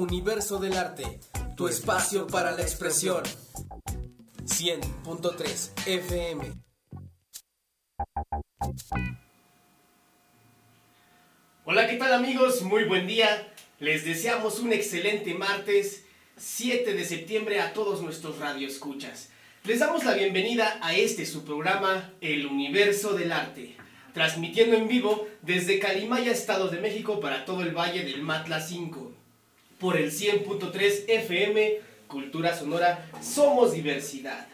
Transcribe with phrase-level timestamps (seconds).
[0.00, 1.20] Universo del Arte,
[1.58, 3.22] tu espacio para la expresión.
[4.44, 6.52] 100.3 FM.
[11.66, 12.62] Hola, ¿qué tal amigos?
[12.62, 13.52] Muy buen día.
[13.78, 16.06] Les deseamos un excelente martes
[16.38, 19.28] 7 de septiembre a todos nuestros radioescuchas.
[19.64, 23.76] Les damos la bienvenida a este su programa El Universo del Arte,
[24.14, 29.19] transmitiendo en vivo desde Calimaya, Estado de México para todo el Valle del Matla 5.
[29.80, 34.46] Por el 100.3 FM, Cultura Sonora, somos diversidad.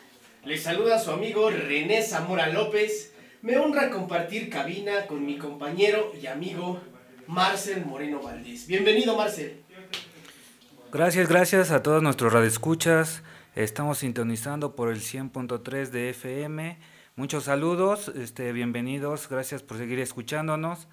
[0.44, 3.12] Les saluda su amigo René Zamora López.
[3.42, 6.80] Me honra compartir cabina con mi compañero y amigo
[7.26, 8.68] Marcel Moreno Valdés.
[8.68, 9.64] Bienvenido, Marcel.
[10.92, 13.24] Gracias, gracias a todos nuestros radioescuchas.
[13.56, 16.78] Estamos sintonizando por el 100.3 de FM.
[17.16, 20.86] Muchos saludos, este, bienvenidos, gracias por seguir escuchándonos.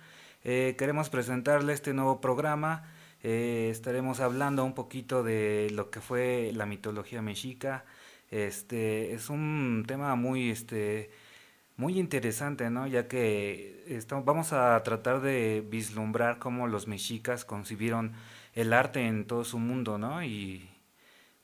[0.43, 2.89] Eh, queremos presentarle este nuevo programa.
[3.23, 7.85] Eh, estaremos hablando un poquito de lo que fue la mitología mexica.
[8.31, 11.09] Este, es un tema muy, este,
[11.77, 12.87] muy interesante, ¿no?
[12.87, 18.13] Ya que estamos, vamos a tratar de vislumbrar cómo los mexicas concibieron
[18.53, 20.23] el arte en todo su mundo, ¿no?
[20.23, 20.69] Y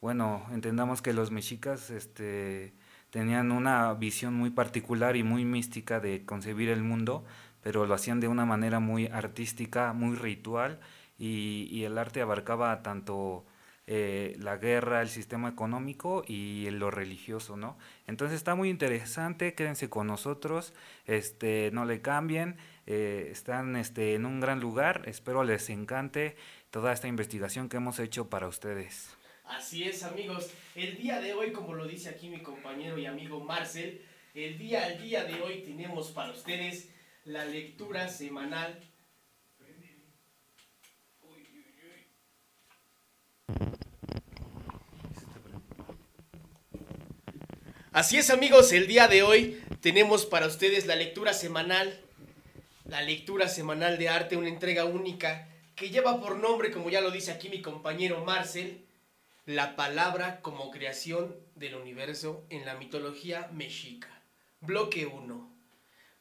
[0.01, 2.73] bueno, entendamos que los mexicas este,
[3.09, 7.25] tenían una visión muy particular y muy mística de concebir el mundo,
[7.61, 10.79] pero lo hacían de una manera muy artística, muy ritual,
[11.19, 13.45] y, el arte abarcaba tanto
[13.87, 17.77] eh, la guerra, el sistema económico y lo religioso, ¿no?
[18.07, 20.73] Entonces está muy interesante, quédense con nosotros,
[21.05, 26.35] este, no le cambien, eh, están este, en un gran lugar, espero les encante
[26.71, 29.09] toda esta investigación que hemos hecho para ustedes.
[29.45, 30.51] Así es, amigos.
[30.75, 34.01] El día de hoy, como lo dice aquí mi compañero y amigo Marcel,
[34.35, 36.89] el día al día de hoy tenemos para ustedes
[37.25, 38.79] la lectura semanal.
[47.91, 51.99] Así es, amigos, el día de hoy tenemos para ustedes la lectura semanal,
[52.85, 57.11] la lectura semanal de arte, una entrega única que lleva por nombre, como ya lo
[57.11, 58.85] dice aquí mi compañero Marcel,
[59.45, 64.23] la palabra como creación del universo en la mitología mexica.
[64.61, 65.55] Bloque 1.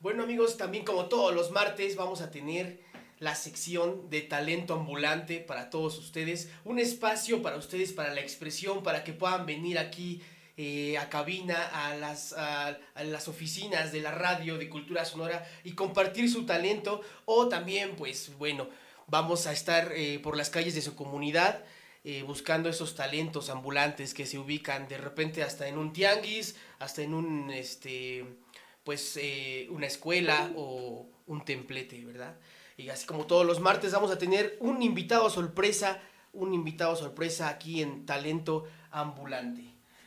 [0.00, 2.81] Bueno amigos, también como todos los martes vamos a tener
[3.21, 8.83] la sección de talento ambulante para todos ustedes, un espacio para ustedes, para la expresión,
[8.83, 10.23] para que puedan venir aquí
[10.61, 15.75] eh, a cabina, a las, a, las oficinas de la radio, de Cultura Sonora y
[15.75, 18.69] compartir su talento o también, pues bueno,
[19.07, 21.65] vamos a estar eh, por las calles de su comunidad
[22.03, 27.03] eh, buscando esos talentos ambulantes que se ubican de repente hasta en un tianguis, hasta
[27.03, 28.25] en un, este,
[28.83, 29.17] pues,
[29.71, 32.37] una escuela o un templete, ¿verdad?
[32.78, 36.00] Y así como todos los martes vamos a tener un invitado sorpresa,
[36.33, 39.65] un invitado sorpresa aquí en Talento Ambulante.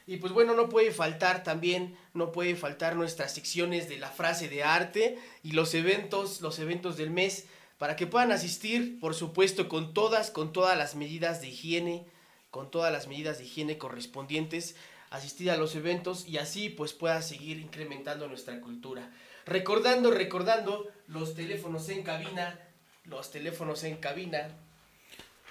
[0.08, 4.48] Y pues bueno, no puede faltar también, no puede faltar nuestras secciones de la frase
[4.48, 7.46] de arte y los eventos, los eventos del mes
[7.78, 12.06] para que puedan asistir, por supuesto, con todas, con todas las medidas de higiene,
[12.52, 14.78] con todas las medidas de higiene correspondientes,
[15.10, 19.12] asistir a los eventos y así pues pueda seguir incrementando nuestra cultura.
[19.46, 22.58] Recordando, recordando los teléfonos en cabina,
[23.06, 24.50] los teléfonos en cabina.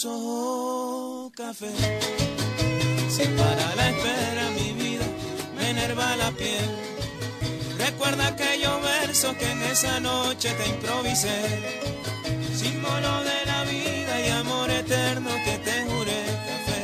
[0.05, 1.71] Ojos café.
[3.09, 5.05] Si para la espera mi vida
[5.57, 6.69] me enerva la piel,
[7.79, 11.39] recuerda aquellos versos que en esa noche te improvisé,
[12.55, 16.81] símbolo de la vida y amor eterno que te juré café.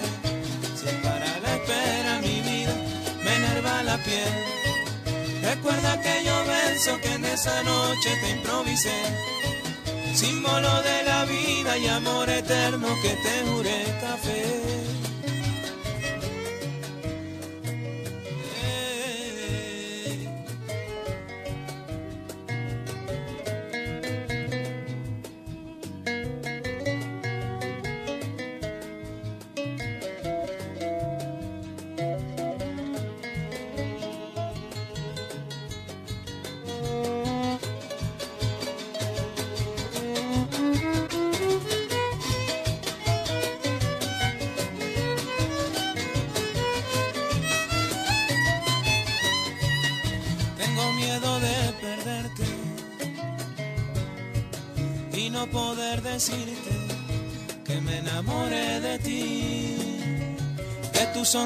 [0.80, 2.74] Si para la espera mi vida
[3.24, 4.32] me enerva la piel.
[5.42, 8.96] Recuerda aquellos versos que en esa noche te improvisé,
[10.22, 14.91] símbolo de la vida y amor eterno que te juré café.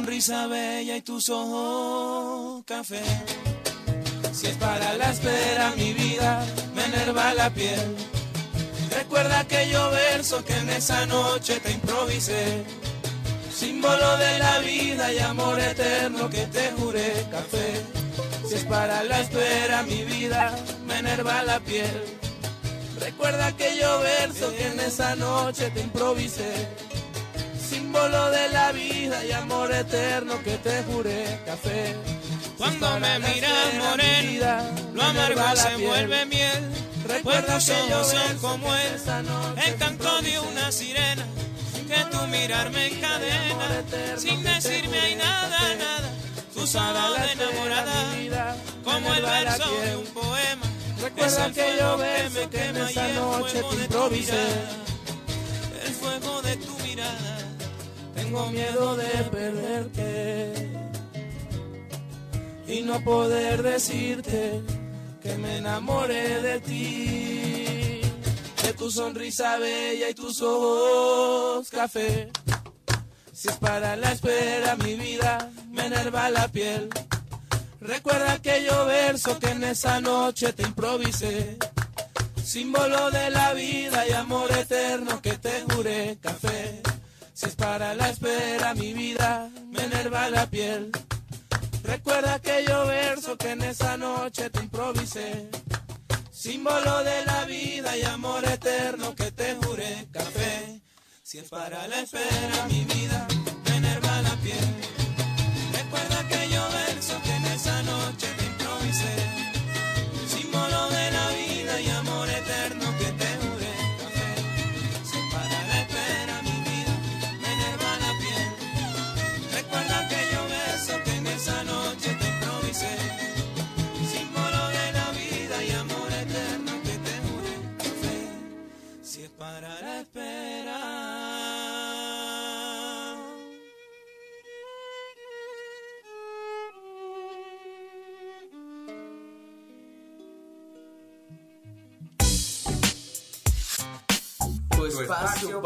[0.06, 3.02] Sonrisa bella y tus ojos café.
[4.32, 7.96] Si es para la espera mi vida, me enerva la piel.
[8.96, 12.64] Recuerda aquellos versos que en esa noche te improvisé,
[13.52, 17.82] símbolo de la vida y amor eterno que te juré café.
[18.48, 20.56] Si es para la espera mi vida,
[20.86, 22.04] me enerva la piel.
[23.00, 26.85] Recuerda aquellos versos que en esa noche te improvisé.
[28.06, 31.96] Símbolo de la vida y amor eterno que te juré café.
[32.56, 36.70] Cuando me miras morena, lo amargo se vuelve miel.
[37.04, 39.00] Recuerda que ojos son como él,
[39.66, 41.26] el canto de una sirena.
[41.88, 43.82] Que tu mirar me encadena,
[44.16, 46.10] sin decirme hay nada, nada.
[46.54, 50.66] Tu sábado de enamorada, como el verso de un poema.
[51.02, 54.86] Recuerda que yo que me quema esa noche te improvisé.
[58.36, 60.52] Tengo miedo de perderte
[62.68, 64.60] y no poder decirte
[65.22, 68.00] que me enamoré de ti,
[68.62, 72.30] de tu sonrisa bella y tus ojos café.
[73.32, 76.90] Si es para la espera mi vida, me enerva la piel.
[77.80, 81.56] Recuerda aquellos versos que en esa noche te improvisé.
[82.44, 86.82] Símbolo de la vida y amor eterno que te juré café.
[87.36, 90.90] Si es para la espera mi vida, me enerva la piel.
[91.82, 95.50] Recuerda aquellos versos que en esa noche te improvisé.
[96.30, 100.80] Símbolo de la vida y amor eterno que te juré café.
[101.22, 103.28] Si es para la espera mi vida,
[103.66, 104.74] me enerva la piel.
[105.74, 108.35] Recuerda aquellos versos que en esa noche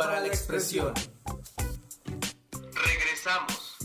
[0.01, 0.95] para la expresión.
[2.73, 3.77] Regresamos.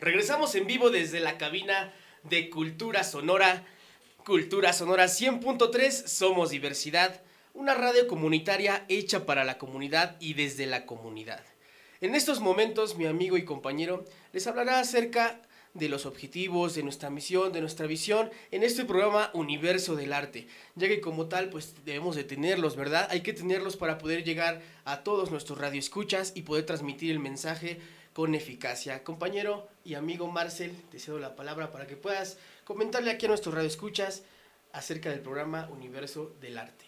[0.00, 3.64] Regresamos en vivo desde la cabina de Cultura Sonora.
[4.24, 7.22] Cultura Sonora 100.3, somos diversidad,
[7.52, 11.44] una radio comunitaria hecha para la comunidad y desde la comunidad.
[12.00, 17.10] En estos momentos, mi amigo y compañero les hablará acerca de los objetivos, de nuestra
[17.10, 21.74] misión, de nuestra visión en este programa Universo del Arte, ya que como tal pues
[21.84, 23.08] debemos de tenerlos, ¿verdad?
[23.10, 27.80] Hay que tenerlos para poder llegar a todos nuestros radioescuchas y poder transmitir el mensaje
[28.12, 29.02] con eficacia.
[29.02, 33.54] Compañero y amigo Marcel, te cedo la palabra para que puedas comentarle aquí a nuestros
[33.54, 34.22] radioescuchas
[34.72, 36.84] acerca del programa Universo del Arte.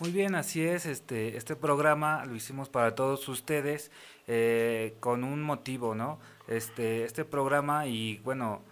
[0.00, 0.86] Muy bien, así es.
[0.86, 3.92] Este, este programa lo hicimos para todos ustedes
[4.26, 6.18] eh, con un motivo, ¿no?
[6.46, 8.62] Este, este programa y bueno,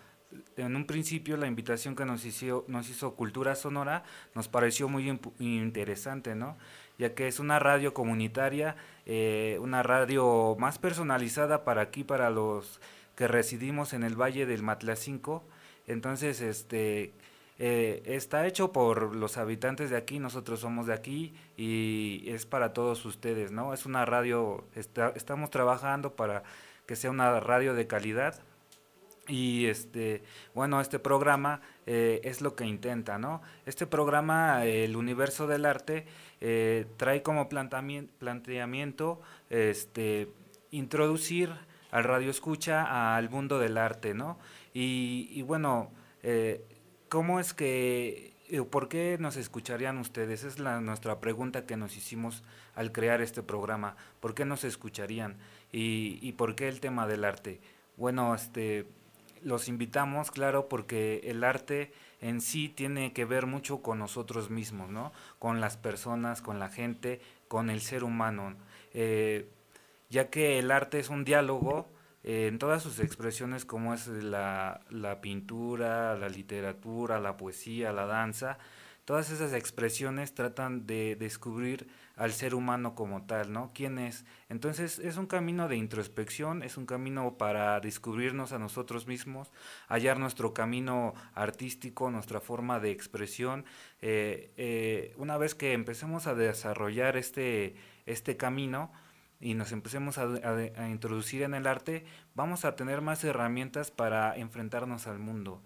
[0.57, 5.19] en un principio la invitación que nos hizo, nos hizo Cultura Sonora nos pareció muy
[5.39, 6.57] interesante, ¿no?
[6.99, 8.77] Ya que es una radio comunitaria,
[9.07, 12.81] eh, una radio más personalizada para aquí, para los
[13.17, 15.43] que residimos en el Valle del Matlacinco.
[15.87, 17.13] Entonces, este,
[17.59, 22.73] eh, está hecho por los habitantes de aquí, nosotros somos de aquí y es para
[22.73, 23.75] todos ustedes, ¿no?
[23.75, 26.43] Es una radio, estamos trabajando para
[26.93, 28.39] que sea una radio de calidad
[29.27, 30.23] y este,
[30.55, 33.41] bueno, este programa eh, es lo que intenta, ¿no?
[33.65, 36.05] Este programa, El Universo del Arte,
[36.43, 40.29] eh, trae como planteamiento este,
[40.71, 41.49] introducir
[41.93, 44.39] al radio escucha al mundo del arte, ¿no?
[44.75, 46.63] Y, bueno, eh,
[47.09, 48.35] ¿cómo es que,
[48.71, 50.45] por qué nos escucharían ustedes?
[50.45, 52.45] Es la, nuestra pregunta que nos hicimos
[52.75, 53.97] al crear este programa.
[54.21, 55.39] ¿Por qué nos escucharían?
[55.73, 57.61] ¿Y, por qué el tema del arte?
[57.97, 58.87] Bueno, este
[59.43, 64.91] los invitamos, claro, porque el arte en sí tiene que ver mucho con nosotros mismos,
[64.91, 65.13] ¿no?
[65.41, 68.55] Con las personas, con la gente, con el ser humano.
[68.95, 69.49] Eh,
[70.11, 71.89] ya que el arte es un diálogo
[72.23, 78.59] eh, en todas sus expresiones como es la pintura, la literatura, la poesía, la danza,
[79.05, 83.73] todas esas expresiones tratan de descubrir al ser humano como tal, ¿no?
[83.75, 84.25] ¿Quién es?
[84.49, 89.51] Entonces es un camino de introspección, es un camino para descubrirnos a nosotros mismos,
[89.89, 93.65] hallar nuestro camino artístico, nuestra forma de expresión.
[94.01, 97.77] Eh, eh, una vez que empecemos a desarrollar este,
[98.07, 98.93] este camino,
[99.41, 102.05] y nos empecemos a, a, introducir en el arte,
[102.35, 105.61] vamos a tener más herramientas para enfrentarnos al mundo,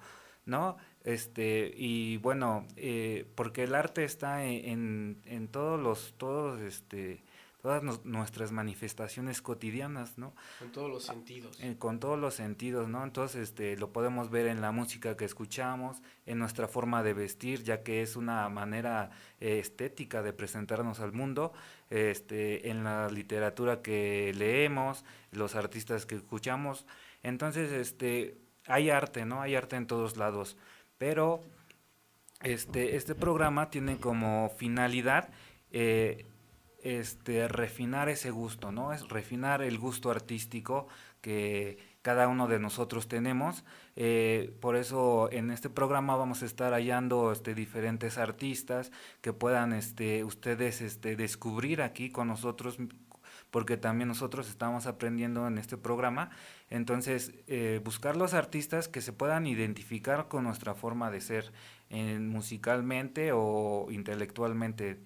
[0.46, 0.78] ¿no?
[1.06, 7.22] Este, y bueno, eh, porque el arte está en, en, todos los, todos, este,
[7.62, 10.34] todas nuestras manifestaciones cotidianas, ¿no?
[10.58, 11.60] Con todos los sentidos.
[11.60, 13.04] Eh, con todos los sentidos, ¿no?
[13.04, 17.62] Entonces, este, lo podemos ver en la música que escuchamos, en nuestra forma de vestir,
[17.62, 21.52] ya que es una manera eh, estética de presentarnos al mundo,
[21.88, 26.84] este, en la literatura que leemos, los artistas que escuchamos.
[27.22, 29.40] Entonces, este, hay arte, ¿no?
[29.40, 30.56] Hay arte en todos lados
[30.98, 31.42] pero
[32.42, 35.28] este, este programa tiene como finalidad
[35.70, 36.26] eh,
[36.82, 38.92] este, refinar ese gusto, ¿no?
[38.92, 40.86] Es refinar el gusto artístico
[41.20, 43.64] que cada uno de nosotros tenemos.
[43.96, 49.72] Eh, por eso en este programa vamos a estar hallando este, diferentes artistas que puedan
[49.72, 52.78] este, ustedes este, descubrir aquí con nosotros
[53.50, 56.30] porque también nosotros estamos aprendiendo en este programa.
[56.70, 61.52] Entonces, eh, buscar los artistas que se puedan identificar con nuestra forma de ser,
[61.90, 65.00] en, musicalmente o intelectualmente.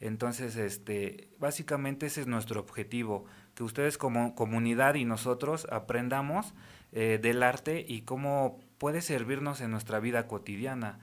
[0.00, 6.54] Entonces, este, básicamente ese es nuestro objetivo, que ustedes como comunidad y nosotros aprendamos
[6.92, 11.00] eh, del arte y cómo puede servirnos en nuestra vida cotidiana.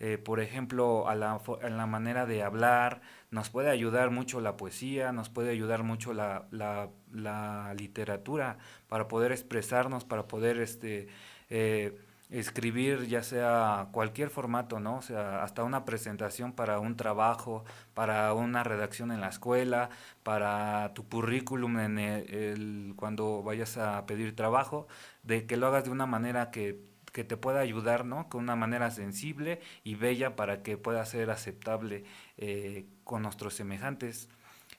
[0.00, 4.56] Eh, por ejemplo, a la, a la, manera de hablar, nos puede ayudar mucho la
[4.58, 8.58] poesía, nos puede ayudar mucho la, la, literatura
[8.88, 11.08] para poder expresarnos, para poder este,
[11.48, 11.98] eh,
[12.28, 14.96] escribir ya sea cualquier formato, ¿no?
[14.98, 19.88] O sea, hasta una presentación para un trabajo, para una redacción en la escuela,
[20.22, 24.88] para tu currículum en el, cuando vayas a pedir trabajo,
[25.22, 28.28] de que lo hagas de una manera que que te pueda ayudar, ¿no?
[28.28, 32.04] Con una manera sensible y bella para que pueda ser aceptable
[32.38, 34.28] eh, con nuestros semejantes.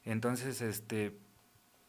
[0.03, 1.17] Entonces, este,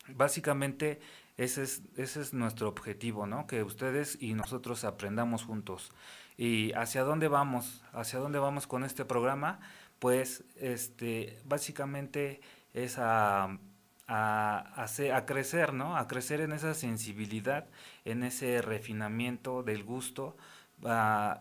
[0.09, 1.01] básicamente
[1.37, 3.47] ese es, ese es nuestro objetivo, ¿no?
[3.47, 5.91] Que ustedes y nosotros aprendamos juntos.
[6.37, 7.83] ¿Y hacia dónde vamos?
[7.93, 9.61] ¿Hacia dónde vamos con este programa?
[9.99, 12.41] Pues, este, básicamente
[12.75, 13.59] es a
[14.07, 15.97] a, a, crecer, ¿no?
[15.97, 17.67] A crecer en esa sensibilidad,
[18.05, 20.37] en ese refinamiento del gusto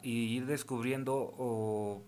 [0.01, 2.03] y ir descubriendo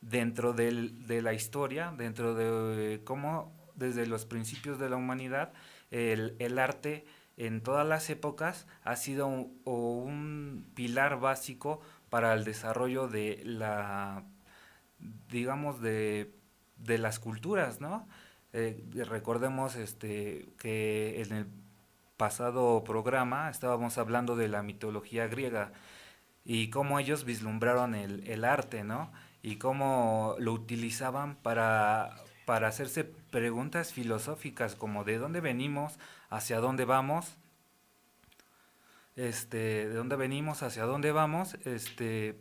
[0.00, 5.52] dentro de la historia, dentro de cómo desde los principios de la humanidad
[5.90, 7.06] el, arte
[7.36, 14.24] en todas las épocas ha sido un pilar básico para el desarrollo de la,
[15.30, 16.34] digamos, de,
[16.76, 18.06] de las culturas, ¿no?
[18.52, 21.46] Eh, recordemos este, que en el
[22.16, 25.72] pasado programa estábamos hablando de la mitología griega
[26.44, 29.12] y cómo ellos vislumbraron el, el arte, ¿no?
[29.42, 36.84] Y cómo lo utilizaban para, para hacerse preguntas filosóficas como de dónde venimos, hacia dónde
[36.84, 37.36] vamos,
[39.16, 42.36] este, de dónde venimos, hacia dónde vamos, este,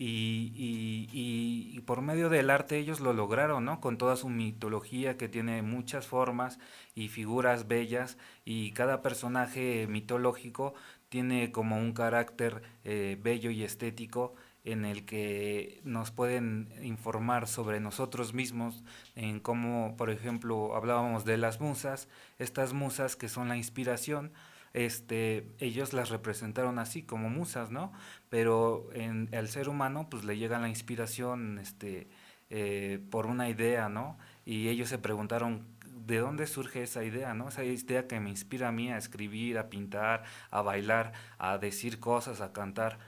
[0.00, 3.80] y, y, y, por medio del arte ellos lo lograron, ¿no?
[3.80, 6.60] Con toda su mitología que tiene muchas formas
[6.94, 10.74] y figuras bellas y cada personaje mitológico
[11.08, 17.80] tiene como un carácter eh, bello y estético en el que nos pueden informar sobre
[17.80, 18.84] nosotros mismos,
[19.16, 24.30] en cómo, por ejemplo, hablábamos de las musas, estas musas que son la inspiración,
[24.74, 27.92] este, ellos las representaron así como musas, ¿no?
[28.28, 32.08] Pero en ser humano pues le llega la inspiración este,
[32.50, 34.16] eh, por una idea, ¿no?
[34.46, 35.66] Y ellos se preguntaron
[36.06, 37.48] de dónde surge esa idea, ¿no?
[37.48, 42.00] Esa idea que me inspira a mí a escribir, a pintar, a bailar, a decir
[42.00, 42.98] cosas, a cantar.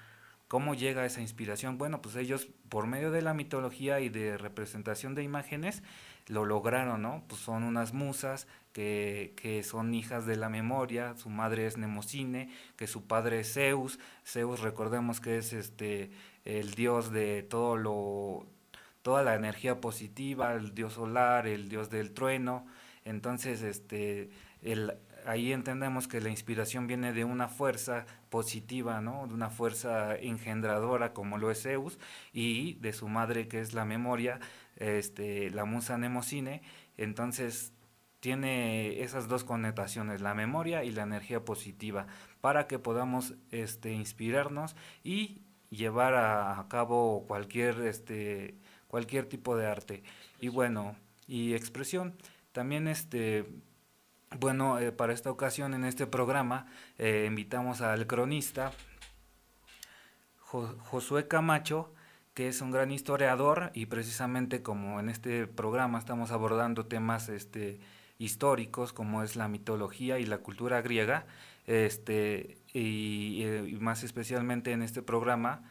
[0.47, 1.79] ¿Cómo llega esa inspiración?
[1.79, 5.83] Bueno, pues ellos por medio de la mitología y de representación de imágenes
[6.31, 7.25] lo lograron, ¿no?
[7.27, 12.49] Pues son unas musas que, que, son hijas de la memoria, su madre es Nemocine,
[12.77, 16.11] que su padre es Zeus, Zeus recordemos que es este
[16.45, 18.47] el dios de todo lo
[19.03, 22.65] toda la energía positiva, el dios solar, el dios del trueno,
[23.05, 24.31] entonces este
[24.63, 24.93] el
[25.27, 29.27] ahí entendemos que la inspiración viene de una fuerza positiva, ¿no?
[29.27, 31.99] De una fuerza engendradora como lo es Zeus
[32.33, 34.41] y de su madre que es la memoria,
[34.81, 36.63] este la musa Nemocine,
[36.97, 37.73] entonces
[38.21, 42.07] tiene esas dos connotaciones, la memoria y la energía positiva,
[42.41, 48.57] para que podamos este, inspirarnos y llevar a, cabo cualquier, este,
[48.89, 50.03] cualquier tipo de arte.
[50.39, 50.97] Y bueno,
[51.27, 52.15] y expresión.
[52.53, 53.47] También este,
[54.39, 56.67] bueno, eh, para esta ocasión en este programa
[56.99, 58.73] eh, invitamos al cronista
[60.39, 61.95] Josué Camacho,
[62.49, 67.81] es un gran historiador y precisamente como en este programa estamos abordando temas este,
[68.19, 71.27] históricos como es la mitología y la cultura griega,
[71.67, 75.63] este, y, eh, más especialmente en este programa,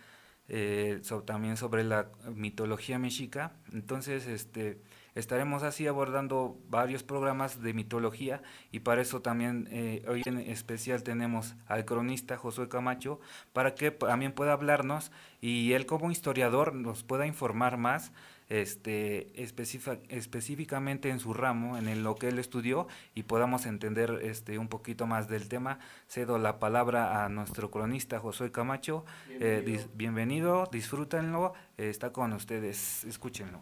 [0.47, 3.53] eh, también sobre la mitología mexica.
[3.71, 4.81] Entonces, este,
[5.15, 11.03] estaremos así abordando varios programas de mitología y para eso también eh, hoy en especial
[11.03, 13.19] tenemos al cronista Josué Camacho
[13.53, 15.11] para que también pueda hablarnos
[15.41, 18.11] y él como historiador nos pueda informar más
[18.49, 24.67] este, específicamente en su ramo, en lo que él estudió y podamos entender este, un
[24.67, 25.79] poquito más del tema.
[26.07, 29.05] Cedo la palabra a nuestro cronista Josué Camacho.
[29.29, 33.61] Eh, bienvenido, disfrútenlo, está con ustedes, escúchenlo.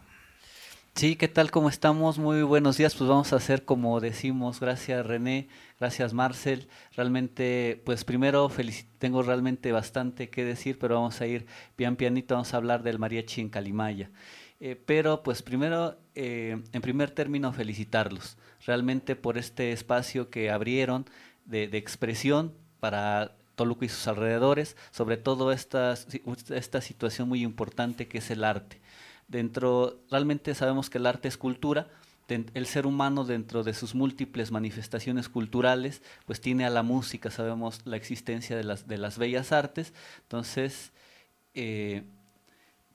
[0.98, 1.52] Sí, ¿qué tal?
[1.52, 2.18] ¿Cómo estamos?
[2.18, 2.96] Muy buenos días.
[2.96, 4.58] Pues vamos a hacer como decimos.
[4.58, 5.46] Gracias René,
[5.78, 6.66] gracias Marcel.
[6.96, 8.50] Realmente, pues primero
[8.98, 12.98] tengo realmente bastante que decir, pero vamos a ir pian pianito, vamos a hablar del
[12.98, 14.10] mariachi en Calimaya.
[14.58, 21.06] Eh, pero pues primero, eh, en primer término, felicitarlos realmente por este espacio que abrieron
[21.44, 25.94] de, expresión para Toluca y sus alrededores, sobre todo esta,
[26.50, 28.80] esta situación muy importante que es el arte.
[29.28, 31.88] Dentro, realmente sabemos que el arte es cultura,
[32.28, 37.80] el ser humano dentro de sus múltiples manifestaciones culturales, pues tiene a la música, sabemos
[37.86, 40.92] la existencia de las, de las bellas artes, entonces
[41.54, 42.04] eh,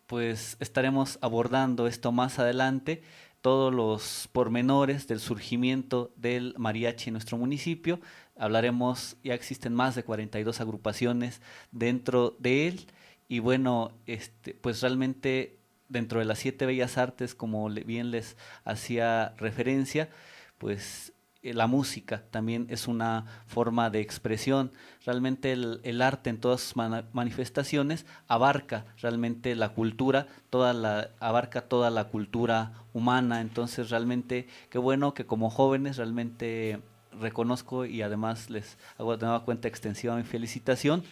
[0.05, 3.01] pues estaremos abordando esto más adelante,
[3.41, 7.99] todos los pormenores del surgimiento del mariachi en nuestro municipio.
[8.37, 11.41] Hablaremos, ya existen más de 42 agrupaciones
[11.71, 12.85] dentro de él
[13.27, 15.57] y bueno, este, pues realmente
[15.89, 20.09] dentro de las siete bellas artes, como bien les hacía referencia,
[20.57, 24.71] pues eh, la música también es una forma de expresión.
[25.05, 31.89] Realmente el, arte en todas sus manifestaciones abarca realmente la cultura, toda la, abarca toda
[31.89, 33.41] la cultura humana.
[33.41, 36.81] Entonces realmente qué bueno que como jóvenes realmente
[37.19, 41.03] reconozco y además les hago de nueva cuenta extensiva mi felicitación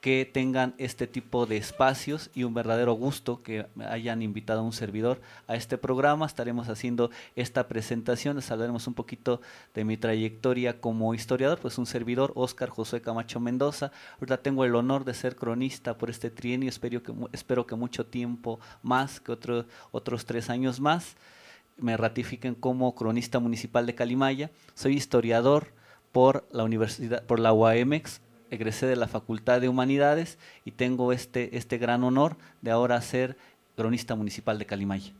[0.00, 4.72] que tengan este tipo de espacios y un verdadero gusto que hayan invitado a un
[4.72, 6.24] servidor a este programa.
[6.24, 9.42] Estaremos haciendo esta presentación, les hablaremos un poquito
[9.74, 13.92] de mi trayectoria como historiador, pues un servidor, Óscar José Camacho Mendoza.
[14.14, 18.06] Ahorita tengo el honor de ser cronista por este trienio, espero que, espero que mucho
[18.06, 21.16] tiempo más, que otro, otros tres años más,
[21.76, 24.50] me ratifiquen como cronista municipal de Calimaya.
[24.74, 25.72] Soy historiador
[26.10, 31.56] por la universidad, por la UAMX, egresé de la Facultad de Humanidades y tengo este,
[31.56, 33.36] este gran honor de ahora ser
[33.76, 35.12] cronista municipal de Calimaya.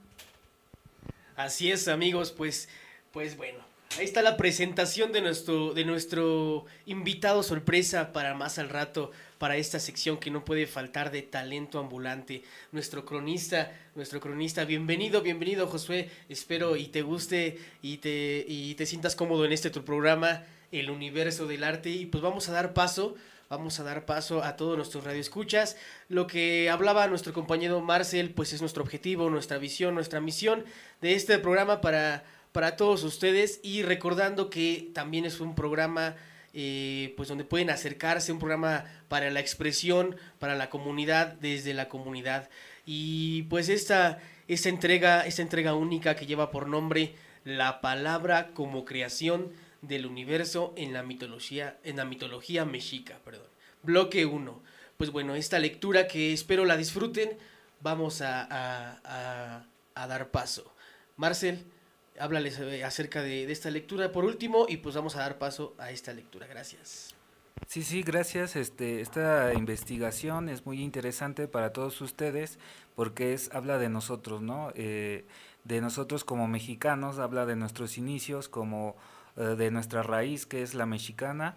[1.37, 2.69] Así es, amigos, pues,
[3.13, 3.59] pues bueno,
[3.99, 9.57] ahí está la presentación de nuestro, de nuestro invitado sorpresa para más al rato, para
[9.57, 12.43] esta sección que no puede faltar de talento ambulante.
[12.73, 18.85] Nuestro cronista, nuestro cronista, bienvenido, bienvenido Josué, espero y te guste y te, y te
[18.85, 22.73] sientas cómodo en este tu programa el universo del arte y pues vamos a dar
[22.73, 23.15] paso,
[23.49, 25.77] vamos a dar paso a todos nuestros radioescuchas.
[26.09, 30.65] Lo que hablaba nuestro compañero Marcel, pues es nuestro objetivo, nuestra visión, nuestra misión
[31.01, 36.17] de este programa para, para todos ustedes y recordando que también es un programa
[36.53, 41.89] eh, pues donde pueden acercarse, un programa para la expresión, para la comunidad, desde la
[41.89, 42.51] comunidad.
[42.87, 48.85] Y pues esta, esta entrega, esta entrega única que lleva por nombre La palabra como
[48.85, 53.47] creación del universo en la mitología, en la mitología mexica, perdón.
[53.83, 54.63] Bloque 1.
[54.97, 57.39] Pues bueno, esta lectura que espero la disfruten,
[57.81, 59.65] vamos a, a-
[59.95, 60.73] a- dar paso.
[61.17, 61.65] Marcel,
[62.19, 65.75] háblales eh, acerca de, de esta lectura por último y pues vamos a dar paso
[65.79, 66.47] a esta lectura.
[66.47, 67.15] Gracias.
[67.67, 68.57] Sí, sí, gracias.
[68.57, 72.59] Este, esta investigación es muy interesante para todos ustedes
[72.97, 74.73] porque es habla de nosotros, ¿no?
[74.75, 75.25] Eh,
[75.65, 78.97] de nosotros como mexicanos, habla de nuestros inicios, como
[79.45, 81.57] de nuestra raíz que es la mexicana,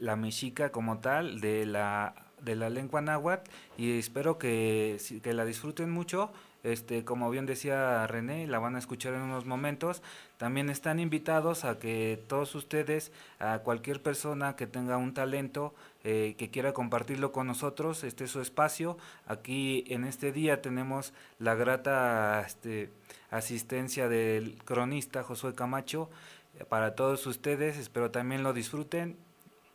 [0.00, 5.44] la mexica como tal, de la de la lengua náhuatl y espero que, que la
[5.44, 6.30] disfruten mucho.
[6.62, 10.02] Este, como bien decía René, la van a escuchar en unos momentos.
[10.36, 16.34] También están invitados a que todos ustedes, a cualquier persona que tenga un talento, eh,
[16.36, 18.98] que quiera compartirlo con nosotros, este es su espacio.
[19.28, 22.90] Aquí en este día tenemos la grata este,
[23.30, 26.10] asistencia del cronista Josué Camacho eh,
[26.64, 27.76] para todos ustedes.
[27.76, 29.18] Espero también lo disfruten.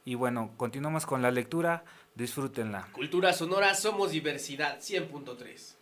[0.04, 1.84] Y bueno, continuamos con la lectura.
[2.16, 2.88] Disfrútenla.
[2.92, 5.76] Cultura sonora, somos diversidad 100.3.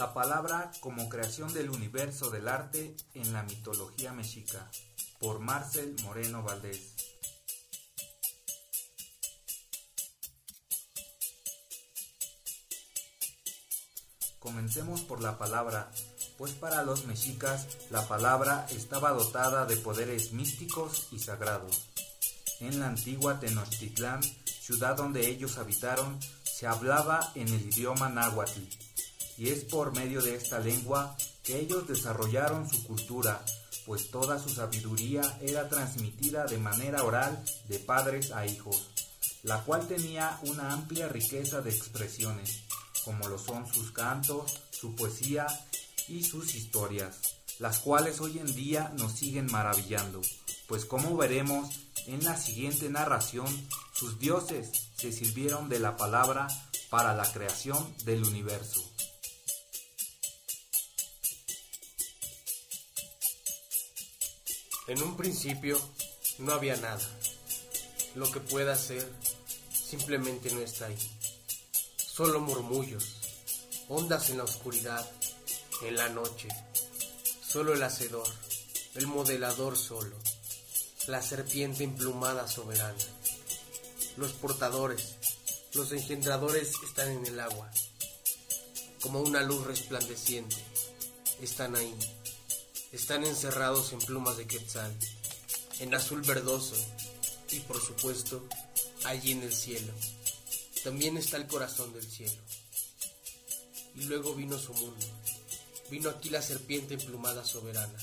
[0.00, 4.70] La palabra como creación del universo del arte en la mitología mexica,
[5.18, 6.99] por Marcel Moreno Valdés.
[14.40, 15.92] Comencemos por la palabra,
[16.38, 21.90] pues para los mexicas la palabra estaba dotada de poderes místicos y sagrados.
[22.58, 28.62] En la antigua Tenochtitlán, ciudad donde ellos habitaron, se hablaba en el idioma náhuatl,
[29.36, 33.44] y es por medio de esta lengua que ellos desarrollaron su cultura,
[33.84, 38.88] pues toda su sabiduría era transmitida de manera oral de padres a hijos,
[39.42, 42.69] la cual tenía una amplia riqueza de expresiones,
[43.04, 45.46] como lo son sus cantos, su poesía
[46.08, 47.20] y sus historias,
[47.58, 50.20] las cuales hoy en día nos siguen maravillando,
[50.66, 51.68] pues como veremos
[52.06, 53.46] en la siguiente narración,
[53.92, 56.48] sus dioses se sirvieron de la palabra
[56.88, 58.82] para la creación del universo.
[64.88, 65.78] En un principio
[66.38, 67.06] no había nada.
[68.16, 69.08] Lo que pueda ser
[69.70, 71.19] simplemente no está ahí.
[72.20, 73.16] Solo murmullos,
[73.88, 75.10] ondas en la oscuridad,
[75.80, 76.48] en la noche.
[77.40, 78.28] Solo el hacedor,
[78.94, 80.18] el modelador solo,
[81.06, 83.02] la serpiente emplumada soberana.
[84.18, 85.16] Los portadores,
[85.72, 87.70] los engendradores están en el agua,
[89.00, 90.62] como una luz resplandeciente.
[91.40, 91.96] Están ahí,
[92.92, 94.94] están encerrados en plumas de quetzal,
[95.78, 96.76] en azul verdoso
[97.50, 98.46] y por supuesto
[99.06, 99.94] allí en el cielo.
[100.82, 102.40] También está el corazón del cielo.
[103.96, 105.06] Y luego vino su mundo.
[105.90, 107.98] Vino aquí la serpiente emplumada soberana.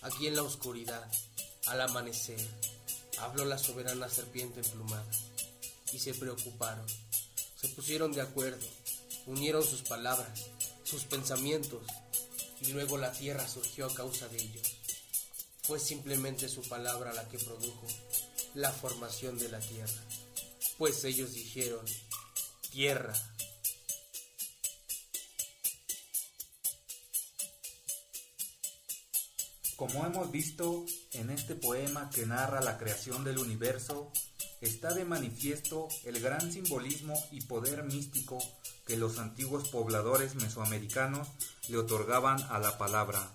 [0.00, 1.04] Aquí en la oscuridad,
[1.66, 2.40] al amanecer,
[3.18, 5.10] habló la soberana serpiente emplumada.
[5.92, 6.86] Y se preocuparon.
[7.60, 8.66] Se pusieron de acuerdo.
[9.26, 10.46] Unieron sus palabras,
[10.84, 11.82] sus pensamientos.
[12.62, 14.76] Y luego la tierra surgió a causa de ellos.
[15.64, 17.86] Fue simplemente su palabra la que produjo
[18.54, 20.02] la formación de la tierra.
[20.78, 21.84] Pues ellos dijeron,
[22.70, 23.14] tierra.
[29.76, 34.10] Como hemos visto en este poema que narra la creación del universo,
[34.60, 38.38] está de manifiesto el gran simbolismo y poder místico
[38.86, 41.28] que los antiguos pobladores mesoamericanos
[41.68, 43.30] le otorgaban a la palabra,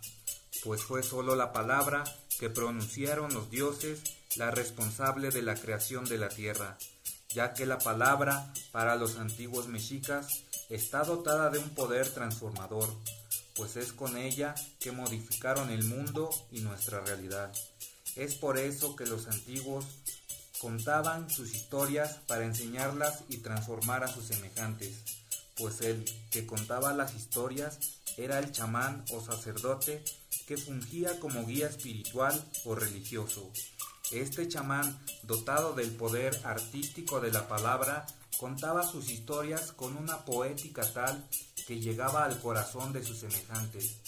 [0.63, 2.03] pues fue sólo la palabra
[2.39, 4.01] que pronunciaron los dioses
[4.35, 6.77] la responsable de la creación de la tierra,
[7.33, 10.27] ya que la palabra para los antiguos mexicas
[10.69, 12.89] está dotada de un poder transformador,
[13.55, 17.51] pues es con ella que modificaron el mundo y nuestra realidad.
[18.15, 19.85] Es por eso que los antiguos
[20.59, 24.93] contaban sus historias para enseñarlas y transformar a sus semejantes,
[25.57, 27.79] pues el que contaba las historias
[28.17, 30.03] era el chamán o sacerdote
[30.47, 33.51] que fungía como guía espiritual o religioso.
[34.11, 38.05] Este chamán, dotado del poder artístico de la palabra,
[38.37, 41.29] contaba sus historias con una poética tal
[41.65, 44.01] que llegaba al corazón de sus semejantes.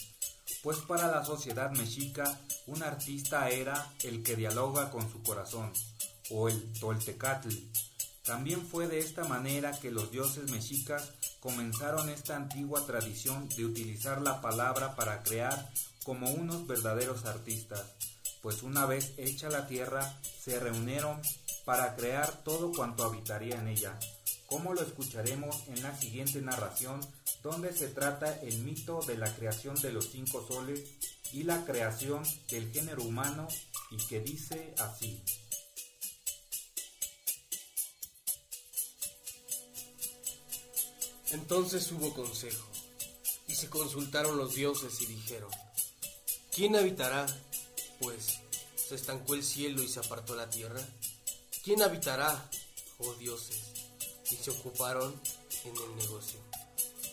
[0.61, 5.71] Pues para la sociedad mexica, un artista era el que dialoga con su corazón,
[6.31, 7.53] o el toltecatl.
[8.25, 14.21] También fue de esta manera que los dioses mexicas comenzaron esta antigua tradición de utilizar
[14.21, 15.71] la palabra para crear
[16.03, 17.83] como unos verdaderos artistas,
[18.43, 21.21] pues una vez hecha la tierra se reunieron
[21.63, 23.97] para crear todo cuanto habitaría en ella,
[24.47, 26.99] como lo escucharemos en la siguiente narración,
[27.41, 30.82] donde se trata el mito de la creación de los cinco soles
[31.32, 33.47] y la creación del género humano
[33.91, 35.23] y que dice así.
[41.32, 42.67] Entonces hubo consejo,
[43.47, 45.49] y se consultaron los dioses y dijeron,
[46.51, 47.25] ¿quién habitará?
[48.03, 48.41] Pues
[48.75, 50.85] se estancó el cielo y se apartó la tierra.
[51.63, 52.49] ¿Quién habitará,
[52.97, 53.61] oh dioses?
[54.29, 55.17] Y se ocuparon
[55.63, 56.37] en el negocio.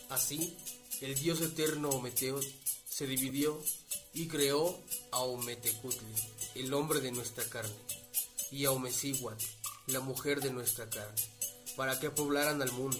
[0.09, 0.57] Así,
[0.99, 2.41] el dios eterno Ometeo
[2.89, 3.57] se dividió
[4.13, 4.77] y creó
[5.11, 6.13] a Ometecutli,
[6.55, 7.73] el hombre de nuestra carne,
[8.51, 9.41] y a Omecihuat,
[9.87, 11.21] la mujer de nuestra carne,
[11.77, 12.99] para que poblaran al mundo.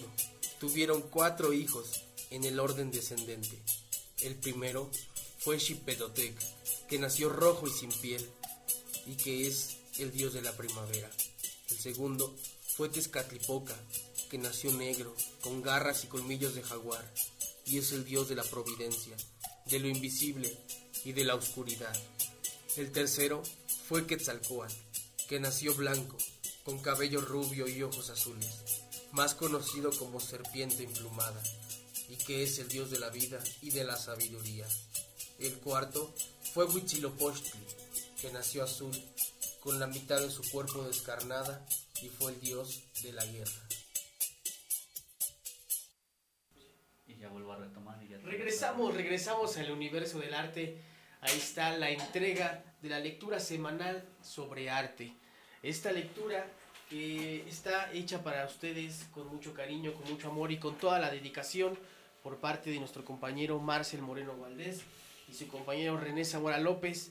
[0.58, 1.90] Tuvieron cuatro hijos
[2.30, 3.62] en el orden descendente.
[4.20, 4.90] El primero
[5.40, 6.34] fue Xipetotec,
[6.92, 8.22] que nació rojo y sin piel,
[9.06, 11.10] y que es el dios de la primavera.
[11.70, 12.36] El segundo
[12.76, 13.74] fue Tezcatlipoca,
[14.28, 17.02] que nació negro, con garras y colmillos de jaguar,
[17.64, 19.16] y es el dios de la providencia,
[19.70, 20.54] de lo invisible
[21.02, 21.98] y de la oscuridad.
[22.76, 23.42] El tercero
[23.88, 24.74] fue Quetzalcoatl,
[25.30, 26.18] que nació blanco,
[26.62, 28.52] con cabello rubio y ojos azules,
[29.12, 31.42] más conocido como serpiente emplumada,
[32.10, 34.68] y que es el dios de la vida y de la sabiduría.
[35.38, 36.14] El cuarto
[36.52, 37.60] fue Huitzilopochtli,
[38.20, 38.92] que nació azul,
[39.60, 41.64] con la mitad de su cuerpo descarnada,
[42.02, 43.62] y fue el dios de la guerra.
[47.06, 48.02] Y ya vuelvo a retomar.
[48.02, 50.82] Y ya Regresamos, regresamos al universo del arte.
[51.22, 55.16] Ahí está la entrega de la lectura semanal sobre arte.
[55.62, 56.46] Esta lectura
[56.90, 61.10] que está hecha para ustedes con mucho cariño, con mucho amor y con toda la
[61.10, 61.78] dedicación
[62.22, 64.82] por parte de nuestro compañero Marcel Moreno Valdés
[65.32, 67.10] y su compañero René Zamora López.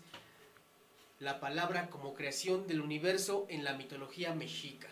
[1.20, 4.90] La palabra como creación del universo en la mitología mexica.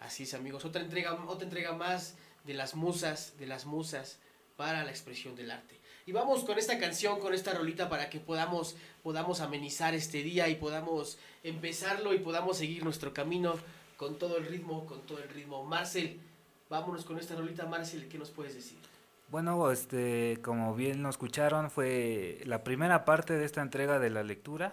[0.00, 0.64] Así es, amigos.
[0.64, 4.18] Otra entrega, otra entrega más de las musas, de las musas
[4.56, 5.78] para la expresión del arte.
[6.06, 10.48] Y vamos con esta canción, con esta rolita para que podamos, podamos amenizar este día
[10.48, 13.54] y podamos empezarlo y podamos seguir nuestro camino
[13.96, 15.62] con todo el ritmo, con todo el ritmo.
[15.62, 16.20] Marcel,
[16.68, 17.64] vámonos con esta rolita.
[17.66, 18.78] Marcel, ¿qué nos puedes decir?
[19.28, 24.22] Bueno, este, como bien lo escucharon, fue la primera parte de esta entrega de la
[24.22, 24.72] lectura.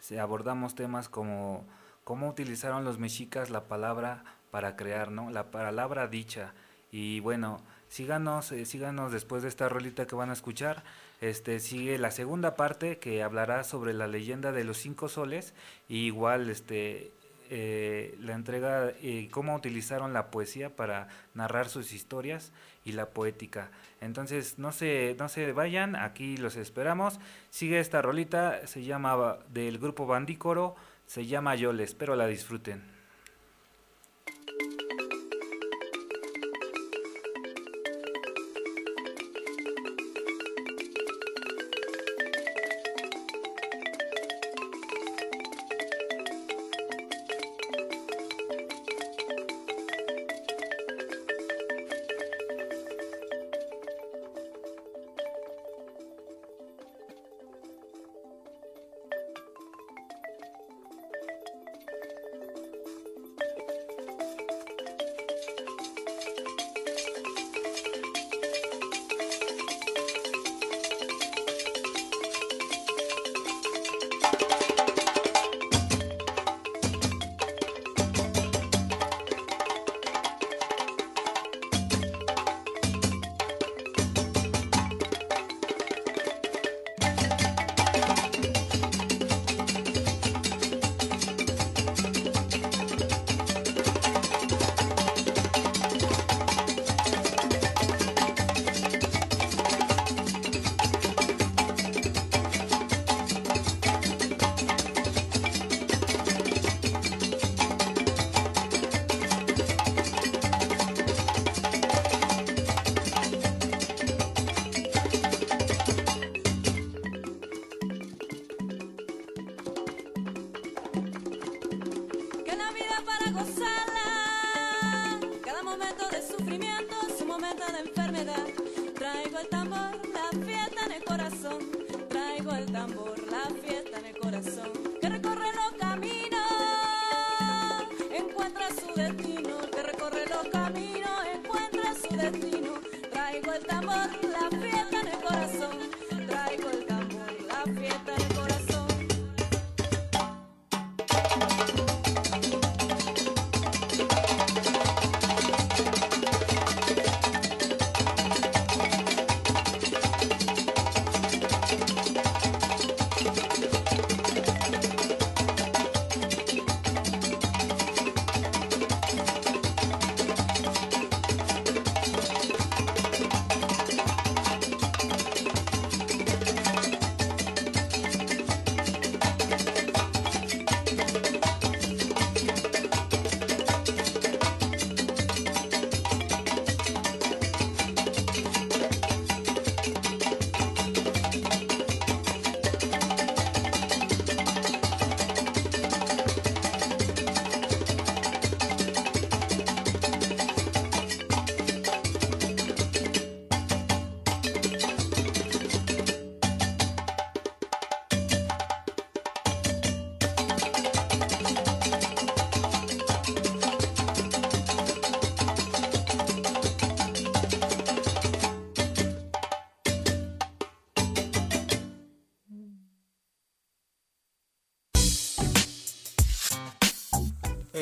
[0.00, 1.64] Se abordamos temas como
[2.04, 5.30] cómo utilizaron los mexicas la palabra para crear, ¿no?
[5.30, 6.52] La palabra dicha.
[6.90, 10.82] Y bueno, síganos, eh, síganos después de esta rolita que van a escuchar.
[11.20, 15.54] Este sigue la segunda parte que hablará sobre la leyenda de los cinco soles.
[15.88, 17.12] Y igual, este,
[17.54, 22.50] eh, la entrega y cómo utilizaron la poesía para narrar sus historias
[22.82, 23.70] y la poética.
[24.00, 27.20] Entonces, no se, no se vayan, aquí los esperamos.
[27.50, 32.91] Sigue esta rolita, se llama del grupo Bandícoro, se llama Yole, espero la disfruten.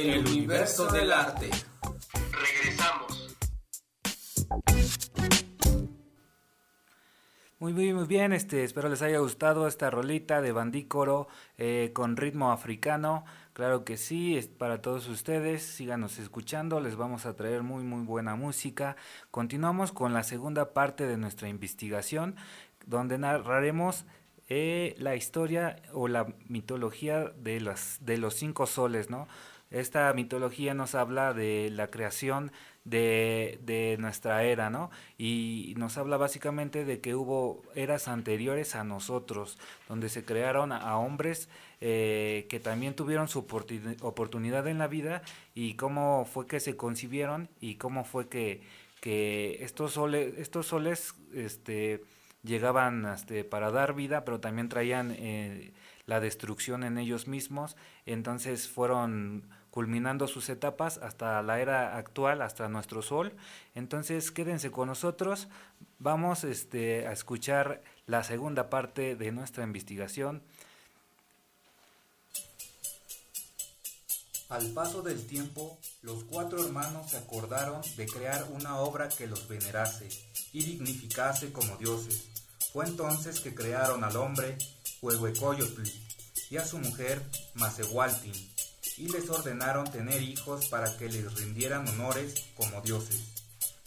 [0.00, 1.50] El universo del arte.
[2.32, 3.36] Regresamos.
[7.58, 12.16] Muy, muy, muy bien, este, espero les haya gustado esta rolita de bandícoro eh, con
[12.16, 13.26] ritmo africano.
[13.52, 18.02] Claro que sí, es para todos ustedes, síganos escuchando, les vamos a traer muy, muy
[18.02, 18.96] buena música.
[19.30, 22.36] Continuamos con la segunda parte de nuestra investigación,
[22.86, 24.06] donde narraremos
[24.48, 29.28] eh, la historia o la mitología de, las, de los cinco soles, ¿no?
[29.70, 32.50] Esta mitología nos habla de la creación
[32.84, 34.90] de, de, nuestra era, ¿no?
[35.16, 40.96] Y nos habla básicamente de que hubo eras anteriores a nosotros, donde se crearon a,
[40.98, 41.48] hombres
[41.80, 43.38] eh, que también tuvieron su
[44.00, 45.22] oportunidad en la vida
[45.54, 48.62] y cómo fue que se concibieron y cómo fue que,
[49.00, 52.02] que estos soles, estos soles este,
[52.42, 55.72] llegaban este, para dar vida, pero también traían eh,
[56.06, 62.68] la destrucción en ellos mismos, entonces fueron culminando sus etapas hasta la era actual, hasta
[62.68, 63.34] nuestro sol.
[63.74, 65.48] Entonces quédense con nosotros,
[65.98, 70.42] vamos este, a escuchar la segunda parte de nuestra investigación.
[74.50, 79.46] Al paso del tiempo, los cuatro hermanos se acordaron de crear una obra que los
[79.46, 80.08] venerase
[80.52, 82.28] y dignificase como dioses.
[82.72, 84.58] Fue entonces que crearon al hombre
[85.02, 85.82] Huehuecoyotl
[86.50, 87.22] y a su mujer
[87.54, 88.34] Macehualtin,
[89.00, 93.18] y les ordenaron tener hijos para que les rindieran honores como dioses.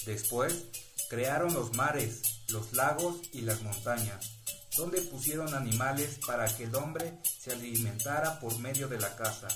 [0.07, 0.63] Después
[1.07, 4.31] crearon los mares, los lagos y las montañas,
[4.75, 9.49] donde pusieron animales para que el hombre se alimentara por medio de la caza.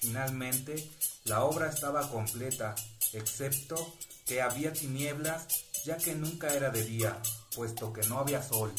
[0.00, 0.90] Finalmente,
[1.22, 2.74] la obra estaba completa,
[3.12, 3.94] excepto
[4.26, 5.46] que había tinieblas,
[5.84, 7.16] ya que nunca era de día,
[7.54, 8.74] puesto que no había sol.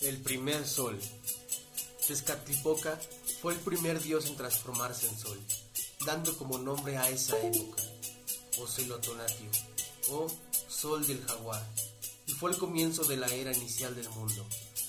[0.00, 0.98] El primer sol.
[2.10, 2.98] Tezcatlipoca
[3.40, 5.38] fue el primer dios en transformarse en sol,
[6.04, 7.80] dando como nombre a esa época,
[8.58, 9.48] Ocelotonatio,
[10.08, 10.26] o
[10.66, 11.64] Sol del Jaguar,
[12.26, 14.44] y fue el comienzo de la era inicial del mundo,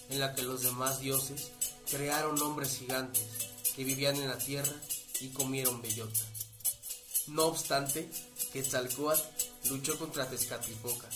[0.10, 1.52] en la que los demás dioses
[1.92, 3.28] crearon hombres gigantes
[3.76, 4.74] que vivían en la tierra
[5.20, 6.22] y comieron bellota.
[7.28, 8.10] No obstante,
[8.52, 9.22] Quetzalcóatl
[9.70, 11.08] luchó contra Tezcatlipoca,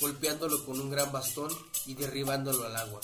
[0.00, 1.50] golpeándolo con un gran bastón
[1.84, 3.00] y derribándolo al agua,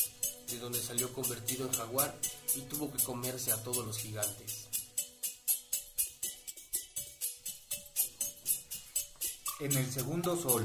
[0.48, 2.16] de donde salió convertido en jaguar
[2.56, 4.68] y tuvo que comerse a todos los gigantes.
[9.60, 10.64] En el segundo sol,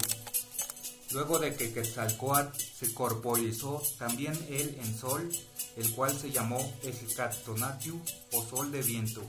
[1.12, 5.30] luego de que Quetzalcóatl se corporizó también él en sol,
[5.78, 8.02] el cual se llamó Ejecatonatiu
[8.34, 9.22] o sol de viento,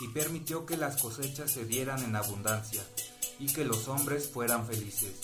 [0.00, 2.82] y permitió que las cosechas se dieran en abundancia,
[3.38, 5.14] y que los hombres fueran felices.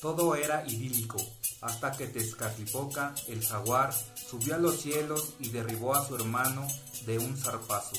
[0.00, 1.18] Todo era idílico,
[1.60, 3.94] hasta que Tezcatlipoca, el jaguar,
[4.28, 6.66] subió a los cielos y derribó a su hermano
[7.06, 7.96] de un zarpazo.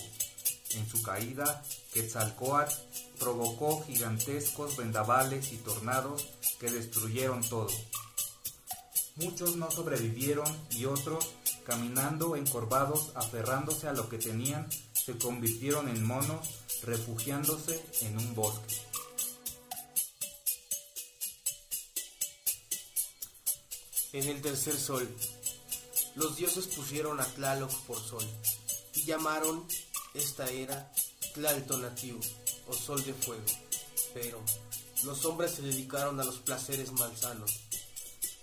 [0.71, 1.63] En su caída,
[1.93, 2.73] Quetzalcoatl
[3.17, 6.27] provocó gigantescos vendavales y tornados
[6.59, 7.69] que destruyeron todo.
[9.15, 11.29] Muchos no sobrevivieron y otros,
[11.65, 16.47] caminando encorvados, aferrándose a lo que tenían, se convirtieron en monos,
[16.83, 18.75] refugiándose en un bosque.
[24.13, 25.07] En el tercer sol,
[26.19, 28.25] los dioses pusieron a Tlaloc por sol
[28.93, 29.65] y llamaron
[30.13, 30.91] esta era
[31.33, 32.19] Tlaltonatiu
[32.67, 33.45] o sol de fuego.
[34.13, 34.41] Pero
[35.03, 37.61] los hombres se dedicaron a los placeres malsanos.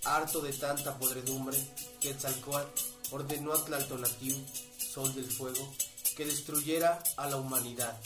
[0.05, 1.59] Harto de tanta podredumbre,
[2.01, 4.35] Quetzalcoatl ordenó a Tlaltonatiu,
[4.79, 5.71] sol del fuego,
[6.17, 8.01] que destruyera a la humanidad.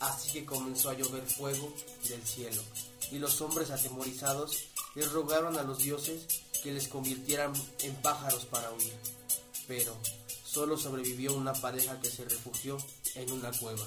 [0.00, 1.72] Así que comenzó a llover fuego
[2.06, 2.62] del cielo,
[3.10, 6.26] y los hombres atemorizados les rogaron a los dioses
[6.62, 8.92] que les convirtieran en pájaros para huir.
[9.66, 9.96] Pero
[10.44, 12.76] solo sobrevivió una pareja que se refugió
[13.14, 13.86] en una cueva.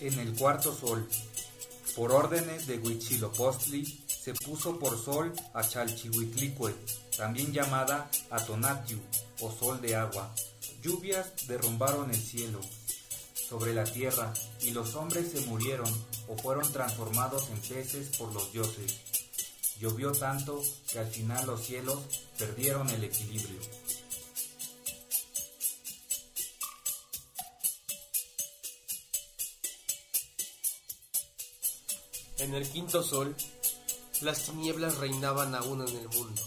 [0.00, 1.08] En el cuarto sol,
[1.94, 6.74] por órdenes de Huitzilopochtli, se puso por sol a Chalchihuitlicue,
[7.16, 8.98] también llamada Atonatiu
[9.40, 10.34] o sol de agua.
[10.82, 12.60] Lluvias derrumbaron el cielo
[13.52, 14.32] sobre la tierra
[14.62, 15.86] y los hombres se murieron
[16.26, 18.94] o fueron transformados en peces por los dioses.
[19.78, 21.98] Llovió tanto que al final los cielos
[22.38, 23.60] perdieron el equilibrio.
[32.38, 33.36] En el quinto sol,
[34.22, 36.40] las tinieblas reinaban aún en el mundo,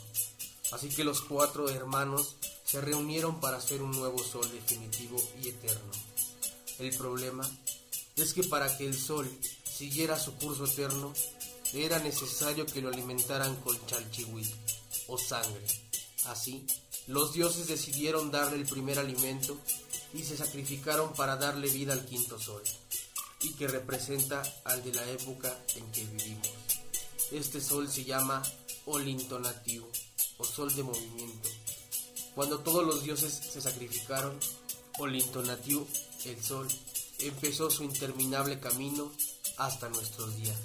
[0.72, 6.15] así que los cuatro hermanos se reunieron para hacer un nuevo sol definitivo y eterno.
[6.80, 7.50] El problema
[8.16, 9.30] es que para que el sol
[9.70, 11.14] siguiera su curso eterno,
[11.74, 14.48] era necesario que lo alimentaran con chalchihuit
[15.08, 15.66] o sangre.
[16.26, 16.66] Así,
[17.08, 19.58] los dioses decidieron darle el primer alimento
[20.14, 22.64] y se sacrificaron para darle vida al quinto sol,
[23.42, 26.50] y que representa al de la época en que vivimos.
[27.32, 28.42] Este sol se llama
[28.86, 29.90] Olintonativo
[30.38, 31.50] o sol de movimiento.
[32.34, 34.40] Cuando todos los dioses se sacrificaron,
[34.98, 35.86] Olintonativo,
[36.26, 36.68] el sol,
[37.20, 39.12] empezó su interminable camino
[39.58, 40.58] hasta nuestros días.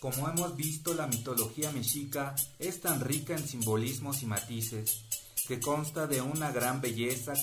[0.00, 5.04] Como hemos visto, la mitología mexica es tan rica en simbolismos y matices,
[5.46, 7.34] que consta de una gran belleza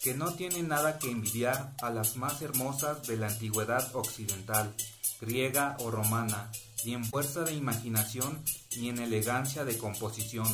[0.00, 4.74] que no tiene nada que envidiar a las más hermosas de la antigüedad occidental,
[5.20, 6.50] griega o romana,
[6.84, 8.42] ni en fuerza de imaginación
[8.76, 10.46] ni en elegancia de composición,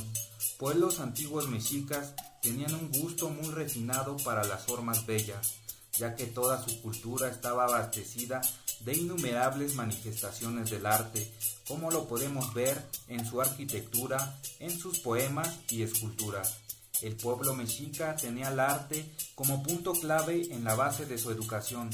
[0.59, 5.55] pues los antiguos mexicas tenían un gusto muy refinado para las formas bellas,
[5.96, 8.40] ya que toda su cultura estaba abastecida
[8.80, 11.32] de innumerables manifestaciones del arte,
[11.66, 16.59] como lo podemos ver en su arquitectura, en sus poemas y esculturas.
[17.00, 21.90] El pueblo mexica tenía el arte como punto clave en la base de su educación,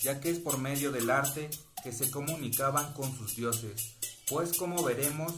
[0.00, 1.48] ya que es por medio del arte
[1.82, 3.96] que se comunicaban con sus dioses,
[4.28, 5.32] pues como veremos,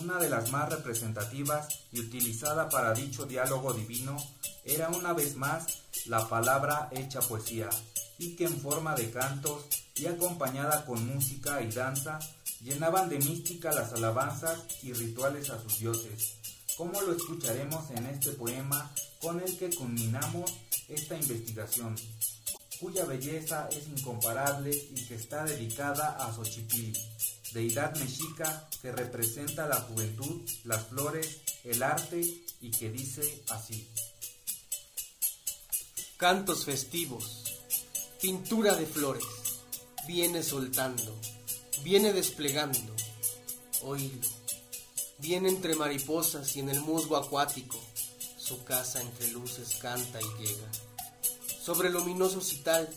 [0.00, 4.16] una de las más representativas y utilizada para dicho diálogo divino
[4.64, 5.66] era una vez más
[6.06, 7.68] la palabra hecha poesía,
[8.18, 9.64] y que en forma de cantos
[9.96, 12.18] y acompañada con música y danza
[12.60, 16.34] llenaban de mística las alabanzas y rituales a sus dioses,
[16.76, 20.52] como lo escucharemos en este poema con el que culminamos
[20.88, 21.96] esta investigación,
[22.78, 26.92] cuya belleza es incomparable y que está dedicada a Xochipilli,
[27.52, 32.20] deidad mexica que representa la juventud, las flores, el arte
[32.60, 33.88] y que dice así.
[36.16, 37.44] Cantos festivos,
[38.20, 39.24] pintura de flores,
[40.06, 41.18] viene soltando,
[41.82, 42.94] viene desplegando,
[43.82, 44.28] oílo,
[45.18, 47.80] viene entre mariposas y en el musgo acuático,
[48.36, 50.68] su casa entre luces canta y llega.
[51.62, 52.88] Sobre el luminoso cital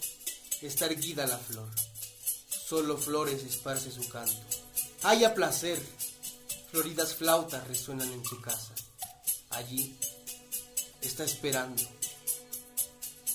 [0.62, 1.70] está erguida la flor,
[2.68, 4.41] solo flores esparce su canto.
[5.03, 5.82] Haya placer,
[6.72, 8.74] floridas flautas resuenan en su casa.
[9.49, 9.97] Allí
[11.01, 11.84] está esperando.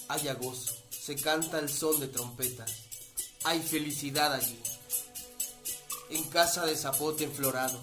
[0.08, 2.72] Haya gozo, se canta el son de trompetas.
[3.44, 4.58] Hay felicidad allí.
[6.10, 7.78] En casa de zapote enflorado,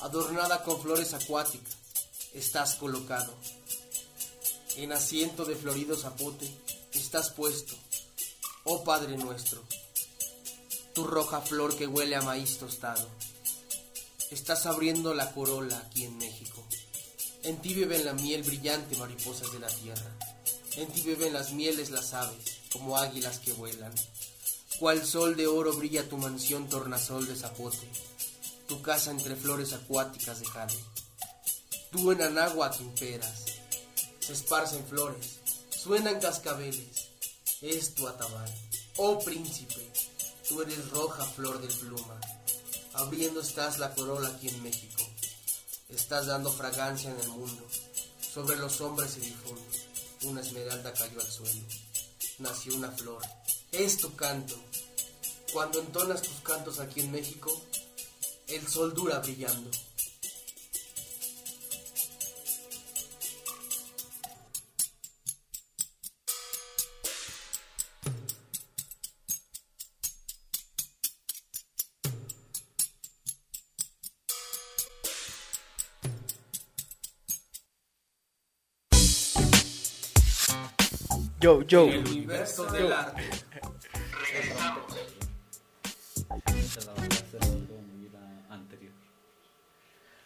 [0.00, 1.76] adornada con flores acuáticas,
[2.32, 3.34] estás colocado.
[4.76, 6.50] En asiento de florido zapote
[6.94, 7.74] estás puesto,
[8.64, 9.62] oh Padre nuestro
[11.00, 13.08] tu roja flor que huele a maíz tostado.
[14.30, 16.62] Estás abriendo la corola aquí en México.
[17.42, 20.14] En ti beben la miel brillante mariposas de la tierra.
[20.76, 23.94] En ti beben las mieles las aves, como águilas que vuelan.
[24.78, 27.88] Cual sol de oro brilla tu mansión tornasol de zapote,
[28.68, 30.78] tu casa entre flores acuáticas de jade.
[31.90, 33.44] Tú en Anáhuac imperas,
[34.18, 35.40] se esparcen flores,
[35.70, 37.08] suenan cascabeles,
[37.62, 38.52] es tu atabal,
[38.98, 39.89] oh príncipe,
[40.50, 42.20] Tú eres roja flor de pluma,
[42.94, 45.00] abriendo estás la corola aquí en México.
[45.88, 47.64] Estás dando fragancia en el mundo.
[48.20, 49.62] Sobre los hombres se difunde.
[50.24, 51.60] Una esmeralda cayó al suelo.
[52.40, 53.22] Nació una flor.
[53.70, 54.56] Es tu canto.
[55.52, 57.62] Cuando entonas tus cantos aquí en México,
[58.48, 59.70] el sol dura brillando.
[81.40, 81.88] Yo, yo.
[81.88, 83.22] El universo del arte.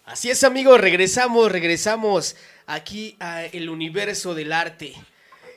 [0.05, 2.35] Así es amigos, regresamos, regresamos
[2.67, 4.95] aquí a el universo del arte.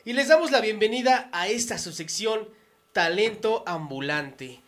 [0.04, 2.48] Y les damos la bienvenida a esta su sección
[2.92, 4.60] Talento Ambulante.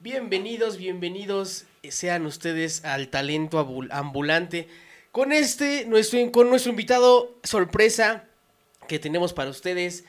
[0.00, 3.58] Bienvenidos, bienvenidos sean ustedes al Talento
[3.90, 4.66] Ambulante.
[5.12, 8.24] Con este, nuestro, con nuestro invitado sorpresa
[8.88, 10.04] que tenemos para ustedes,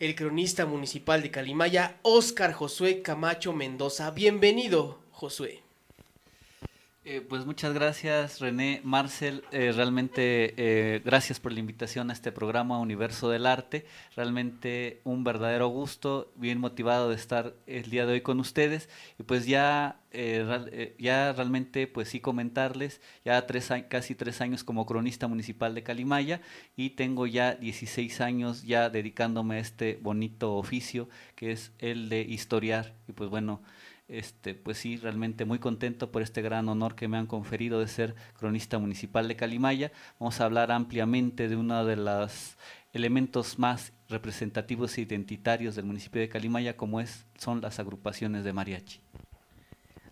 [0.00, 4.10] el cronista municipal de Calimaya, Óscar Josué Camacho Mendoza.
[4.10, 5.62] Bienvenido, Josué.
[7.02, 12.30] Eh, pues muchas gracias René, Marcel, eh, realmente eh, gracias por la invitación a este
[12.30, 18.12] programa Universo del Arte, realmente un verdadero gusto, bien motivado de estar el día de
[18.12, 18.90] hoy con ustedes.
[19.18, 20.02] Y pues ya,
[20.98, 26.42] ya realmente pues sí comentarles, ya tres, casi tres años como cronista municipal de Calimaya
[26.76, 32.20] y tengo ya 16 años ya dedicándome a este bonito oficio que es el de
[32.20, 32.94] historiar.
[33.08, 33.62] Y pues bueno,
[34.10, 37.88] este, pues sí, realmente muy contento por este gran honor que me han conferido de
[37.88, 39.92] ser cronista municipal de Calimaya.
[40.18, 42.56] Vamos a hablar ampliamente de uno de los
[42.92, 48.52] elementos más representativos e identitarios del municipio de Calimaya, como es, son las agrupaciones de
[48.52, 49.00] mariachi.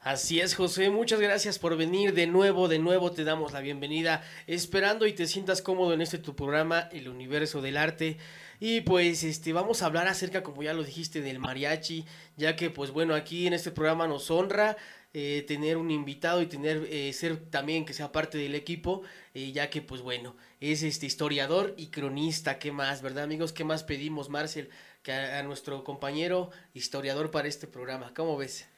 [0.01, 4.23] Así es, José, muchas gracias por venir de nuevo, de nuevo te damos la bienvenida,
[4.47, 8.17] esperando y te sientas cómodo en este tu programa, El Universo del Arte.
[8.61, 12.05] Y pues este vamos a hablar acerca, como ya lo dijiste, del mariachi,
[12.37, 14.77] ya que pues bueno, aquí en este programa nos honra
[15.15, 19.03] eh, tener un invitado y tener eh, ser también que sea parte del equipo,
[19.33, 23.53] eh, ya que pues bueno, es este historiador y cronista, ¿qué más, verdad amigos?
[23.53, 24.69] ¿Qué más pedimos, Marcel,
[25.03, 28.13] que a, a nuestro compañero historiador para este programa?
[28.15, 28.69] ¿Cómo ves?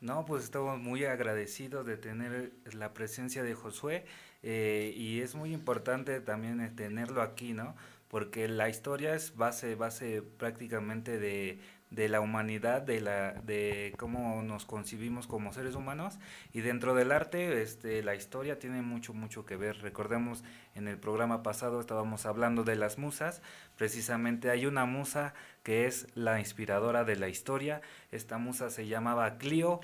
[0.00, 4.04] No, pues estamos muy agradecidos de tener la presencia de Josué
[4.42, 7.74] y es muy importante también tenerlo aquí, ¿no?
[8.08, 14.42] Porque la historia es base, base prácticamente de, de la humanidad, de, la, de cómo
[14.42, 16.18] nos concibimos como seres humanos
[16.52, 19.78] y dentro del arte este, la historia tiene mucho, mucho que ver.
[19.78, 20.44] Recordemos
[20.74, 23.42] en el programa pasado estábamos hablando de las musas,
[23.76, 27.80] precisamente hay una musa que es la inspiradora de la historia,
[28.10, 29.80] esta musa se llamaba Clio.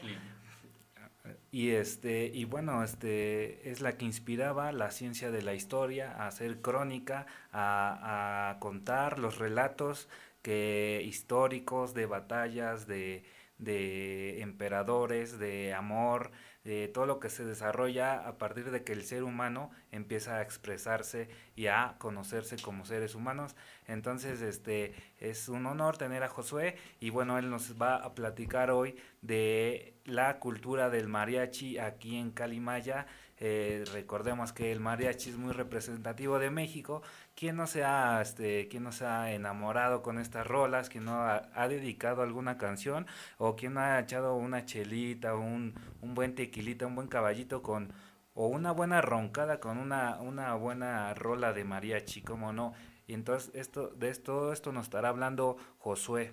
[1.55, 6.27] Y este, y bueno, este es la que inspiraba la ciencia de la historia, a
[6.27, 10.09] hacer crónica, a, a contar los relatos
[10.43, 13.23] que históricos de batallas, de,
[13.59, 16.33] de emperadores, de amor,
[16.65, 20.43] de todo lo que se desarrolla a partir de que el ser humano empieza a
[20.43, 23.55] expresarse y a conocerse como seres humanos.
[23.87, 28.71] Entonces, este es un honor tener a Josué y bueno, él nos va a platicar
[28.71, 33.07] hoy de la cultura del mariachi aquí en Calimaya.
[33.39, 37.03] Eh, recordemos que el mariachi es muy representativo de México.
[37.35, 40.89] ¿Quién no se ha, este, quién no se ha enamorado con estas rolas?
[40.89, 43.07] ¿Quién no ha, dedicado alguna canción?
[43.39, 47.93] ¿O quién no ha echado una chelita, un, un buen tequilita, un buen caballito con
[48.35, 52.74] o una buena roncada con una, una buena rola de mariachi, ¿cómo no?
[53.07, 56.32] Y entonces esto, de esto, esto nos estará hablando Josué.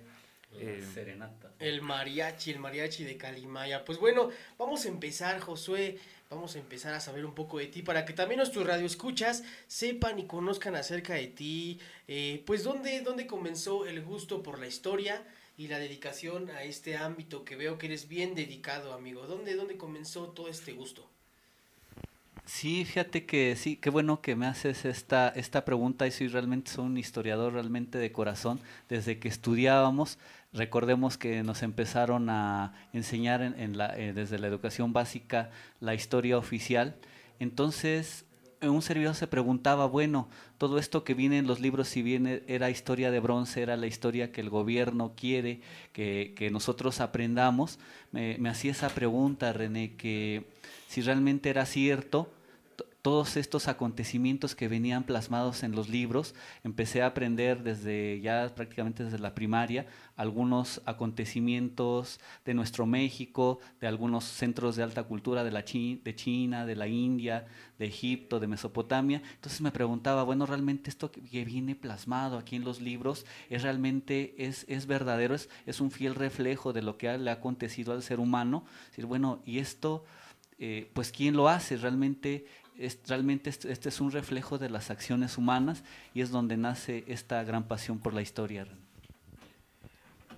[0.54, 1.50] Eh, serenata.
[1.58, 3.84] El mariachi, el mariachi de Calimaya.
[3.86, 4.28] Pues bueno,
[4.58, 5.98] vamos a empezar, Josué.
[6.28, 10.18] Vamos a empezar a saber un poco de ti para que también nuestros radioescuchas sepan
[10.18, 11.80] y conozcan acerca de ti.
[12.08, 15.22] Eh, pues dónde, dónde comenzó el gusto por la historia
[15.56, 19.26] y la dedicación a este ámbito que veo que eres bien dedicado, amigo.
[19.26, 21.11] ¿Dónde, dónde comenzó todo este gusto?
[22.44, 26.72] Sí, fíjate que sí, qué bueno que me haces esta, esta pregunta y soy realmente
[26.72, 28.60] soy un historiador realmente de corazón.
[28.88, 30.18] Desde que estudiábamos,
[30.52, 36.96] recordemos que nos empezaron a enseñar eh, desde la educación básica la historia oficial.
[37.38, 38.24] Entonces,
[38.60, 40.28] un servidor se preguntaba, bueno,
[40.58, 43.86] todo esto que viene en los libros, si bien era historia de bronce, era la
[43.86, 45.60] historia que el gobierno quiere
[45.92, 47.78] que, que nosotros aprendamos,
[48.12, 50.44] me, me hacía esa pregunta, René, que
[50.92, 52.30] si realmente era cierto
[53.00, 56.34] todos estos acontecimientos que venían plasmados en los libros.
[56.64, 59.86] Empecé a aprender desde ya prácticamente desde la primaria
[60.16, 66.66] algunos acontecimientos de nuestro México, de algunos centros de alta cultura de, la de China,
[66.66, 67.46] de la India,
[67.78, 69.22] de Egipto, de Mesopotamia.
[69.34, 74.34] Entonces me preguntaba, bueno, realmente esto que viene plasmado aquí en los libros es realmente
[74.36, 78.02] es, es verdadero, es, es un fiel reflejo de lo que le ha acontecido al
[78.02, 78.66] ser humano.
[78.90, 80.04] decir, bueno, y esto
[80.58, 82.46] eh, pues quién lo hace, realmente,
[82.78, 85.82] es, realmente este, es un reflejo de las acciones humanas
[86.14, 88.66] y es donde nace esta gran pasión por la historia.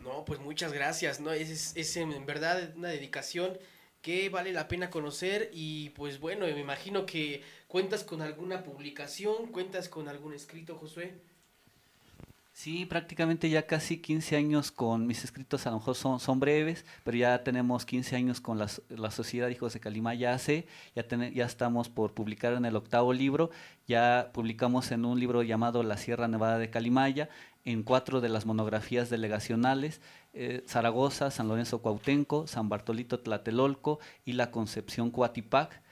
[0.02, 1.32] No, pues muchas gracias, ¿no?
[1.32, 3.58] Es, es en verdad una dedicación
[4.04, 9.46] que vale la pena conocer y pues bueno, me imagino que cuentas con alguna publicación,
[9.46, 11.14] cuentas con algún escrito, Josué.
[12.56, 16.86] Sí, prácticamente ya casi 15 años con mis escritos, a lo mejor son, son breves,
[17.02, 21.04] pero ya tenemos 15 años con la, la Sociedad Hijos de Calima, ya hace, ya,
[21.32, 23.50] ya estamos por publicar en el octavo libro,
[23.88, 27.28] ya publicamos en un libro llamado La Sierra Nevada de Calimaya,
[27.64, 30.00] en cuatro de las monografías delegacionales,
[30.32, 35.82] eh, Zaragoza, San Lorenzo Cuautenco, San Bartolito Tlatelolco y la Concepción Coatipac,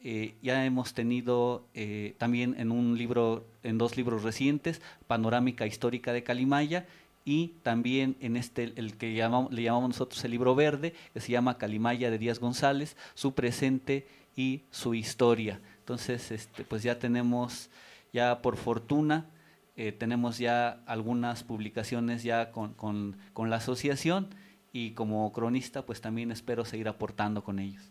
[0.00, 6.12] eh, ya hemos tenido eh, también en un libro, en dos libros recientes, Panorámica Histórica
[6.12, 6.86] de Calimaya
[7.24, 11.58] y también en este, el que le llamamos nosotros el libro verde, que se llama
[11.58, 15.60] Calimaya de Díaz González, su presente y su historia.
[15.80, 17.68] Entonces, este, pues ya tenemos,
[18.12, 19.26] ya por fortuna,
[19.76, 24.28] eh, tenemos ya algunas publicaciones ya con, con, con la asociación
[24.72, 27.90] y como cronista, pues también espero seguir aportando con ellos.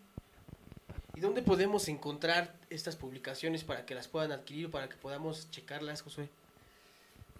[1.17, 6.03] ¿Y dónde podemos encontrar estas publicaciones para que las puedan adquirir para que podamos checarlas,
[6.03, 6.29] Josué?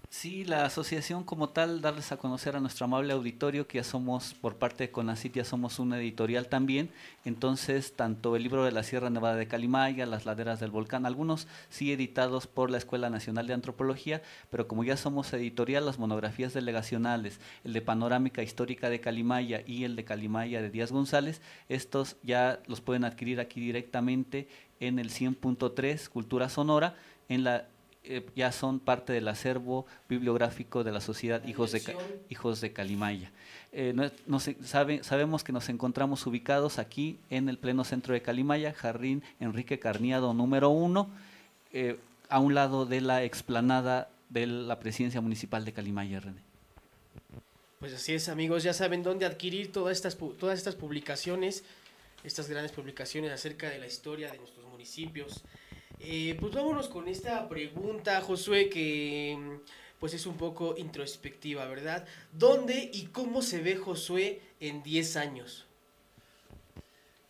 [0.10, 4.34] Sí, la asociación como tal, darles a conocer a nuestro amable auditorio que ya somos,
[4.34, 6.90] por parte de Conacit, ya somos una editorial también.
[7.26, 11.48] Entonces, tanto el libro de la Sierra Nevada de Calimaya, Las Laderas del Volcán, algunos
[11.70, 16.54] sí editados por la Escuela Nacional de Antropología, pero como ya somos editorial, las monografías
[16.54, 22.16] delegacionales, el de Panorámica Histórica de Calimaya y el de Calimaya de Díaz González, estos
[22.24, 24.48] ya los pueden adquirir aquí directamente
[24.80, 26.96] en el 100.3 Cultura Sonora,
[27.28, 27.68] en la
[28.08, 31.82] eh, ya son parte del acervo bibliográfico de la sociedad Hijos de,
[32.30, 33.32] Hijos de Calimaya.
[33.74, 38.22] Eh, no- nos- sabe- sabemos que nos encontramos ubicados aquí en el pleno centro de
[38.22, 41.10] Calimaya, Jardín Enrique Carniado número uno,
[41.74, 42.00] eh,
[42.30, 46.42] a un lado de la explanada de la presidencia municipal de Calimaya, René.
[47.80, 51.64] Pues así es, amigos, ya saben dónde adquirir todas estas, todas estas publicaciones,
[52.24, 55.44] estas grandes publicaciones acerca de la historia de nuestros municipios.
[56.10, 62.08] Eh, pues vámonos con esta pregunta, Josué, que mm, pues es un poco introspectiva, ¿verdad?
[62.32, 65.67] ¿Dónde y cómo se ve Josué en 10 años?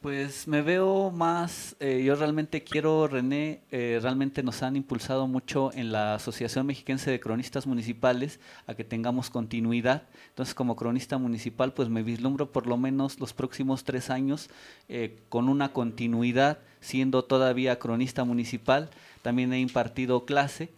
[0.07, 5.69] Pues me veo más, eh, yo realmente quiero, René, eh, realmente nos han impulsado mucho
[5.73, 10.03] en la Asociación Mexiquense de Cronistas Municipales a que tengamos continuidad.
[10.29, 14.49] Entonces, como cronista municipal, pues me vislumbro por lo menos los próximos tres años
[14.87, 18.89] eh, con una continuidad, siendo todavía cronista municipal.
[19.23, 20.69] También he impartido clase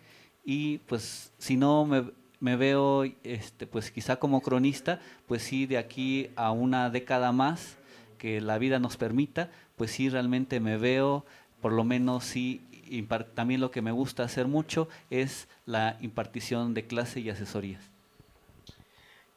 [0.43, 2.03] y pues si no me,
[2.39, 7.77] me veo, este, pues quizá como cronista, pues sí, de aquí a una década más
[8.19, 11.25] que la vida nos permita, pues sí realmente me veo,
[11.61, 12.61] por lo menos sí,
[13.33, 17.81] también lo que me gusta hacer mucho es la impartición de clase y asesorías.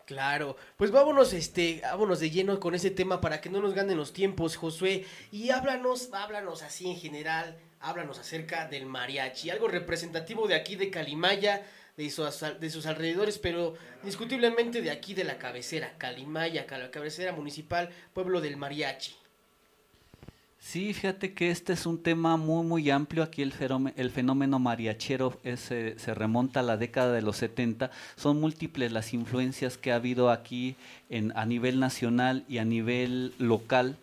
[0.04, 3.96] Claro, pues vámonos, este, vámonos de lleno con ese tema para que no nos ganen
[3.96, 5.06] los tiempos, Josué.
[5.30, 10.90] Y háblanos, háblanos así en general, háblanos acerca del mariachi, algo representativo de aquí de
[10.90, 11.64] Calimaya,
[11.96, 16.90] de sus, de sus alrededores, pero indiscutiblemente de aquí de la cabecera, Calimaya, ca- la
[16.90, 19.14] cabecera municipal, pueblo del mariachi.
[20.58, 23.24] Sí, fíjate que este es un tema muy, muy amplio.
[23.24, 27.90] Aquí el fenómeno, el fenómeno mariachero se remonta a la década de los 70.
[28.14, 30.76] Son múltiples las influencias que ha habido aquí
[31.10, 33.96] en, a nivel nacional y a nivel local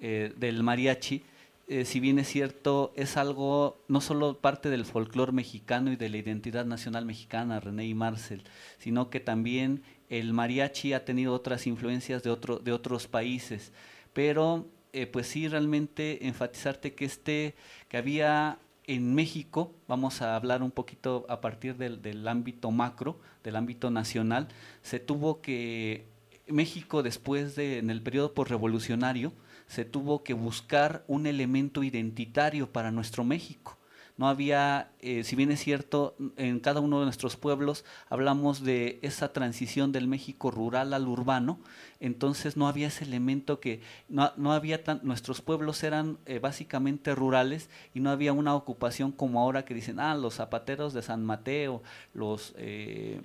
[0.00, 1.22] eh, del mariachi.
[1.68, 6.08] Eh, si bien es cierto, es algo no solo parte del folclore mexicano y de
[6.08, 8.42] la identidad nacional mexicana, René y Marcel,
[8.78, 13.72] sino que también el mariachi ha tenido otras influencias de, otro, de otros países.
[14.12, 17.54] Pero eh, pues sí, realmente enfatizarte que este,
[17.88, 23.18] que había en México, vamos a hablar un poquito a partir del, del ámbito macro,
[23.44, 24.48] del ámbito nacional,
[24.82, 26.06] se tuvo que,
[26.46, 29.32] México después de, en el periodo postrevolucionario,
[29.72, 33.78] se tuvo que buscar un elemento identitario para nuestro México.
[34.18, 38.98] No había, eh, si bien es cierto, en cada uno de nuestros pueblos hablamos de
[39.00, 41.58] esa transición del México rural al urbano,
[42.00, 47.14] entonces no había ese elemento que, no, no había tan, nuestros pueblos eran eh, básicamente
[47.14, 51.24] rurales y no había una ocupación como ahora que dicen, ah, los zapateros de San
[51.24, 52.52] Mateo, los...
[52.58, 53.22] eh,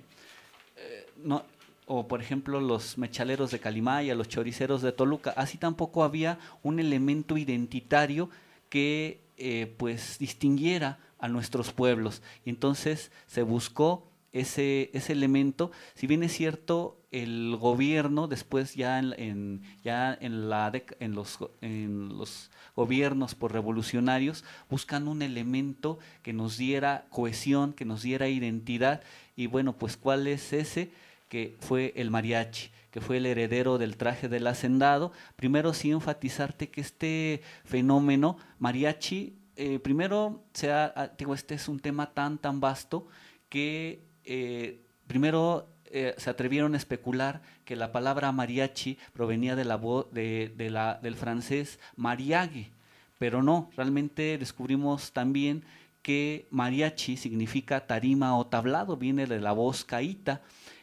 [0.76, 1.44] eh, no,
[1.88, 6.78] o por ejemplo los mechaleros de Calimaya, los choriceros de Toluca, así tampoco había un
[6.80, 8.30] elemento identitario
[8.68, 12.22] que eh, pues distinguiera a nuestros pueblos.
[12.44, 18.98] Y entonces se buscó ese, ese elemento, si bien es cierto, el gobierno después ya
[18.98, 20.70] en, en- ya en, la
[21.00, 27.86] en, los, en los gobiernos por revolucionarios buscan un elemento que nos diera cohesión, que
[27.86, 29.00] nos diera identidad
[29.36, 30.90] y bueno, pues ¿cuál es ese?
[31.28, 35.12] Que fue el mariachi, que fue el heredero del traje del hacendado.
[35.36, 41.80] Primero sí enfatizarte que este fenómeno mariachi, eh, primero, sea, ah, digo, este es un
[41.80, 43.06] tema tan, tan vasto
[43.48, 49.78] que eh, primero eh, se atrevieron a especular que la palabra mariachi provenía de la
[50.12, 52.70] de, de la, del francés mariague,
[53.18, 55.64] pero no, realmente descubrimos también
[56.02, 60.42] que mariachi significa tarima o tablado, viene de la voz caíta.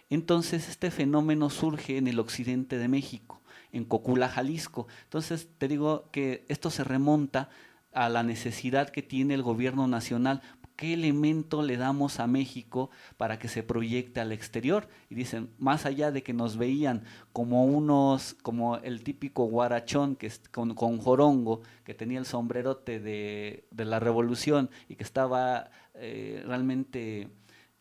[0.10, 3.42] Entonces este fenómeno surge en el occidente de México,
[3.72, 4.88] en Cocula, Jalisco.
[5.04, 7.50] Entonces te digo que esto se remonta
[7.92, 10.42] a la necesidad que tiene el gobierno nacional
[10.76, 14.88] ¿qué elemento le damos a México para que se proyecte al exterior?
[15.10, 20.32] Y dicen, más allá de que nos veían como unos, como el típico guarachón que
[20.52, 27.30] con, con jorongo, que tenía el sombrerote de, la revolución y que estaba eh, realmente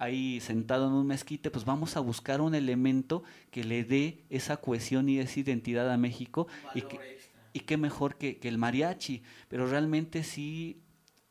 [0.05, 4.59] ahí sentado en un mezquite, pues vamos a buscar un elemento que le dé esa
[4.59, 7.19] cohesión y esa identidad a México y que,
[7.53, 10.83] y qué mejor que, que, el mariachi, pero realmente sí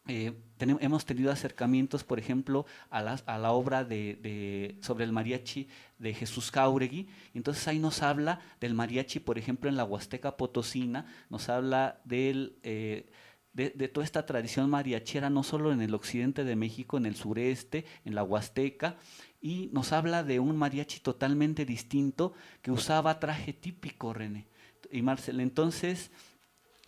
[0.08, 5.06] eh, tenemos, hemos tenido acercamientos, por ejemplo, a la, a la obra de, de, sobre
[5.06, 5.68] el mariachi
[5.98, 7.08] de Jesús Jauregui.
[7.34, 12.58] Entonces ahí nos habla del mariachi, por ejemplo, en la Huasteca Potosina, nos habla del...
[12.64, 13.10] Eh,
[13.54, 17.86] de, toda esta tradición mariachera, no solo en el occidente de México, en el sureste,
[18.04, 18.98] en la Huasteca,
[19.42, 24.48] y nos habla de un mariachi totalmente distinto que usaba traje típico, René
[24.92, 25.40] y Marcel.
[25.40, 26.12] Entonces,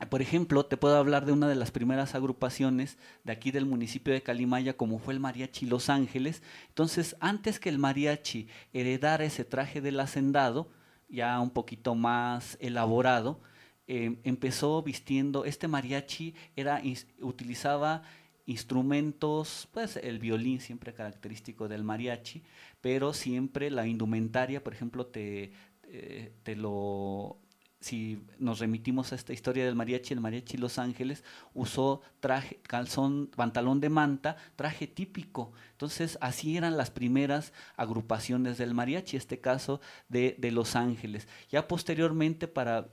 [0.10, 4.14] por ejemplo, te puedo hablar de una de las primeras agrupaciones de aquí del municipio
[4.14, 6.42] de Calimaya, como fue el Mariachi Los Ángeles.
[6.70, 10.70] Entonces, antes que el mariachi heredara ese traje del hacendado,
[11.08, 13.40] ya un poquito más elaborado,
[13.88, 16.82] eh, empezó vistiendo, este mariachi era,
[17.22, 18.04] utilizaba
[18.46, 22.44] instrumentos, pues el violín siempre característico del mariachi,
[22.82, 25.52] pero siempre la indumentaria, por ejemplo, te,
[25.84, 27.40] eh, te lo
[27.86, 31.24] si nos remitimos a esta historia del mariachi, el mariachi Los Ángeles
[31.54, 35.52] usó traje, calzón, pantalón de manta, traje típico.
[35.74, 41.28] Entonces, así eran las primeras agrupaciones del mariachi, este caso de, de Los Ángeles.
[41.52, 42.90] Ya posteriormente, para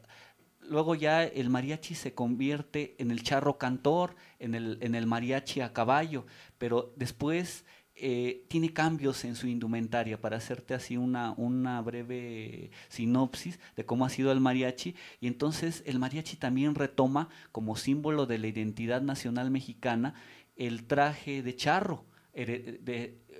[0.73, 5.61] luego ya el mariachi se convierte en el charro cantor, en el, en el mariachi
[5.61, 6.27] a caballo,
[6.59, 7.64] pero después
[7.95, 14.07] eh, tiene cambios en su indumentaria, para hacerte así una, una breve sinopsis de cómo
[14.07, 14.97] ha sido el mariachi.
[15.20, 20.14] Y entonces el mariachi también retoma como símbolo de la identidad nacional mexicana
[20.57, 22.05] el traje de charro.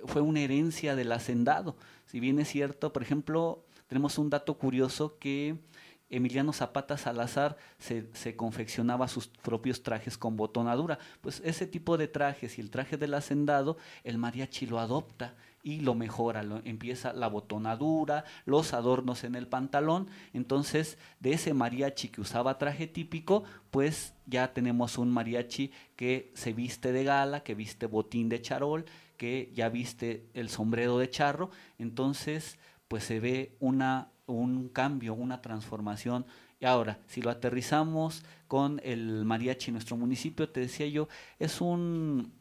[0.05, 1.75] Fue una herencia del hacendado.
[2.05, 5.57] Si bien es cierto, por ejemplo, tenemos un dato curioso que
[6.13, 10.99] Emiliano Zapata Salazar se, confeccionaba sus propios trajes con botonadura.
[11.21, 15.79] Pues ese tipo de trajes y el traje del hacendado, el mariachi lo adopta y
[15.79, 20.07] lo mejora, lo, empieza la botonadura, los adornos en el pantalón.
[20.33, 26.53] Entonces, de ese mariachi que usaba traje típico, pues ya tenemos un mariachi que se
[26.53, 28.85] viste de gala, que viste botín de charol,
[29.17, 31.49] que ya viste el sombrero de charro.
[31.79, 36.25] Entonces, pues se ve una un cambio, una transformación.
[36.59, 41.07] Y ahora, si lo aterrizamos con el mariachi nuestro municipio, te decía yo,
[41.39, 42.31] es un,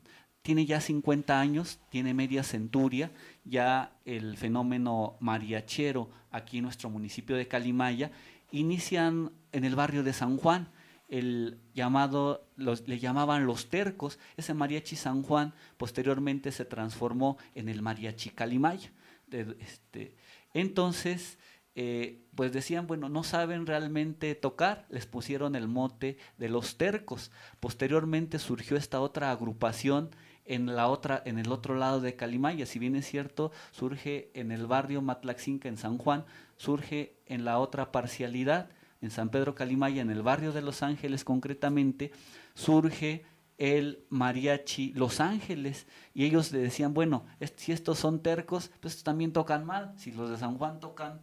[0.42, 3.10] tiene ya 50 años, tiene media centuria,
[3.44, 8.10] ya el fenómeno mariachero aquí en nuestro municipio de Calimaya,
[8.50, 10.68] inician en el barrio de San Juan,
[11.08, 17.68] el llamado, los, le llamaban los tercos, ese mariachi San Juan posteriormente se transformó en
[17.68, 18.90] el mariachi Calimaya.
[19.30, 20.14] Este,
[20.54, 21.38] entonces,
[21.74, 27.30] eh, pues decían, bueno, no saben realmente tocar, les pusieron el mote de los tercos.
[27.60, 30.10] Posteriormente surgió esta otra agrupación
[30.44, 34.50] en la otra, en el otro lado de Calimaya, si bien es cierto, surge en
[34.50, 36.24] el barrio Matlaxinca en San Juan,
[36.56, 38.68] surge en la otra parcialidad,
[39.00, 42.12] en San Pedro Calimaya, en el barrio de Los Ángeles concretamente,
[42.54, 43.24] surge
[43.58, 45.86] el mariachi Los Ángeles.
[46.14, 47.24] Y ellos le decían, bueno,
[47.56, 51.20] si estos son tercos, pues también tocan mal, si los de San Juan tocan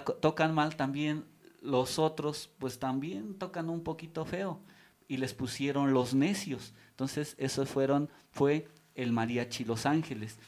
[0.00, 1.24] tocan mal también
[1.60, 4.60] los otros, pues también tocan un poquito feo
[5.08, 6.74] y les pusieron los necios.
[6.90, 10.38] Entonces, eso fueron fue el mariachi Los Ángeles.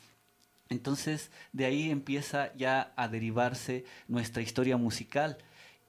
[0.68, 5.38] Entonces, de ahí empieza ya a derivarse nuestra historia musical.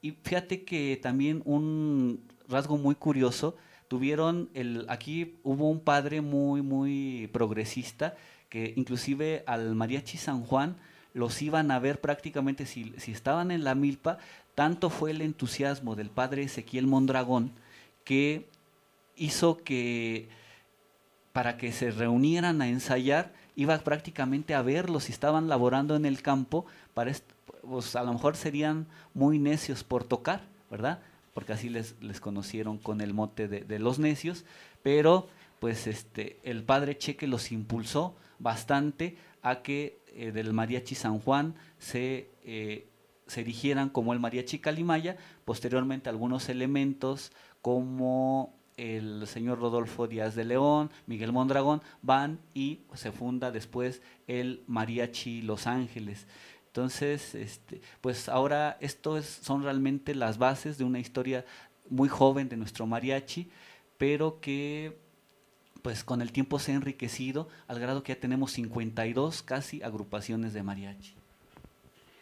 [0.01, 3.56] Y fíjate que también un rasgo muy curioso,
[3.88, 8.16] tuvieron el aquí hubo un padre muy muy progresista
[8.49, 10.76] que inclusive al mariachi San Juan
[11.16, 14.20] los iban a ver prácticamente, si, si estaban en la milpa,
[14.53, 17.51] tanto fue el entusiasmo del padre Ezequiel Mondragón
[18.03, 18.45] que
[19.16, 20.28] hizo que
[21.32, 26.22] para que se reunieran a ensayar, iba prácticamente a verlos si estaban laborando en el
[26.22, 27.13] campo, para
[27.61, 30.99] pues a lo mejor serían muy necios por tocar, ¿verdad?
[31.34, 34.43] Porque así les, les conocieron con el mote de, de, los necios,
[34.84, 35.28] pero
[35.59, 41.55] pues este, el padre Cheque los impulsó bastante a que eh, del mariachi San Juan
[41.78, 42.88] se, eh,
[43.28, 50.45] se erigieran como el mariachi Calimaya, posteriormente algunos elementos como el señor Rodolfo Díaz de
[50.45, 56.28] León, Miguel Mondragón, van y se funda después el mariachi Los Ángeles.
[56.68, 61.45] Entonces, este, pues ahora esto es, son realmente las bases de una historia
[61.89, 63.49] muy joven de nuestro mariachi,
[63.97, 64.97] pero que
[65.86, 70.52] pues con el tiempo se ha enriquecido al grado que ya tenemos 52 casi agrupaciones
[70.52, 71.14] de mariachi.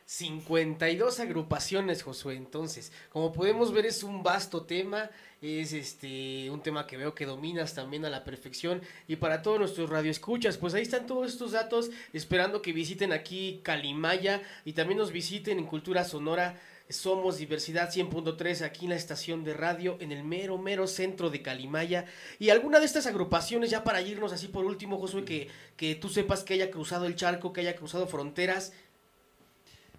[0.05, 2.35] 52 agrupaciones, Josué.
[2.35, 5.09] Entonces, como podemos ver, es un vasto tema.
[5.41, 8.81] Es este un tema que veo que dominas también a la perfección.
[9.07, 11.89] Y para todos nuestros radioescuchas, pues ahí están todos estos datos.
[12.11, 16.59] Esperando que visiten aquí Calimaya y también nos visiten en Cultura Sonora.
[16.93, 21.41] Somos Diversidad 100.3 aquí en la estación de radio en el mero, mero centro de
[21.41, 22.05] Calimaya.
[22.39, 26.09] Y alguna de estas agrupaciones, ya para irnos así por último, Josué, que, que tú
[26.09, 28.73] sepas que haya cruzado el charco, que haya cruzado fronteras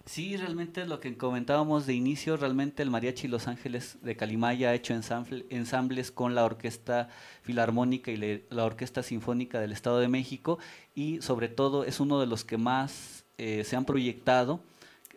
[0.07, 4.75] Sí, realmente lo que comentábamos de inicio, realmente el Mariachi Los Ángeles de Calimaya ha
[4.75, 7.09] hecho ensamble, ensambles con la Orquesta
[7.43, 10.59] Filarmónica y la Orquesta Sinfónica del Estado de México
[10.95, 14.61] y sobre todo es uno de los que más eh, se han proyectado,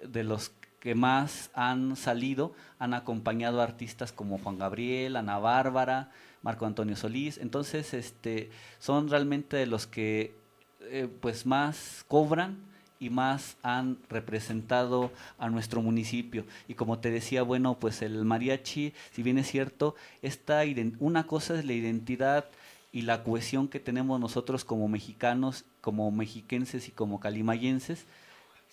[0.01, 6.11] de los que más han salido, han acompañado a artistas como Juan Gabriel, Ana Bárbara,
[6.43, 8.49] Marco Antonio Solís, entonces este,
[8.79, 10.35] son realmente los que
[10.81, 12.57] eh, pues más cobran
[12.99, 16.45] y más han representado a nuestro municipio.
[16.67, 20.63] Y como te decía, bueno, pues el mariachi, si bien es cierto, esta
[20.99, 22.45] una cosa es la identidad
[22.91, 28.05] y la cohesión que tenemos nosotros como mexicanos, como mexiquenses y como calimayenses,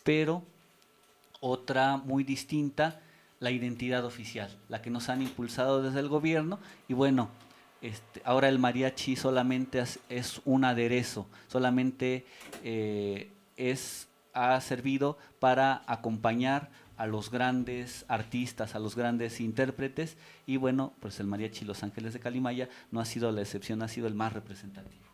[0.04, 0.42] pero
[1.44, 3.00] otra muy distinta,
[3.38, 6.58] la identidad oficial, la que nos han impulsado desde el gobierno.
[6.88, 7.28] Y bueno,
[7.82, 12.24] este, ahora el mariachi solamente es, un aderezo, solamente
[12.62, 20.16] eh, es ha servido para acompañar a los grandes artistas, a los grandes intérpretes
[20.46, 23.88] y bueno, pues el Mariachi Los Ángeles de Calimaya no ha sido la excepción, ha
[23.88, 25.13] sido el más representativo.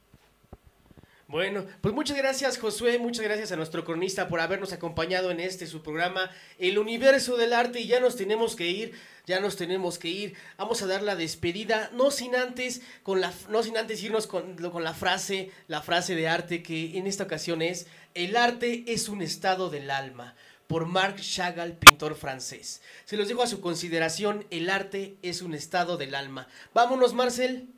[1.30, 5.68] Bueno, pues muchas gracias Josué, muchas gracias a nuestro cronista por habernos acompañado en este
[5.68, 6.28] su programa
[6.58, 8.94] El Universo del Arte y ya nos tenemos que ir,
[9.26, 10.34] ya nos tenemos que ir.
[10.58, 14.56] Vamos a dar la despedida, no sin antes con la no sin antes irnos con,
[14.56, 19.08] con la frase, la frase de arte que en esta ocasión es El arte es
[19.08, 20.34] un estado del alma
[20.66, 22.82] por Marc Chagall, pintor francés.
[23.04, 26.48] Se los dejo a su consideración, el arte es un estado del alma.
[26.74, 27.68] Vámonos, Marcel.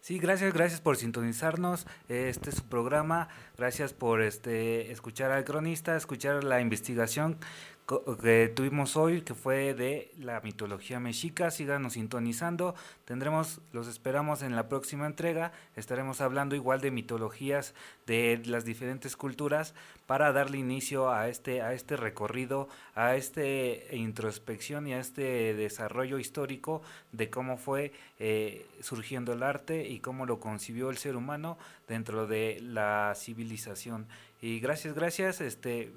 [0.00, 1.86] Sí, gracias, gracias por sintonizarnos.
[2.08, 3.28] Este es su programa.
[3.58, 7.36] Gracias por este escuchar al cronista, escuchar la investigación
[8.22, 11.50] que tuvimos hoy, que fue de la mitología mexica.
[11.50, 12.76] Síganos sintonizando.
[13.04, 15.52] Tendremos, los esperamos en la próxima entrega.
[15.74, 17.74] Estaremos hablando igual de mitologías
[18.06, 19.74] de las diferentes culturas
[20.06, 23.42] para darle inicio a este, a este recorrido, a esta
[23.92, 30.26] introspección y a este desarrollo histórico de cómo fue eh, surgiendo el arte y cómo
[30.26, 34.06] lo concibió el ser humano dentro de la civilización.
[34.40, 35.40] Y gracias, gracias.
[35.40, 35.90] Este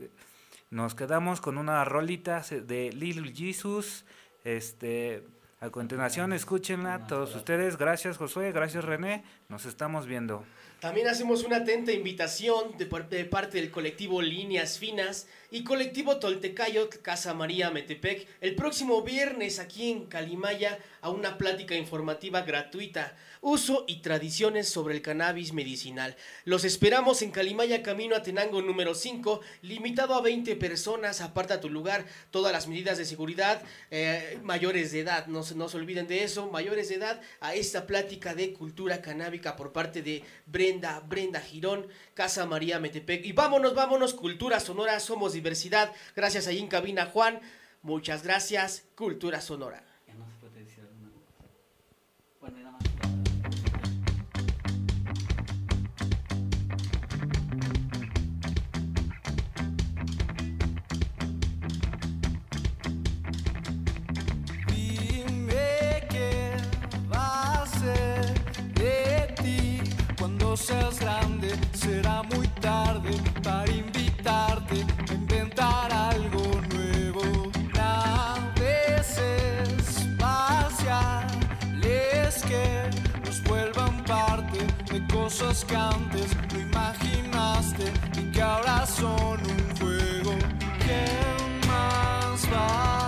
[0.74, 4.06] nos quedamos con una rolita de Little Jesus.
[4.44, 5.24] Este,
[5.60, 7.78] a continuación, escúchenla todos ustedes.
[7.78, 8.52] Gracias, Josué.
[8.52, 9.24] Gracias, René.
[9.50, 10.44] Nos estamos viendo.
[10.84, 17.34] También hacemos una atenta invitación de, parte del colectivo Líneas Finas y colectivo Toltecayo Casa
[17.34, 23.98] María Metepec el próximo viernes aquí en Calimaya a una plática informativa gratuita uso y
[23.98, 26.16] tradiciones sobre el cannabis medicinal.
[26.46, 31.70] Los esperamos en Calimaya Camino a Tenango número 5, limitado a 20 personas, aparta tu
[31.70, 33.62] lugar, todas las medidas de seguridad,
[33.92, 37.86] eh, mayores de edad, no no se olviden de eso, mayores de edad, a esta
[37.86, 43.26] plática de cultura canábica por parte de Brenda, Brenda Girón, Casa María Metepec.
[43.26, 45.92] Y vámonos, vámonos, cultura sonora, somos diversidad.
[46.16, 47.40] Gracias ahí en cabina Juan,
[47.82, 49.93] muchas gracias, cultura sonora.
[70.64, 73.12] Seas grande, será muy tarde
[73.44, 77.52] para invitarte a inventar algo nuevo.
[77.74, 79.18] Naves
[79.78, 81.04] espaciales
[82.50, 82.90] que
[83.26, 84.60] nos vuelvan parte
[84.92, 87.92] de cosas que antes no imaginaste
[88.22, 90.38] y que ahora son un juego.
[90.80, 93.03] ¿Quién más va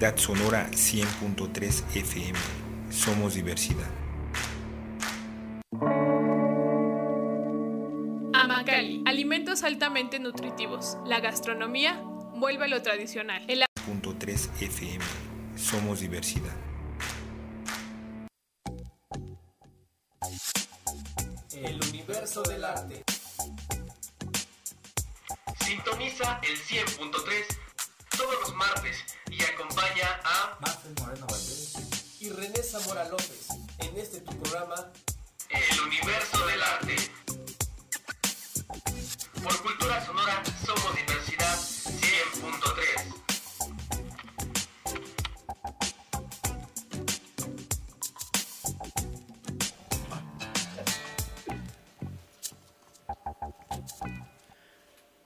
[0.00, 2.38] Comunidad Sonora 100.3 FM.
[2.90, 3.86] Somos diversidad.
[8.32, 10.96] Amacali, alimentos altamente nutritivos.
[11.04, 12.00] La gastronomía
[12.34, 13.44] vuelve a lo tradicional.
[13.46, 15.04] El Punto 3 FM.
[15.54, 16.56] Somos diversidad.
[21.52, 23.04] El universo del arte.
[25.62, 27.69] Sintoniza el 100.3
[28.20, 28.98] todos los martes
[29.30, 31.72] y acompaña a Marcel Moreno Valdés.
[32.20, 33.48] Y René Zamora López
[33.78, 34.92] en este tu programa
[35.48, 36.96] El Universo del Arte.
[39.42, 40.42] Por Cultura Sonora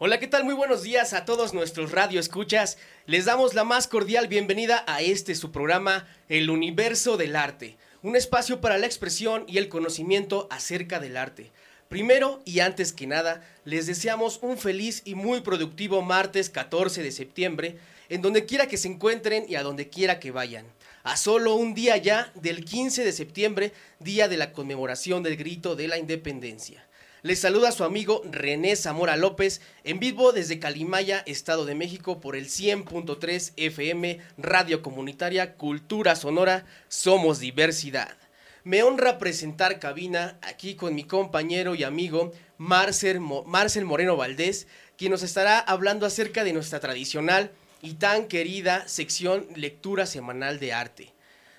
[0.07, 0.45] Hola, ¿qué tal?
[0.45, 2.77] Muy buenos días a todos nuestros radio escuchas.
[3.07, 8.15] Les damos la más cordial bienvenida a este su programa El Universo del Arte, un
[8.15, 11.53] espacio para la expresión y el conocimiento acerca del arte.
[11.89, 17.11] Primero y antes que nada, les deseamos un feliz y muy productivo martes 14 de
[17.11, 17.79] septiembre,
[18.11, 20.67] en donde quiera que se encuentren y a donde quiera que vayan.
[21.03, 25.77] A solo un día ya del 15 de septiembre, día de la conmemoración del grito
[25.77, 26.87] de la independencia.
[27.25, 32.37] Les saluda su amigo René Zamora López, en vivo desde Calimaya, Estado de México, por
[32.37, 38.15] el 100.3 FM, Radio Comunitaria Cultura Sonora, Somos Diversidad.
[38.63, 44.67] Me honra presentar cabina aquí con mi compañero y amigo Marcel, Marcel Moreno Valdés,
[44.99, 50.75] quien nos estará hablando acerca de nuestra tradicional y tan querida sección Lectura Semanal de
[50.75, 51.14] Arte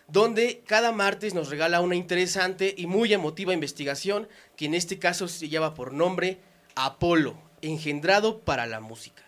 [0.08, 5.28] donde cada martes nos regala una interesante y muy emotiva investigación que en este caso
[5.28, 6.40] se lleva por nombre
[6.76, 9.24] Apolo, engendrado para la música.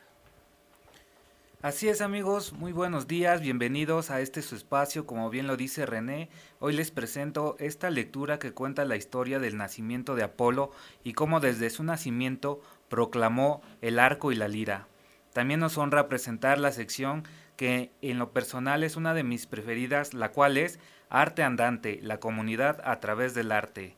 [1.64, 5.88] Así es amigos, muy buenos días, bienvenidos a este su espacio, como bien lo dice
[5.88, 6.30] René.
[6.60, 10.72] Hoy les presento esta lectura que cuenta la historia del nacimiento de Apolo
[11.04, 14.88] y cómo desde su nacimiento proclamó el arco y la lira.
[15.34, 17.24] También nos honra presentar la sección
[17.58, 20.80] que en lo personal es una de mis preferidas, la cual es
[21.10, 23.96] Arte Andante, la comunidad a través del arte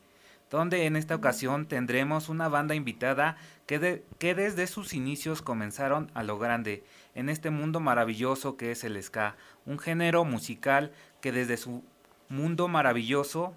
[0.50, 3.36] donde en esta ocasión tendremos una banda invitada
[3.66, 6.82] que, de- que desde sus inicios comenzaron a lo grande
[7.14, 10.90] en este mundo maravilloso que es el ska, un género musical
[11.20, 11.84] que desde su
[12.28, 13.54] mundo maravilloso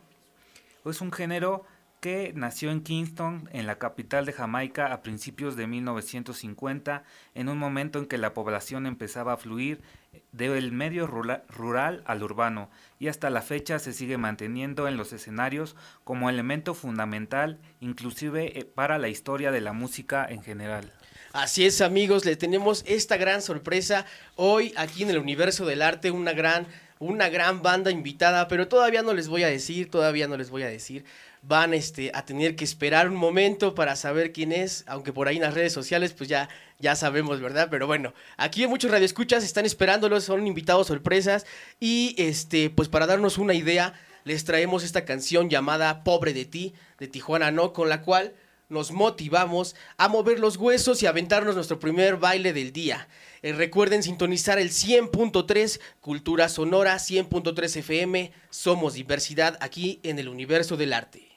[0.85, 1.65] es un género
[2.03, 7.57] que nació en Kingston, en la capital de Jamaica, a principios de 1950, en un
[7.57, 9.81] momento en que la población empezaba a fluir
[10.33, 15.77] del medio rural al urbano y hasta la fecha se sigue manteniendo en los escenarios
[16.03, 20.91] como elemento fundamental, inclusive eh, para la historia de la música en general.
[21.31, 26.11] Así es, amigos, le tenemos esta gran sorpresa hoy aquí en el universo del arte,
[26.11, 26.67] una gran,
[27.03, 30.63] una gran banda invitada, pero todavía no les voy a decir, todavía no les voy
[30.63, 31.05] a decir.
[31.41, 35.35] Van este, a tener que esperar un momento para saber quién es, aunque por ahí
[35.35, 36.49] en las redes sociales pues ya,
[36.79, 37.67] ya sabemos, ¿verdad?
[37.69, 41.45] Pero bueno, aquí muchos radioescuchas están esperándolos, son invitados sorpresas
[41.79, 43.93] y este, pues para darnos una idea,
[44.23, 48.33] les traemos esta canción llamada Pobre de ti, de Tijuana No, con la cual
[48.73, 53.07] nos motivamos a mover los huesos y aventarnos nuestro primer baile del día.
[53.41, 60.75] Eh, recuerden sintonizar el 100.3 Cultura Sonora, 100.3 FM, somos diversidad aquí en el universo
[60.75, 61.32] del arte.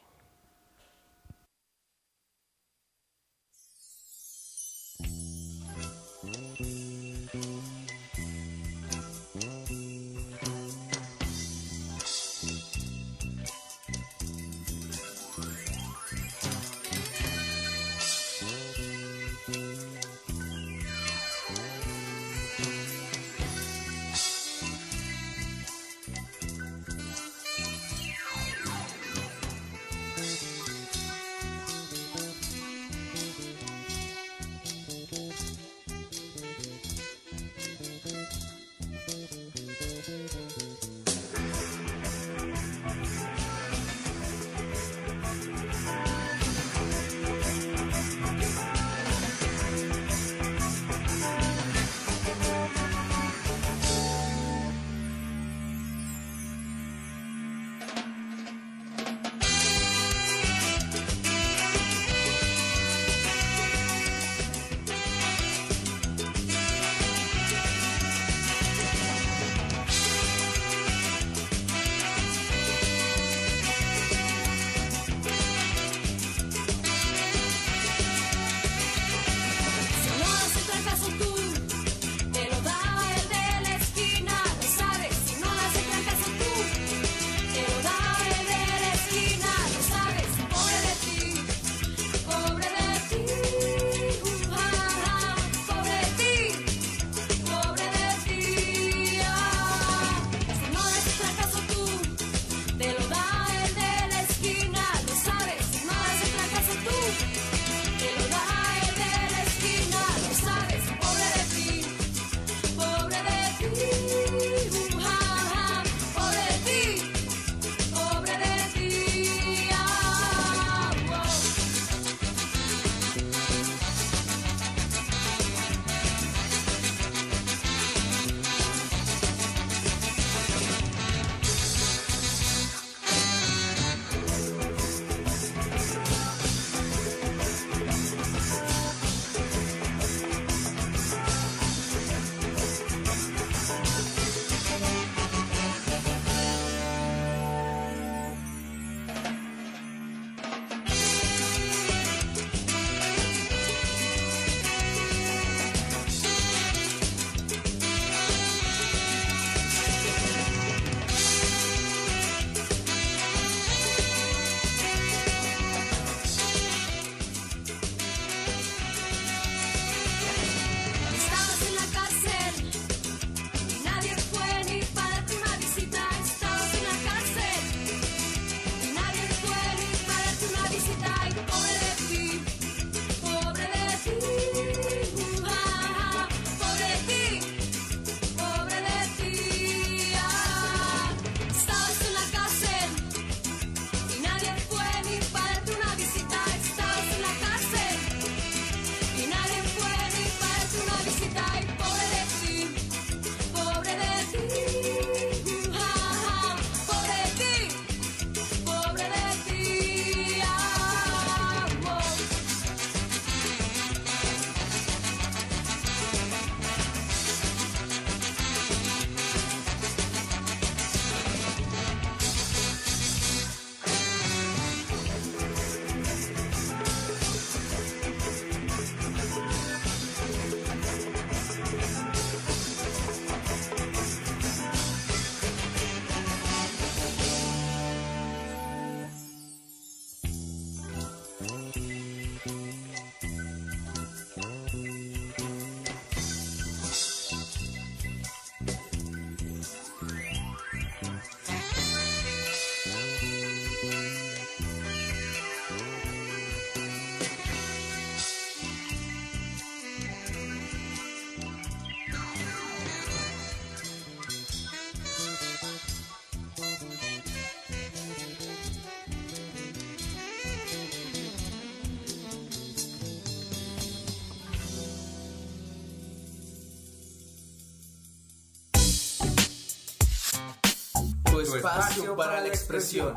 [281.67, 283.13] Espacio para la expresión.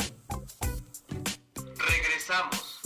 [1.77, 2.79] Regresamos.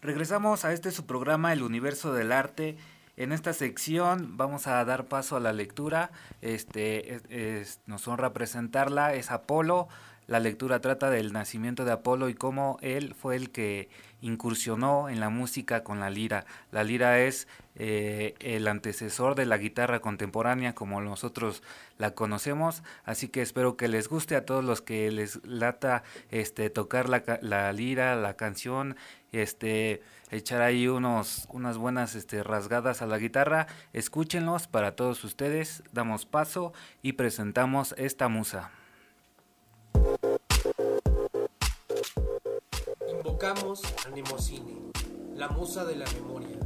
[0.00, 2.76] Regresamos a este su programa El Universo del Arte.
[3.16, 6.10] En esta sección vamos a dar paso a la lectura.
[6.40, 9.14] Este es- es- nos honra presentarla.
[9.14, 9.88] Es Apolo.
[10.32, 13.90] La lectura trata del nacimiento de Apolo y cómo él fue el que
[14.22, 16.46] incursionó en la música con la lira.
[16.70, 21.62] La lira es eh, el antecesor de la guitarra contemporánea como nosotros
[21.98, 22.82] la conocemos.
[23.04, 27.22] Así que espero que les guste a todos los que les lata este tocar la,
[27.42, 28.96] la lira, la canción,
[29.32, 30.00] este
[30.30, 33.66] echar ahí unos unas buenas este rasgadas a la guitarra.
[33.92, 35.82] Escúchenlos para todos ustedes.
[35.92, 36.72] Damos paso
[37.02, 38.70] y presentamos esta musa.
[43.42, 44.92] Invocamos a Nemocine,
[45.34, 46.56] la musa de la memoria,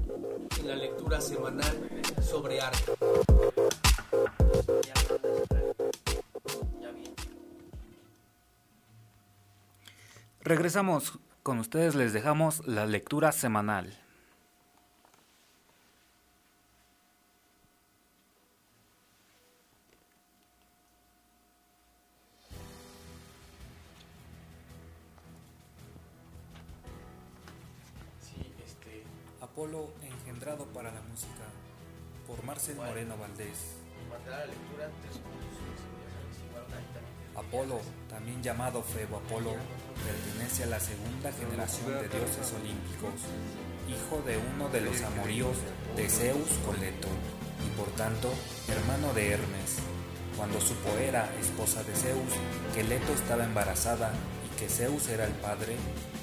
[0.61, 1.89] en la lectura semanal
[2.20, 2.93] sobre arte.
[10.43, 13.97] Regresamos con ustedes, les dejamos la lectura semanal.
[29.57, 31.49] Apolo engendrado para la música
[32.27, 33.77] por Marcel Moreno Valdés.
[37.35, 37.81] Apolo,
[38.11, 39.55] también llamado Febo Apolo,
[40.05, 43.15] pertenece a la segunda generación de dioses olímpicos,
[43.89, 45.57] hijo de uno de los amoríos
[45.97, 47.09] de Zeus con Leto,
[47.66, 48.31] y por tanto
[48.69, 49.78] hermano de Hermes.
[50.37, 52.35] Cuando supo Hera, esposa de Zeus,
[52.74, 54.12] que Leto estaba embarazada
[54.45, 55.77] y que Zeus era el padre,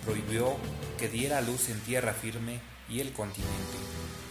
[0.06, 0.56] prohibió
[1.00, 3.78] que diera luz en tierra firme y el continente.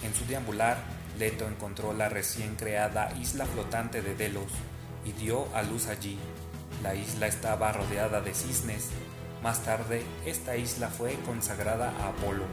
[0.02, 0.78] En su deambular,
[1.18, 4.50] Leto encontró la recién creada isla flotante de Delos
[5.04, 6.18] y dio a luz allí.
[6.82, 8.88] La isla estaba rodeada de cisnes.
[9.42, 12.44] Más tarde, esta isla fue consagrada a Apolo.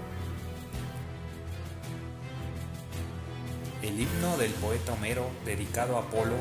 [3.82, 6.36] El himno del poeta Homero, dedicado a Apolo,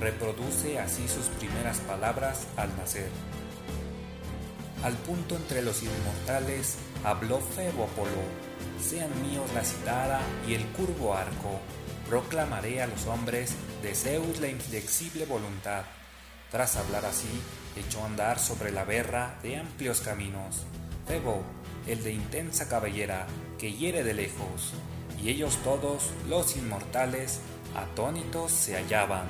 [0.00, 3.08] reproduce así sus primeras palabras al nacer.
[4.84, 8.22] Al punto entre los inmortales habló Febo Apolo,
[8.82, 11.60] sean míos la citara y el curvo arco,
[12.08, 15.84] proclamaré a los hombres de Zeus la inflexible voluntad.
[16.50, 17.40] Tras hablar así,
[17.76, 20.64] echó a andar sobre la berra de amplios caminos.
[21.06, 21.42] Febo,
[21.86, 23.26] el de intensa cabellera,
[23.58, 24.72] que hiere de lejos,
[25.22, 27.40] y ellos todos, los inmortales,
[27.74, 29.26] atónitos se hallaban.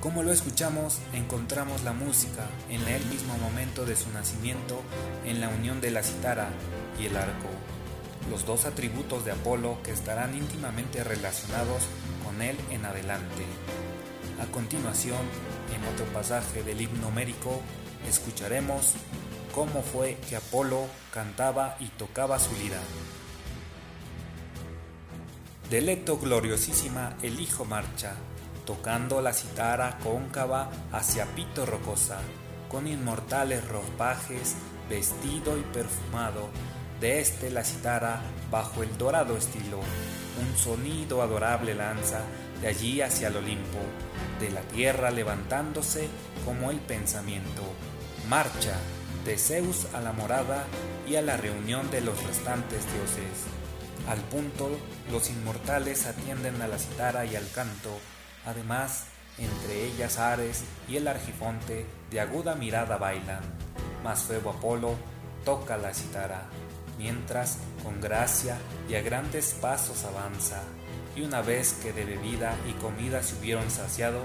[0.00, 4.80] Como lo escuchamos, encontramos la música en el mismo momento de su nacimiento,
[5.26, 6.48] en la unión de la citara
[6.98, 7.50] y el arco,
[8.30, 11.82] los dos atributos de Apolo que estarán íntimamente relacionados
[12.24, 13.44] con él en adelante.
[14.40, 15.20] A continuación,
[15.76, 17.60] en otro pasaje del himno homérico,
[18.08, 18.94] escucharemos
[19.54, 22.80] cómo fue que Apolo cantaba y tocaba su lira.
[25.68, 28.14] De Leto gloriosísima el hijo marcha,
[28.64, 32.18] tocando la citara cóncava hacia Pito rocosa,
[32.68, 34.54] con inmortales ropajes,
[34.88, 36.48] vestido y perfumado,
[37.00, 38.20] de este la citara
[38.50, 39.80] bajo el dorado estilo,
[40.40, 42.20] un sonido adorable lanza
[42.60, 43.78] de allí hacia el Olimpo,
[44.38, 46.08] de la tierra levantándose
[46.44, 47.62] como el pensamiento.
[48.28, 48.76] Marcha
[49.24, 50.64] de Zeus a la morada
[51.08, 53.46] y a la reunión de los restantes dioses.
[54.08, 54.70] Al punto,
[55.10, 57.98] los inmortales atienden a la citara y al canto,
[58.46, 59.04] además,
[59.38, 63.40] entre ellas Ares y el argifonte de aguda mirada bailan,
[64.04, 64.94] mas Febo Apolo
[65.44, 66.42] toca la citara,
[66.98, 68.58] mientras con gracia
[68.88, 70.62] y a grandes pasos avanza,
[71.16, 74.20] y una vez que de bebida y comida se hubieron saciado,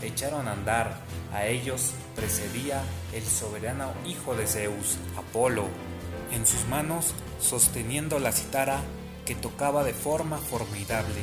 [0.00, 0.94] echaron a andar,
[1.32, 2.82] a ellos precedía
[3.12, 5.66] el soberano hijo de Zeus, Apolo,
[6.32, 8.80] en sus manos sosteniendo la citara
[9.26, 11.20] que tocaba de forma formidable,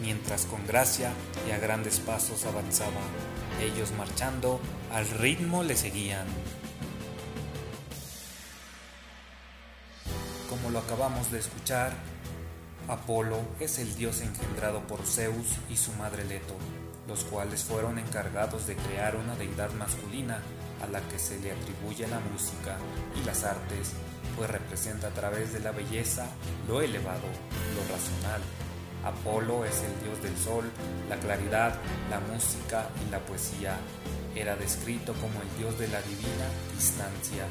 [0.00, 1.12] mientras con gracia
[1.46, 3.00] y a grandes pasos avanzaba.
[3.60, 4.60] Ellos marchando
[4.92, 6.26] al ritmo le seguían.
[10.48, 11.92] Como lo acabamos de escuchar,
[12.88, 16.54] Apolo es el dios engendrado por Zeus y su madre Leto,
[17.06, 20.40] los cuales fueron encargados de crear una deidad masculina
[20.82, 22.78] a la que se le atribuye la música
[23.20, 23.92] y las artes,
[24.36, 26.26] pues representa a través de la belleza
[26.66, 27.26] lo elevado,
[27.74, 28.40] lo racional.
[29.08, 30.70] Apolo es el dios del sol,
[31.08, 31.74] la claridad,
[32.10, 33.78] la música y la poesía.
[34.36, 36.44] Era descrito como el dios de la divina
[36.74, 37.46] distancia,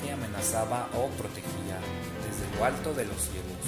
[0.00, 1.76] que amenazaba o protegía
[2.24, 3.64] desde lo alto de los cielos,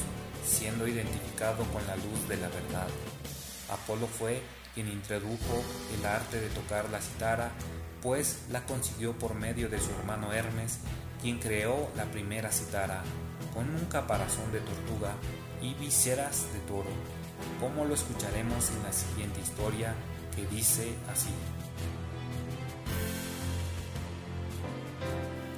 [0.46, 2.88] siendo identificado con la luz de la verdad.
[3.68, 4.40] Apolo fue
[4.74, 5.62] quien introdujo
[5.98, 7.50] el arte de tocar la cítara,
[8.00, 10.78] pues la consiguió por medio de su hermano Hermes,
[11.20, 13.02] quien creó la primera cítara,
[13.52, 15.12] con un caparazón de tortuga
[15.60, 16.90] y viseras de toro,
[17.60, 19.94] como lo escucharemos en la siguiente historia
[20.34, 21.30] que dice así.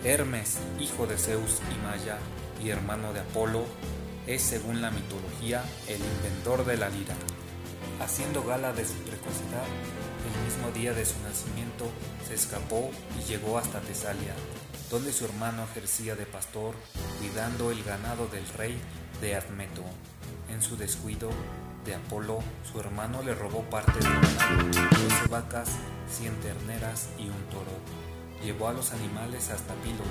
[0.05, 2.19] Hermes, hijo de Zeus y Maya
[2.63, 3.65] y hermano de Apolo,
[4.27, 7.15] es según la mitología el inventor de la lira.
[8.01, 9.67] Haciendo gala de su precocidad,
[10.29, 11.87] el mismo día de su nacimiento
[12.27, 14.35] se escapó y llegó hasta Tesalia,
[14.91, 16.75] donde su hermano ejercía de pastor,
[17.19, 18.79] cuidando el ganado del rey
[19.21, 19.83] de Admeto.
[20.51, 21.31] En su descuido
[21.89, 22.41] de Apolo,
[22.71, 25.71] su hermano le robó parte del ganado, doce vacas,
[26.07, 27.73] cien terneras y un toro.
[28.45, 30.07] Llevó a los animales hasta Pilos,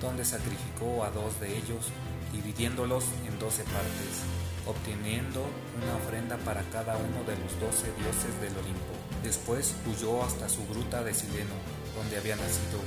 [0.00, 1.86] donde sacrificó a dos de ellos,
[2.32, 4.26] dividiéndolos en doce partes,
[4.66, 5.46] obteniendo
[5.80, 8.94] una ofrenda para cada uno de los doce dioses del Olimpo.
[9.22, 11.54] Después huyó hasta su gruta de Sileno,
[11.94, 12.80] donde había nacido.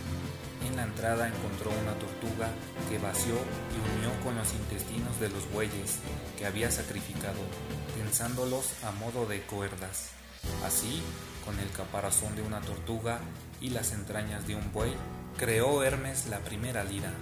[0.67, 2.49] En la entrada encontró una tortuga
[2.89, 5.99] que vació y unió con los intestinos de los bueyes
[6.37, 7.39] que había sacrificado,
[7.95, 10.09] tensándolos a modo de cuerdas.
[10.65, 11.01] Así,
[11.45, 13.19] con el caparazón de una tortuga
[13.61, 14.93] y las entrañas de un buey,
[15.37, 17.13] creó Hermes la primera lira.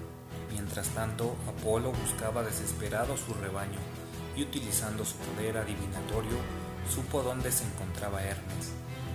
[0.51, 3.79] Mientras tanto, Apolo buscaba desesperado su rebaño
[4.35, 6.37] y utilizando su poder adivinatorio,
[6.89, 8.71] supo dónde se encontraba Hermes.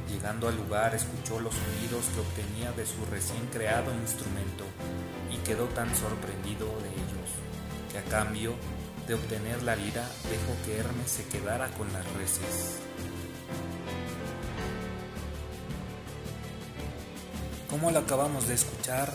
[0.09, 4.65] Llegando al lugar, escuchó los sonidos que obtenía de su recién creado instrumento
[5.33, 7.31] y quedó tan sorprendido de ellos,
[7.93, 8.55] que a cambio
[9.07, 12.79] de obtener la lira dejó que Hermes se quedara con las reses.
[17.69, 19.15] Como lo acabamos de escuchar,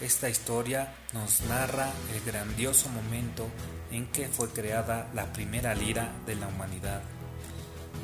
[0.00, 3.46] esta historia nos narra el grandioso momento
[3.90, 7.00] en que fue creada la primera lira de la humanidad,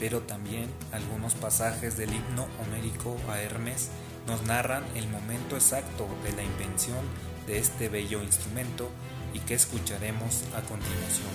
[0.03, 3.89] pero también algunos pasajes del himno homérico a Hermes
[4.27, 6.99] nos narran el momento exacto de la invención
[7.47, 8.91] de este bello instrumento
[9.33, 11.31] y que escucharemos a continuación.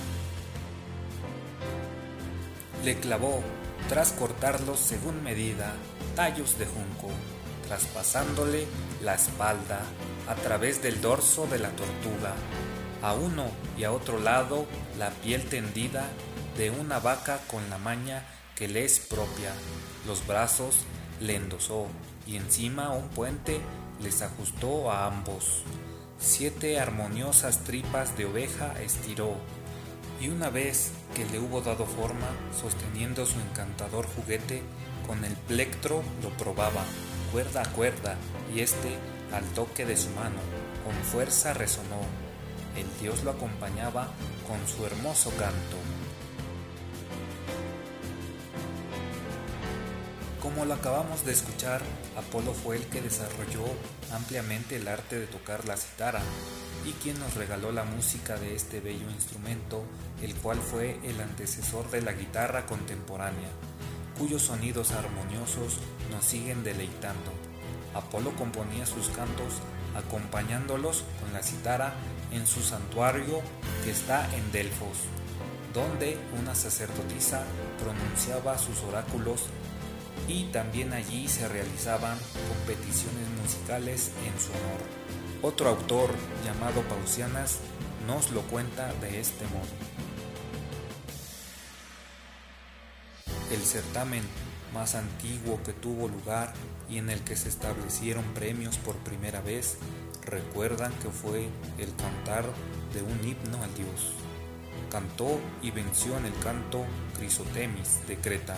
[2.83, 3.41] Le clavó,
[3.87, 5.73] tras cortarlos según medida,
[6.17, 7.07] tallos de junco,
[7.69, 8.67] traspasándole
[9.01, 9.79] la espalda
[10.27, 12.35] a través del dorso de la tortuga,
[13.01, 13.45] a uno
[13.77, 14.65] y a otro lado
[14.99, 16.09] la piel tendida
[16.57, 18.25] de una vaca con la maña
[18.57, 19.53] que le es propia,
[20.07, 20.75] los brazos
[21.21, 21.85] le endosó
[22.25, 23.61] y encima un puente
[24.01, 25.63] les ajustó a ambos.
[26.19, 29.35] Siete armoniosas tripas de oveja estiró,
[30.19, 32.27] y una vez que le hubo dado forma,
[32.59, 34.63] sosteniendo su encantador juguete,
[35.05, 36.83] con el plectro lo probaba,
[37.31, 38.15] cuerda a cuerda,
[38.55, 38.97] y éste,
[39.31, 40.39] al toque de su mano,
[40.83, 42.01] con fuerza resonó.
[42.75, 44.07] El dios lo acompañaba
[44.47, 45.96] con su hermoso canto.
[50.47, 51.81] Como lo acabamos de escuchar,
[52.15, 53.65] Apolo fue el que desarrolló
[54.13, 56.21] ampliamente el arte de tocar la cítara
[56.85, 59.83] y quien nos regaló la música de este bello instrumento,
[60.21, 63.49] el cual fue el antecesor de la guitarra contemporánea,
[64.17, 65.79] cuyos sonidos armoniosos
[66.11, 67.33] nos siguen deleitando.
[67.93, 69.55] Apolo componía sus cantos
[69.97, 71.93] acompañándolos con la cítara
[72.31, 73.41] en su santuario
[73.83, 74.97] que está en Delfos,
[75.73, 77.43] donde una sacerdotisa
[77.83, 79.49] pronunciaba sus oráculos
[80.27, 82.17] y también allí se realizaban
[82.49, 84.81] competiciones musicales en su honor.
[85.41, 86.09] Otro autor
[86.43, 87.59] llamado Pausianas
[88.05, 89.67] nos lo cuenta de este modo.
[93.51, 94.23] El certamen
[94.73, 96.53] más antiguo que tuvo lugar
[96.89, 99.77] y en el que se establecieron premios por primera vez,
[100.25, 101.47] recuerdan que fue
[101.77, 102.45] el cantar
[102.93, 104.13] de un himno al dios.
[104.91, 106.85] Cantó y venció en el canto
[107.17, 108.57] Crisotemis de Creta,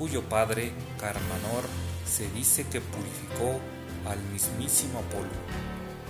[0.00, 1.64] cuyo padre, Carmanor,
[2.06, 3.60] se dice que purificó
[4.08, 5.28] al mismísimo Apolo.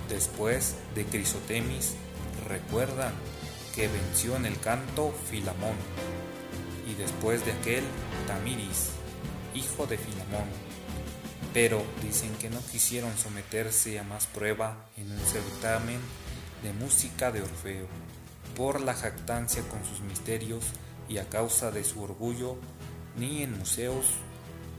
[0.07, 1.95] Después de Crisotemis,
[2.47, 3.13] recuerdan
[3.75, 5.75] que venció en el canto Filamón,
[6.89, 7.83] y después de aquel
[8.27, 8.91] Tamiris,
[9.55, 10.47] hijo de Filamón.
[11.53, 15.99] Pero dicen que no quisieron someterse a más prueba en un certamen
[16.63, 17.87] de música de Orfeo,
[18.55, 20.63] por la jactancia con sus misterios
[21.09, 22.55] y a causa de su orgullo
[23.17, 24.05] ni en museos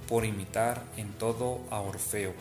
[0.08, 2.34] por imitar en todo a Orfeo.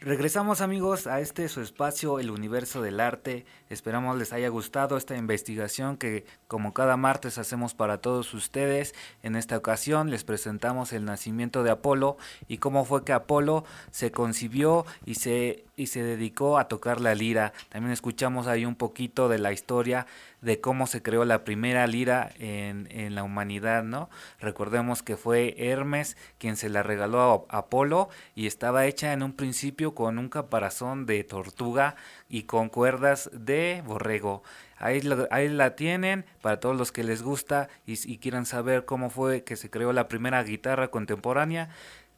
[0.00, 3.46] Regresamos amigos a este su espacio, el universo del arte.
[3.70, 8.94] Esperamos les haya gustado esta investigación que como cada martes hacemos para todos ustedes.
[9.22, 14.12] En esta ocasión les presentamos el nacimiento de Apolo y cómo fue que Apolo se
[14.12, 17.54] concibió y se, y se dedicó a tocar la lira.
[17.70, 20.06] También escuchamos ahí un poquito de la historia
[20.46, 24.08] de cómo se creó la primera lira en, en la humanidad, ¿no?
[24.38, 29.32] Recordemos que fue Hermes quien se la regaló a Apolo y estaba hecha en un
[29.32, 31.96] principio con un caparazón de tortuga
[32.28, 34.44] y con cuerdas de borrego.
[34.78, 35.02] Ahí,
[35.32, 39.56] ahí la tienen para todos los que les gusta y quieran saber cómo fue que
[39.56, 41.70] se creó la primera guitarra contemporánea.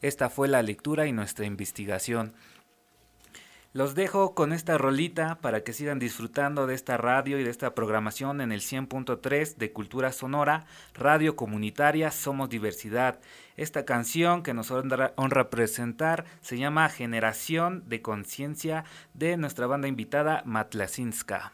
[0.03, 2.35] Esta fue la lectura y nuestra investigación.
[3.75, 7.75] Los dejo con esta rolita para que sigan disfrutando de esta radio y de esta
[7.75, 10.65] programación en el 100.3 de Cultura Sonora,
[10.95, 13.21] Radio Comunitaria Somos Diversidad.
[13.59, 19.87] Esta canción que nos honra, honra presentar se llama Generación de Conciencia de nuestra banda
[19.87, 21.53] invitada Matlasinska.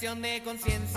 [0.00, 0.89] De conciencia,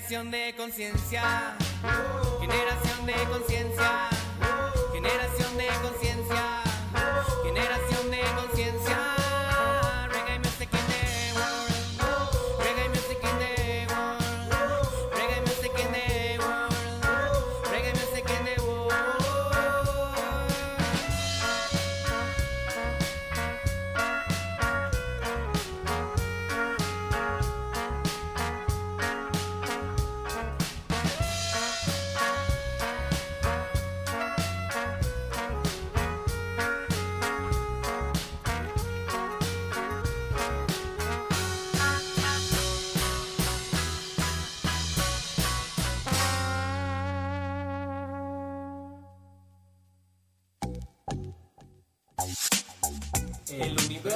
[0.00, 1.22] Generación de conciencia,
[2.40, 2.89] generación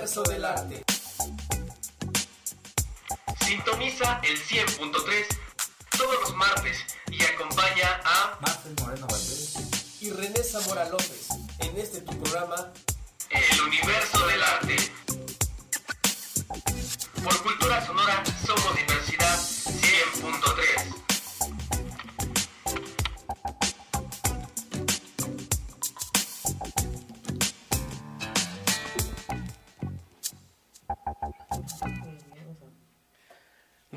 [0.05, 0.85] universo del arte.
[3.40, 5.26] Sintoniza el 100.3
[5.97, 6.76] todos los martes
[7.09, 9.55] y acompaña a Marcel Moreno Valdés.
[10.02, 11.28] Y René Zamora López
[11.60, 12.70] en este tu programa
[13.31, 14.76] El Universo del Arte.
[17.22, 18.22] Por Cultura Sonora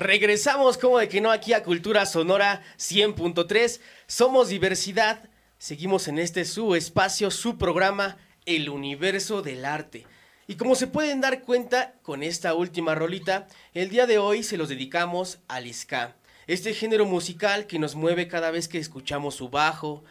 [0.08, 3.78] Regresamos como de que no aquí a Cultura Sonora 100.3.
[4.06, 5.28] Somos diversidad.
[5.58, 8.16] Seguimos en este su espacio, su programa,
[8.46, 10.06] El Universo del Arte.
[10.46, 14.56] Y como se pueden dar cuenta con esta última rolita, el día de hoy se
[14.56, 16.16] los dedicamos al ska.
[16.46, 20.04] Este género musical que nos mueve cada vez que escuchamos su bajo,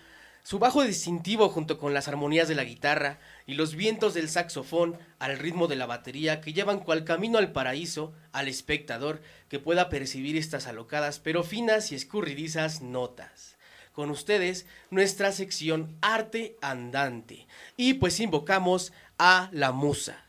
[0.43, 4.97] su bajo distintivo junto con las armonías de la guitarra y los vientos del saxofón
[5.19, 9.89] al ritmo de la batería que llevan cual camino al paraíso al espectador que pueda
[9.89, 13.55] percibir estas alocadas pero finas y escurridizas notas.
[13.93, 17.47] Con ustedes nuestra sección Arte Andante
[17.77, 20.23] y pues invocamos a la musa.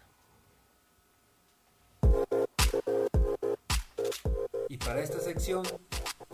[4.71, 5.65] Y para esta sección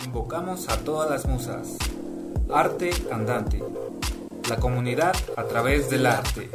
[0.04, 1.78] invocamos a todas las musas.
[2.50, 3.62] Arte Andante.
[4.48, 6.50] La comunidad a través del arte.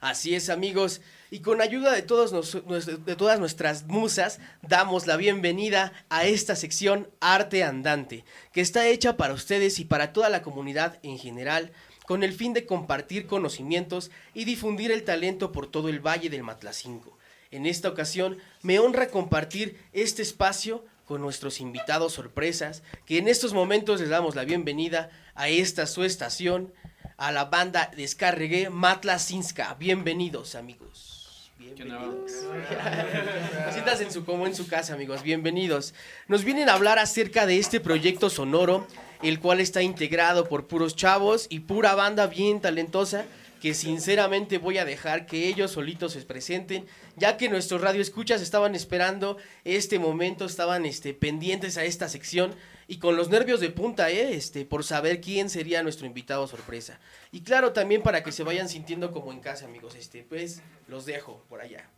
[0.00, 1.00] Así es amigos,
[1.30, 2.32] y con ayuda de, todos
[2.66, 9.16] de todas nuestras musas, damos la bienvenida a esta sección Arte Andante, que está hecha
[9.16, 11.72] para ustedes y para toda la comunidad en general,
[12.04, 16.42] con el fin de compartir conocimientos y difundir el talento por todo el Valle del
[16.42, 17.16] Matlacinco.
[17.50, 23.52] En esta ocasión me honra compartir este espacio con nuestros invitados sorpresas, que en estos
[23.52, 26.72] momentos les damos la bienvenida a esta su estación,
[27.16, 29.74] a la banda Descarregué Matlacinska.
[29.74, 31.52] Bienvenidos, amigos.
[31.58, 32.32] Bienvenidos.
[33.72, 35.22] Siéntanse en su, como en su casa, amigos.
[35.22, 35.94] Bienvenidos.
[36.26, 38.86] Nos vienen a hablar acerca de este proyecto sonoro,
[39.22, 43.24] el cual está integrado por puros chavos y pura banda bien talentosa,
[43.62, 46.84] que sinceramente voy a dejar que ellos solitos se presenten,
[47.16, 52.56] ya que nuestros radioescuchas estaban esperando este momento, estaban este, pendientes a esta sección
[52.88, 54.34] y con los nervios de punta, ¿eh?
[54.34, 56.98] Este, por saber quién sería nuestro invitado sorpresa.
[57.30, 61.06] Y claro, también para que se vayan sintiendo como en casa, amigos, este, pues los
[61.06, 61.88] dejo por allá.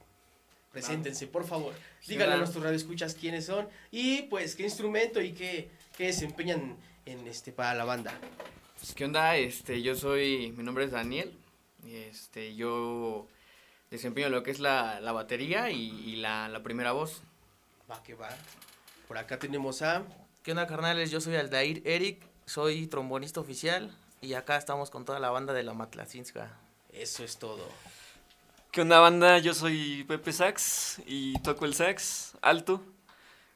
[0.70, 1.72] Preséntense, por favor.
[2.06, 6.76] Díganle a nuestros radioescuchas quiénes son y pues qué instrumento y qué, qué desempeñan
[7.06, 8.12] en este para la banda.
[8.78, 9.38] Pues, ¿Qué onda?
[9.38, 11.32] Este, yo soy, mi nombre es Daniel,
[11.86, 13.26] este, yo
[13.90, 17.22] desempeño lo que es la, la batería y, y la, la primera voz.
[17.90, 18.30] Va que va.
[19.08, 20.04] Por acá tenemos a
[20.44, 21.10] ¿Qué onda, carnales?
[21.10, 23.90] Yo soy Aldair Eric, soy trombonista oficial
[24.20, 26.50] y acá estamos con toda la banda de la Matlacinska.
[26.92, 27.66] Eso es todo.
[28.70, 29.38] ¿Qué onda banda?
[29.38, 32.84] Yo soy Pepe Sax y toco el sax alto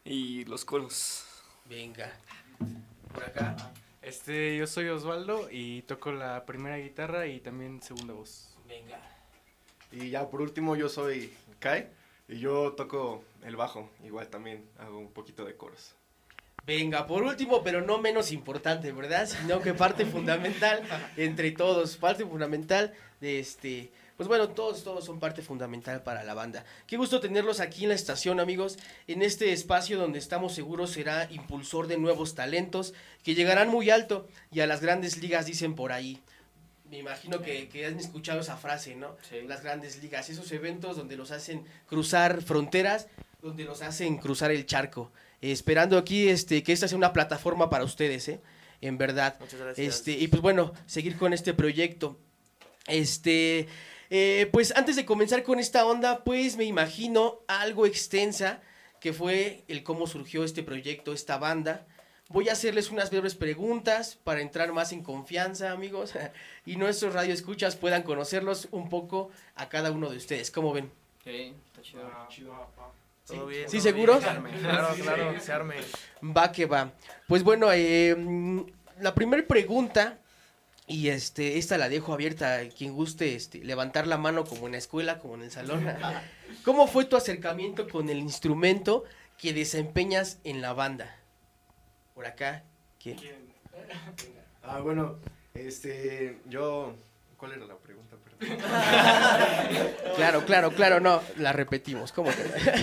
[0.02, 1.24] y los coros.
[1.66, 2.10] Venga.
[3.12, 3.54] Por acá.
[4.08, 8.56] Este, yo soy Osvaldo y toco la primera guitarra y también segunda voz.
[8.66, 8.98] Venga.
[9.92, 11.88] Y ya por último yo soy Kai
[12.26, 15.94] y yo toco el bajo, igual también hago un poquito de coros.
[16.64, 19.26] Venga, por último, pero no menos importante, ¿verdad?
[19.26, 20.82] Sino que parte fundamental
[21.18, 26.34] entre todos, parte fundamental de este, pues bueno, todos, todos son parte fundamental para la
[26.34, 26.64] banda.
[26.88, 28.76] Qué gusto tenerlos aquí en la estación, amigos,
[29.06, 34.26] en este espacio donde estamos seguros será impulsor de nuevos talentos que llegarán muy alto
[34.50, 36.20] y a las grandes ligas dicen por ahí.
[36.90, 39.16] Me imagino que, que han escuchado esa frase, ¿no?
[39.46, 43.06] Las grandes ligas, esos eventos donde los hacen cruzar fronteras,
[43.40, 45.12] donde los hacen cruzar el charco.
[45.40, 48.40] Eh, esperando aquí este, que esta sea una plataforma para ustedes, ¿eh?
[48.80, 49.36] En verdad.
[49.38, 49.94] Muchas gracias.
[49.94, 52.18] Este, y pues bueno, seguir con este proyecto.
[52.88, 53.68] Este,
[54.10, 58.60] eh, pues antes de comenzar con esta onda, pues me imagino algo extensa
[59.00, 61.86] que fue el cómo surgió este proyecto, esta banda.
[62.30, 66.14] Voy a hacerles unas breves preguntas para entrar más en confianza, amigos,
[66.66, 70.50] y nuestros radioescuchas puedan conocerlos un poco a cada uno de ustedes.
[70.50, 70.90] ¿Cómo ven?
[71.24, 72.10] Sí, está chido.
[73.26, 73.68] Todo bien.
[73.68, 74.18] ¿Sí, todo seguro?
[74.20, 74.58] bien.
[74.60, 75.76] Claro, claro, que se arme.
[76.22, 76.92] Va que va.
[77.26, 78.60] Pues bueno, eh, mm,
[79.00, 80.18] la primera pregunta,
[80.88, 84.72] y este, esta la dejo abierta a quien guste este, levantar la mano como en
[84.72, 85.86] la escuela, como en el salón.
[86.64, 89.04] ¿Cómo fue tu acercamiento con el instrumento
[89.36, 91.16] que desempeñas en la banda?
[92.14, 92.64] Por acá,
[93.00, 93.18] ¿quién?
[94.62, 95.18] Ah, bueno,
[95.54, 96.94] este, yo...
[97.36, 97.97] ¿Cuál era la pregunta?
[100.16, 102.10] Claro, claro, claro, no, la repetimos.
[102.10, 102.30] ¿Cómo,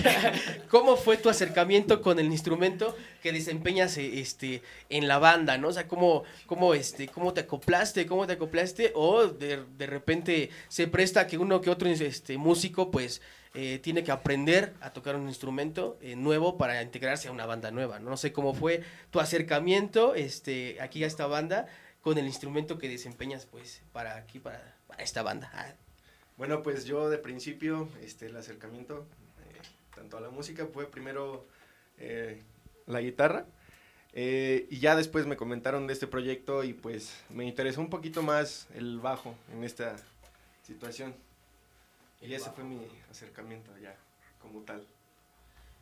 [0.70, 5.68] ¿Cómo fue tu acercamiento con el instrumento que desempeñas este, en la banda, no?
[5.68, 8.92] O sea, ¿cómo, cómo, este, cómo te acoplaste, cómo te acoplaste?
[8.94, 13.20] O de, de repente se presta que uno que otro este, músico, pues,
[13.52, 17.70] eh, tiene que aprender a tocar un instrumento eh, nuevo para integrarse a una banda
[17.70, 18.10] nueva, ¿no?
[18.10, 21.66] No sé cómo fue tu acercamiento este, aquí a esta banda
[22.00, 25.50] con el instrumento que desempeñas, pues, para aquí, para, para esta banda.
[25.54, 25.74] Ah,
[26.36, 29.06] Bueno, pues yo de principio, este, el acercamiento,
[29.48, 29.60] eh,
[29.94, 31.46] tanto a la música, fue primero
[31.98, 32.42] eh,
[32.86, 33.46] la guitarra.
[34.12, 38.22] eh, y ya después me comentaron de este proyecto y pues me interesó un poquito
[38.22, 39.96] más el bajo en esta
[40.62, 41.14] situación.
[42.20, 42.80] Y ese fue mi
[43.10, 43.94] acercamiento ya,
[44.40, 44.86] como tal.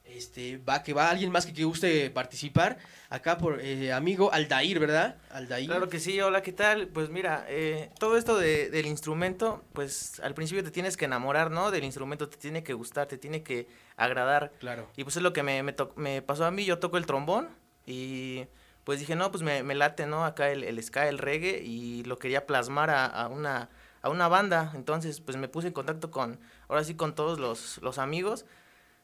[0.05, 2.77] Este, va, que va alguien más que, que guste participar.
[3.09, 5.17] Acá por eh, amigo Aldair, ¿verdad?
[5.31, 5.67] Aldair.
[5.67, 6.89] Claro que sí, hola, ¿qué tal?
[6.89, 11.51] Pues mira, eh, todo esto de- del instrumento, pues al principio te tienes que enamorar,
[11.51, 11.71] ¿no?
[11.71, 13.67] Del instrumento, te tiene que gustar, te tiene que
[13.97, 14.53] agradar.
[14.61, 14.89] Claro.
[14.97, 17.07] Y pues es lo que me, me, to- me pasó a mí, yo toco el
[17.07, 17.49] trombón
[17.87, 18.45] y
[18.85, 20.27] pues dije, no, pues me, me late, ¿no?
[20.27, 23.71] Acá el, el ska, el reggae y lo quería plasmar a, a una,
[24.03, 24.71] a una banda.
[24.75, 28.45] Entonces, pues me puse en contacto con, ahora sí, con todos los, los amigos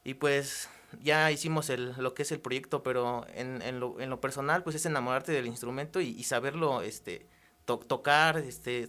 [0.04, 0.68] y pues
[1.02, 4.62] ya hicimos el, lo que es el proyecto, pero en, en, lo, en lo personal,
[4.62, 7.26] pues es enamorarte del instrumento y, y saberlo este,
[7.64, 8.88] to- tocar, este,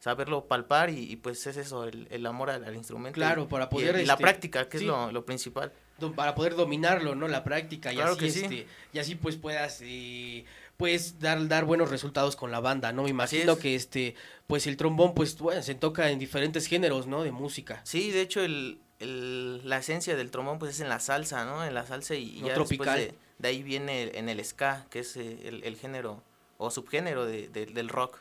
[0.00, 3.14] saberlo palpar y, y, pues es eso, el, el amor al, al instrumento.
[3.14, 4.84] Claro, y- para poder, Y, la este, práctica, que sí.
[4.84, 5.72] es lo, lo principal.
[6.14, 7.26] para poder dominarlo, ¿no?
[7.28, 8.40] La práctica y Claro así, que sí.
[8.42, 10.44] este, y así pues puedas, eh,
[10.76, 13.02] pues dar, dar buenos resultados con la banda, ¿no?
[13.02, 13.58] Me imagino es.
[13.58, 14.14] que este,
[14.46, 17.24] pues el trombón, pues bueno, se toca en diferentes géneros, ¿no?
[17.24, 17.80] De música.
[17.84, 21.64] Sí, de hecho, el, el- la esencia del trombón pues es en la salsa, ¿no?
[21.64, 22.98] En la salsa y, No ya tropical.
[22.98, 26.22] después de, de ahí viene el- en el ska, que es eh, el, el género
[26.56, 28.18] o subgénero de- de- del rock.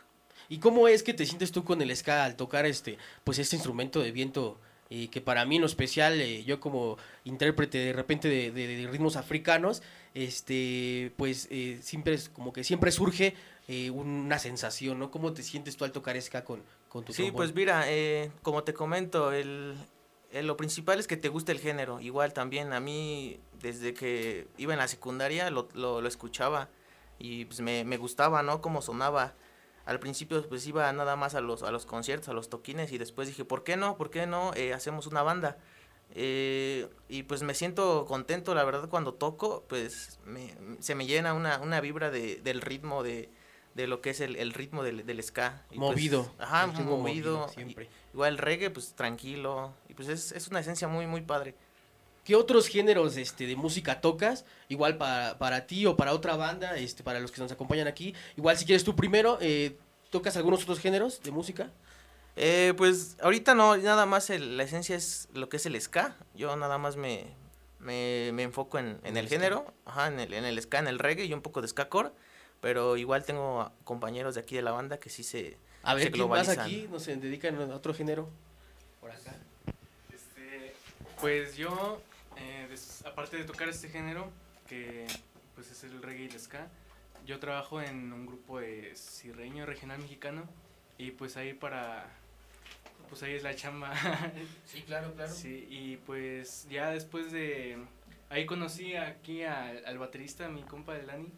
[0.50, 3.56] ¿Y cómo es que te sientes tú con el ska al tocar este, pues este
[3.56, 4.58] instrumento de viento?
[4.90, 8.68] eh, que para mí en lo especial, eh, yo como intérprete de repente de, de-
[8.68, 9.84] de ritmos africanos,
[10.14, 13.36] este, pues eh, siempre es como que siempre surge
[13.94, 15.12] una sensación, ¿no?
[15.12, 17.36] ¿Cómo te sientes tú al tocar ska con, con tu Sí, trombón?
[17.36, 17.86] pues mira,
[18.42, 19.76] como te comento, el,
[20.40, 22.00] el- lo principal es que te guste el género.
[22.00, 26.70] Igual también a mí, desde que iba en la secundaria, lo, lo, lo escuchaba
[27.20, 28.62] y pues me, me gustaba, ¿no?
[28.62, 29.34] Cómo sonaba.
[29.86, 32.98] Al principio pues iba nada más a los, a los conciertos, a los toquines y
[32.98, 33.98] después dije, ¿por qué no?
[33.98, 34.54] ¿Por qué no?
[34.56, 35.58] Eh, hacemos una banda.
[36.16, 41.34] Eh, y pues me siento contento, la verdad, cuando toco, pues me- se me llena
[41.34, 43.30] una, una vibra de, del ritmo de,
[43.78, 45.64] de lo que es el, el ritmo del, del ska.
[45.72, 46.98] Y pues, Movido, ajá, movido.
[46.98, 47.90] movido siempre.
[48.14, 49.74] igual el reggae, pues tranquilo.
[49.88, 51.56] Y pues es, es una esencia muy, muy padre.
[52.26, 54.44] ¿Qué otros géneros este, de música tocas?
[54.68, 58.14] Igual para, para ti o para otra banda, este, para los que nos acompañan aquí.
[58.36, 59.78] Igual si quieres tú primero, eh,
[60.10, 61.72] ¿tocas algunos otros géneros de música?
[62.36, 66.18] Eh, pues ahorita no, nada más el- la esencia es lo que es el ska.
[66.36, 67.26] Yo nada más me,
[67.80, 70.88] me, me enfoco en, en el, el género, ajá, en el, en el ska, en
[70.88, 72.12] el reggae y un poco de ska core.
[72.62, 76.12] Pero igual tengo compañeros de aquí de la banda que sí se, A ver, se
[76.12, 76.60] ¿quién más globalizan.
[76.66, 76.88] aquí?
[76.92, 78.30] No se dedican a otro género.
[79.00, 79.36] Por acá.
[80.14, 80.74] Este,
[81.22, 82.02] pues yo,
[82.38, 84.30] eh, des- aparte de tocar este género,
[84.68, 85.06] que
[85.56, 86.68] pues es el reggae y el ska,
[87.26, 90.44] yo trabajo en un grupo de sirreño regional mexicano
[90.98, 92.10] y pues ahí para,
[93.10, 93.94] pues ahí es la chamba.
[94.66, 95.32] Sí, claro, claro.
[95.34, 97.78] Sí, y pues ya después de,
[98.30, 101.30] ahí conocí aquí al, al baterista, mi compa de Lani,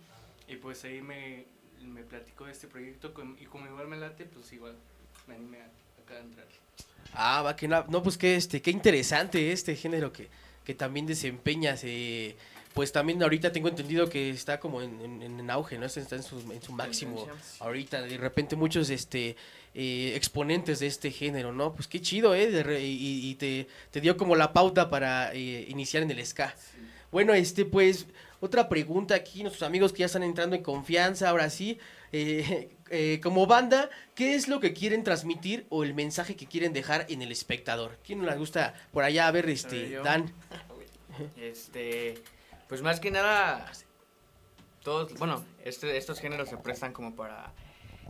[0.50, 1.46] y pues ahí me,
[1.82, 4.76] me platicó de este proyecto con- y como igual me late, pues igual
[5.28, 5.66] me animé a,
[6.04, 6.48] acá a entrar.
[7.14, 10.28] Ah, va que na- no, pues qué este, qué interesante este género que,
[10.66, 11.82] que también desempeñas.
[11.84, 12.36] eh,
[12.74, 15.88] pues también ahorita tengo entendido que está como en, en- en auge, ¿no?
[15.88, 17.28] Está en su, en su máximo
[17.60, 18.02] ahorita.
[18.04, 19.36] De repente muchos este
[19.74, 21.74] eh, exponentes de este género, ¿no?
[21.74, 22.50] Pues qué chido, ¿eh?
[22.52, 26.24] De re- y y te, te dio como la pauta para eh, iniciar en el
[26.26, 26.56] ska.
[27.12, 28.06] Bueno, este, pues,
[28.42, 31.78] otra pregunta aquí, nuestros amigos que ya están entrando en confianza, ahora sí.
[32.12, 36.74] eh, eh, como banda, ¿qué es lo que quieren transmitir o el mensaje que quieren
[36.74, 38.00] dejar en el espectador?
[38.06, 39.28] ¿Quién nos gusta por allá?
[39.28, 40.04] A ver, este, yo.
[40.04, 40.32] Dan.
[41.36, 42.16] Este,
[42.70, 43.70] pues más que nada,
[44.84, 47.52] todos, bueno, este, estos géneros se prestan como para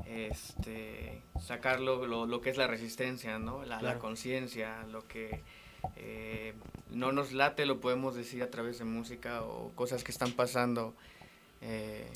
[0.06, 3.66] este, sacar lo, lo- lo que es la resistencia, ¿no?
[3.66, 5.42] La, conciencia, lo que
[5.96, 6.54] eh,
[6.90, 10.94] no nos late lo podemos decir a través de música o cosas que están pasando
[11.62, 12.08] eh,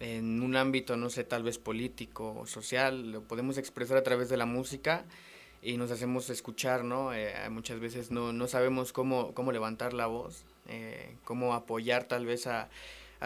[0.00, 4.28] en un ámbito, no sé, tal vez político o social, lo podemos expresar a través
[4.28, 5.04] de la música
[5.62, 7.14] y nos hacemos escuchar, ¿no?
[7.14, 10.44] Eh, muchas veces no, no sabemos cómo, cómo levantar la voz,
[11.24, 12.68] cómo apoyar tal vez a,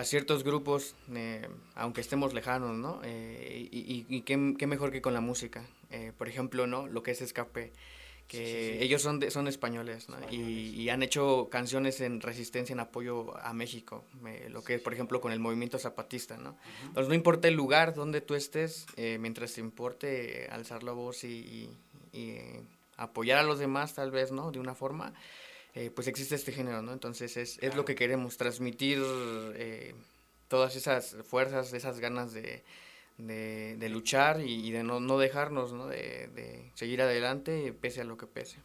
[0.04, 0.94] ciertos grupos,
[1.74, 3.00] aunque estemos lejanos, ¿no?
[3.04, 5.64] Y y- qué, mejor que con la música.
[6.16, 6.86] Por ejemplo, ¿no?
[6.86, 7.72] Lo que es escape,
[8.30, 8.84] que Sí, sí, sí.
[8.84, 10.16] ellos son de- son españoles, ¿no?
[10.30, 10.36] Y,
[10.80, 14.94] y han hecho canciones en resistencia, en apoyo a México, me- lo que es, por
[14.94, 16.56] ejemplo, con el movimiento zapatista, ¿no?
[16.86, 21.24] Entonces, no importa el lugar donde tú estés, eh, mientras te importe alzar la voz
[21.24, 21.28] y,
[22.12, 22.36] y- y,
[22.96, 24.52] apoyar a los demás, tal vez, ¿no?
[24.52, 25.12] De una forma,
[25.74, 26.92] eh, pues existe este género, ¿no?
[26.92, 29.02] Entonces, es, es lo que queremos, transmitir
[29.54, 29.94] eh,
[30.48, 32.62] todas esas fuerzas, esas ganas de,
[33.20, 35.86] de, de luchar y, y de no, no dejarnos, ¿no?
[35.86, 38.58] De, de seguir adelante pese a lo que pese.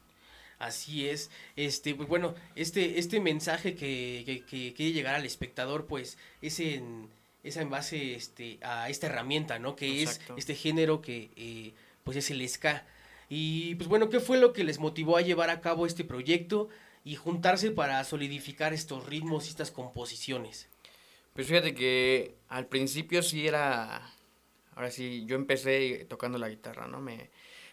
[0.57, 1.30] Así es.
[1.56, 6.60] Este, pues bueno, este, este mensaje que, que, que quiere llegar al espectador, pues, es
[6.60, 7.10] en,
[7.44, 9.76] es en base este, a esta herramienta, ¿no?
[9.76, 10.34] Que Exacto.
[10.34, 11.73] es este género que, eh,
[12.03, 12.86] pues, es el ska.
[13.30, 16.69] Y, pues, bueno, ¿qué fue lo que les motivó a llevar a cabo este proyecto
[17.03, 20.69] y juntarse para solidificar estos ritmos y estas composiciones?
[21.34, 24.10] Pues fíjate que al principio sí era,
[24.76, 27.02] ahora sí, yo empecé tocando la guitarra, ¿no?
[27.02, 27.30] Me,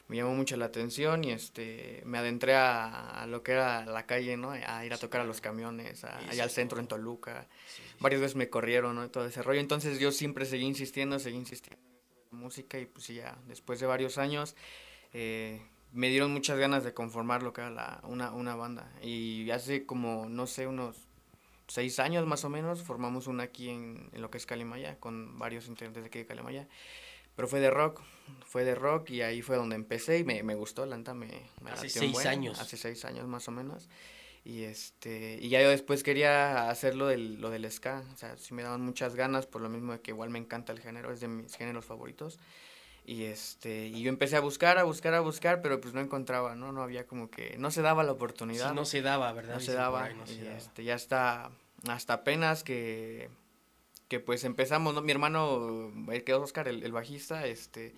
[0.08, 4.04] me llamó mucho la atención y este, me adentré a, a lo que era la
[4.06, 4.50] calle, ¿no?
[4.50, 7.46] A ir a tocar a los camiones, a- allá al centro en Toluca.
[8.00, 9.08] Varias veces me corrieron, ¿no?
[9.10, 9.60] Todo ese rollo.
[9.60, 13.86] Entonces yo siempre seguí insistiendo, seguí insistiendo en la música y pues ya después de
[13.86, 14.54] varios años
[15.12, 15.62] eh,
[15.92, 18.90] me dieron muchas ganas de conformar lo que era la, una, una banda.
[19.02, 20.96] Y hace como, no sé, unos
[21.72, 25.38] seis años más o menos, formamos una aquí en, en lo que es Calimaya, con
[25.38, 26.68] varios integrantes de aquí de Calimaya.
[27.34, 28.02] Pero fue de rock,
[28.44, 31.30] fue de rock y ahí fue donde empecé y me, me gustó, la neta me,
[31.62, 32.60] me Hace seis buen, años.
[32.60, 33.88] Hace seis años más o menos.
[34.44, 38.36] Y este y ya yo después quería hacer lo del, lo del ska, o sea,
[38.36, 41.10] sí me daban muchas ganas por lo mismo de que igual me encanta el género,
[41.10, 42.38] es de mis géneros favoritos.
[43.06, 46.54] Y este y yo empecé a buscar, a buscar, a buscar, pero pues no encontraba,
[46.54, 46.70] ¿no?
[46.70, 48.68] No había como que no se daba la oportunidad.
[48.68, 49.54] Sí, no se daba, ¿verdad?
[49.54, 50.08] No se daba.
[50.26, 50.56] se y daba.
[50.56, 51.50] este, ya está
[51.88, 53.30] hasta apenas que
[54.12, 55.00] que pues empezamos, ¿no?
[55.00, 57.94] Mi hermano, el que es Oscar, el, el bajista, este,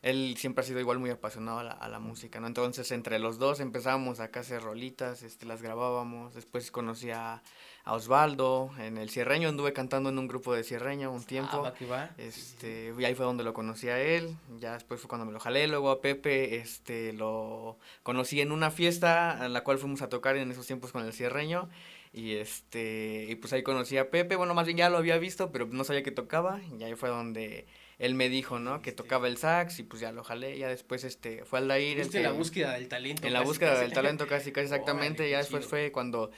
[0.00, 2.46] él siempre ha sido igual muy apasionado a la, a la música, ¿no?
[2.46, 7.42] Entonces, entre los dos empezábamos acá a hacer rolitas, este, las grabábamos, después conocí a,
[7.84, 11.72] a Osvaldo, en el Cierreño, anduve cantando en un grupo de Cierreño un tiempo.
[11.76, 12.10] que va.
[12.16, 15.40] Este, y ahí fue donde lo conocí a él, ya después fue cuando me lo
[15.40, 20.08] jalé, luego a Pepe, este, lo conocí en una fiesta a la cual fuimos a
[20.08, 21.68] tocar en esos tiempos con el Cierreño,
[22.16, 25.52] y este, y pues ahí conocí a Pepe, bueno, más bien ya lo había visto,
[25.52, 27.66] pero no sabía que tocaba, y ahí fue donde
[27.98, 28.80] él me dijo, ¿no?
[28.82, 32.04] Que tocaba el sax, y pues ya lo jalé, ya después, este, fue Aldair el
[32.04, 33.26] Fuiste en la que- búsqueda del talento.
[33.26, 33.82] en la casi, búsqueda casi.
[33.82, 35.70] del talento casi casi exactamente Órale, ya después chido.
[35.70, 36.30] fue cuando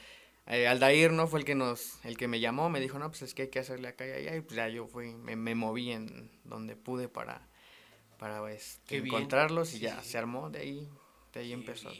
[0.49, 3.23] eh, Aldair no fue el que nos el que me llamó me dijo no pues
[3.23, 5.55] es que hay que hacerle acá y allá y pues ya yo fui me, me
[5.55, 7.47] moví en donde pude para
[8.19, 10.89] para este, encontrarlos y Sí, ya sí, se armó de ahí
[11.35, 11.91] de ahí empezó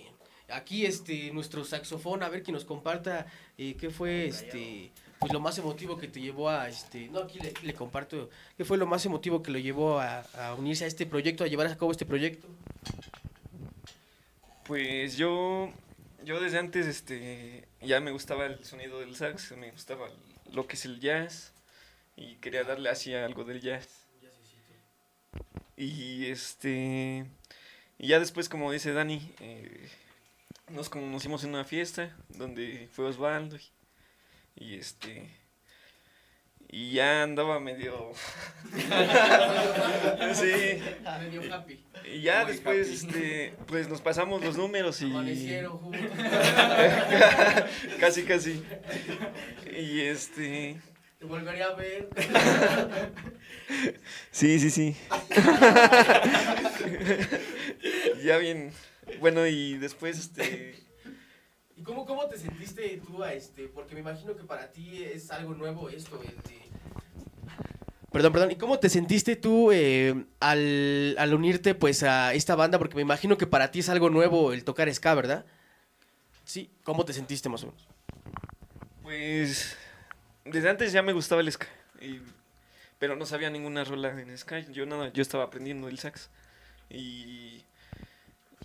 [0.49, 3.27] Aquí este nuestro saxofón, a ver que nos comparta
[3.59, 7.41] eh, qué fue este pues lo más emotivo que te llevó a este no aquí
[7.41, 10.87] le, le comparto qué fue lo más emotivo que lo llevó a, a unirse a
[10.87, 12.47] este proyecto, a llevar a cabo este proyecto.
[14.65, 15.73] Pues yo,
[16.25, 20.09] yo desde antes este, ya me gustaba el sonido del sax, me gustaba
[20.53, 21.53] lo que es el jazz
[22.17, 23.89] y quería darle así algo del jazz.
[25.77, 27.25] Y este,
[27.99, 29.89] y ya después como dice Dani, eh,
[30.71, 33.63] nos conocimos en una fiesta donde fue Osvaldo y,
[34.57, 35.31] y este,
[36.71, 38.13] y ya andaba medio...
[40.35, 40.83] sí.
[41.21, 41.83] Medio happy.
[42.05, 42.95] Y ya Muy después, happy.
[42.95, 45.11] este, pues nos pasamos los números y...
[48.01, 48.63] Casi, casi.
[49.75, 50.79] Y este...
[51.19, 52.11] Te volvería a ver.
[54.31, 54.97] Sí, sí, sí.
[58.25, 58.73] ya bien.
[59.21, 60.79] Bueno, y después, este...
[61.77, 63.69] ¿Y cómo, cómo te sentiste tú a este?
[63.69, 66.59] Porque me imagino que para ti es algo nuevo esto, el de-
[68.11, 68.51] Perdón, perdón.
[68.51, 72.79] ¿Y cómo te sentiste tú eh, al, al unirte pues a esta banda?
[72.79, 75.45] Porque me imagino que para ti es algo nuevo el tocar ska, ¿verdad?
[76.45, 76.71] Sí.
[76.83, 77.87] ¿Cómo te sentiste más o menos?
[79.03, 79.77] Pues
[80.45, 81.67] desde antes ya me gustaba el ska,
[82.01, 82.21] y-
[82.99, 84.59] pero no sabía ninguna rola en ska.
[84.61, 86.31] Yo nada, yo estaba aprendiendo el sax
[86.91, 87.63] y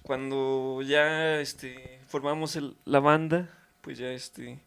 [0.04, 3.50] cuando ya este formamos el- la banda,
[3.82, 4.60] pues ya este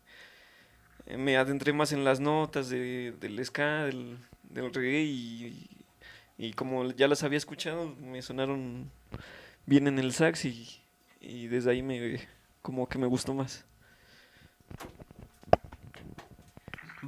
[1.06, 4.18] eh, me adentré más en las notas de, del ska, del,
[4.50, 5.68] del reggae y,
[6.38, 8.90] y como ya las había escuchado, me sonaron
[9.66, 10.80] bien en el sax y,
[11.20, 12.20] y desde ahí me
[12.62, 13.64] como que me gustó más.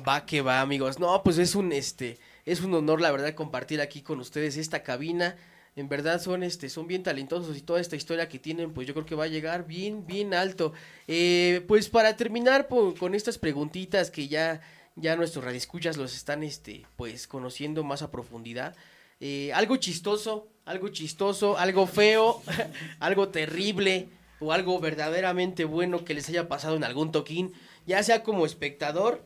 [0.07, 0.99] Va que va, amigos.
[0.99, 4.83] No, pues es un este es un honor la verdad compartir aquí con ustedes esta
[4.83, 5.37] cabina.
[5.79, 8.95] En verdad son este son bien talentosos y toda esta historia que tienen, pues yo
[8.95, 10.73] creo que va a llegar bien bien alto.
[11.07, 14.61] Eh, pues para terminar con estas preguntitas que ya
[14.97, 18.75] ya nuestros radioescuchas los están este pues conociendo más a profundidad.
[19.21, 22.43] eh, algo chistoso, algo chistoso, algo feo,
[23.01, 24.09] algo terrible,
[24.41, 27.53] o algo verdaderamente bueno que les haya pasado en algún toquín,
[27.87, 29.25] ya sea como espectador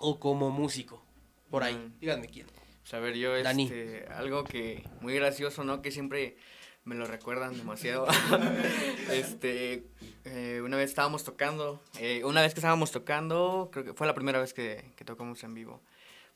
[0.00, 1.02] o como músico.
[1.50, 1.98] Por ahí, Mm.
[2.00, 2.46] díganme quién.
[2.82, 3.64] Pues a ver, yo, Dani.
[3.64, 5.82] este, algo que muy gracioso, ¿no?
[5.82, 6.36] Que siempre
[6.84, 8.06] me lo recuerdan demasiado.
[9.12, 9.84] este,
[10.24, 14.14] eh, una vez estábamos tocando, eh, una vez que estábamos tocando, creo que fue la
[14.14, 15.80] primera vez que, que tocamos en vivo.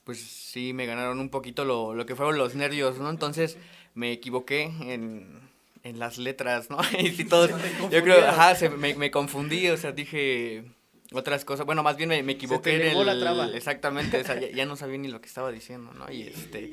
[0.04, 3.10] Pues sí, me ganaron un poquito lo, lo que fueron los nervios, ¿no?
[3.10, 3.58] Entonces
[3.94, 5.40] me equivoqué en,
[5.82, 6.78] en las letras, ¿no?
[6.98, 7.50] y sí, todos,
[7.90, 10.64] yo creo, ajá, se- me, me confundí, o sea, dije
[11.12, 11.66] otras cosas.
[11.66, 13.46] Bueno, más bien me, me equivoqué en lenguó la el- traba.
[13.54, 16.10] Exactamente, o sea, ya, ya no sabía ni lo que estaba diciendo, ¿no?
[16.12, 16.72] Y este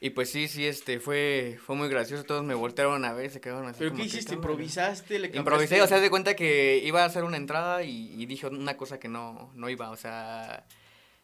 [0.00, 3.40] y pues sí, sí, este fue fue muy gracioso, todos me voltearon a ver, se
[3.40, 4.34] quedaron así ¿Pero como qué hiciste?
[4.34, 5.18] ¿Improvisaste?
[5.20, 8.48] ¿Le Improvisé, o sea, de cuenta que iba a hacer una entrada y, y dije
[8.48, 10.66] una cosa que no, no iba, o sea,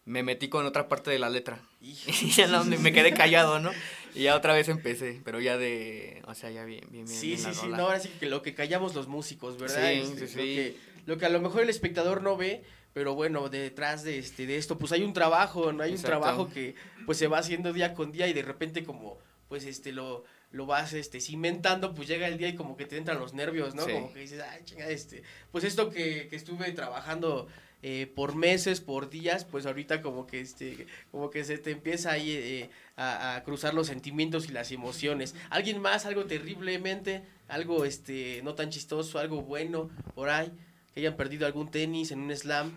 [0.05, 1.61] me metí con otra parte de la letra.
[1.81, 3.73] Y ya no, me quedé callado, ¿no?
[4.15, 7.21] Y ya otra vez empecé, pero ya de, o sea, ya bien, bien, bien.
[7.21, 9.91] Sí, bien sí, sí, no, ahora sí que lo que callamos los músicos, ¿verdad?
[9.91, 10.77] Sí, Este, sí, sí.
[11.09, 12.63] Lo que a lo mejor el espectador no ve,
[12.93, 15.83] pero bueno, detrás de este de esto, pues hay un trabajo, ¿no?
[15.83, 16.75] Hay un trabajo que
[17.07, 19.17] pues se va haciendo día con día y de repente como
[19.49, 22.99] pues este lo lo vas este cimentando, pues llega el día y como que te
[22.99, 23.87] entran los nervios, ¿no?
[23.87, 23.93] Sí.
[23.93, 27.49] Como que dices, ay, chinga, este, pues esto que, que estuve trabajando
[27.83, 32.13] eh, por meses, por días, pues ahorita como que este, como que se te empieza
[32.13, 35.35] ahí eh, a, a cruzar los sentimientos y las emociones.
[35.49, 40.53] ¿Alguien más, algo terriblemente, algo este, no tan chistoso, algo bueno por ahí?
[40.95, 42.73] Que hayan perdido algún tenis en un slam,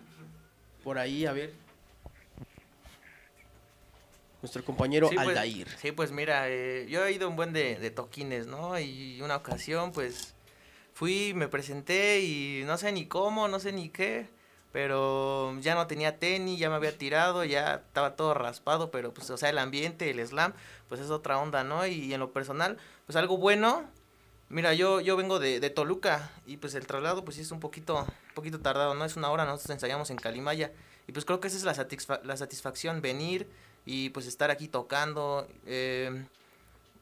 [0.83, 1.53] por ahí, a ver.
[4.41, 5.67] Nuestro compañero Sí, pues, Aldair.
[5.77, 8.79] Sí, pues mira, eh, yo he ido un buen de, de toquines, ¿no?
[8.79, 10.33] Y una ocasión, pues,
[10.93, 14.29] fui, me presenté y no sé ni cómo, no sé ni qué,
[14.71, 19.29] pero ya no tenía tenis, ya me había tirado, ya estaba todo raspado, pero pues,
[19.29, 20.53] o sea, el ambiente, el slam,
[20.89, 21.85] pues es otra onda, ¿no?
[21.85, 23.89] Y en lo personal, pues algo bueno,
[24.51, 27.97] mira, yo, yo vengo de, de Toluca y pues el traslado, pues es un poquito,
[27.99, 29.05] un poquito tardado, ¿no?
[29.05, 30.71] Es una hora, nosotros ensayamos en Calimaya
[31.07, 33.47] y pues creo que esa es la, satisfa- la satisfacción, venir
[33.85, 36.25] y pues estar aquí tocando, eh,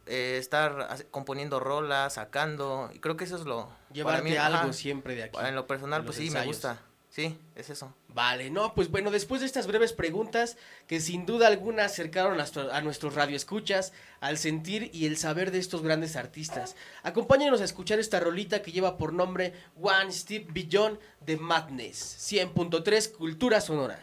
[0.06, 3.64] eh, estar componiendo rolas, sacando, y creo que eso es lo...
[3.66, 5.38] para Llevarte mí, algo ajá, siempre de aquí.
[5.46, 6.80] En lo personal, pues sí, me gusta,
[7.20, 7.94] sí, es eso.
[8.08, 10.56] Vale, no, pues bueno, después de estas breves preguntas
[10.88, 13.92] que sin duda alguna acercaron a, nuestro- a nuestros radioescuchas
[14.22, 18.72] al sentir y el saber de estos grandes artistas, acompáñenos a escuchar esta rolita que
[18.72, 24.00] lleva por nombre One Step Beyond de Madness, 100.3 Cultura Sonora.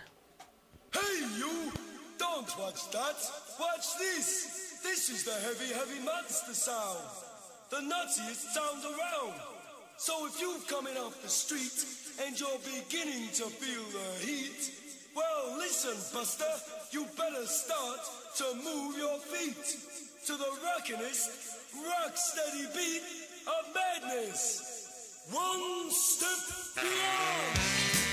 [0.93, 1.73] Hey, you!
[2.19, 3.17] Don't watch that!
[3.59, 4.81] Watch this!
[4.83, 6.99] This is the heavy, heavy monster sound!
[7.71, 9.56] The nuttiest sound around!
[9.99, 11.85] So if you've coming off the street
[12.27, 14.73] and you're beginning to feel the heat,
[15.15, 16.45] well, listen, Buster,
[16.91, 18.01] you better start
[18.37, 19.57] to move your feet
[20.27, 21.31] to the rockinest,
[21.83, 23.03] rock steady beat
[23.47, 25.25] of madness.
[25.31, 28.06] One step beyond!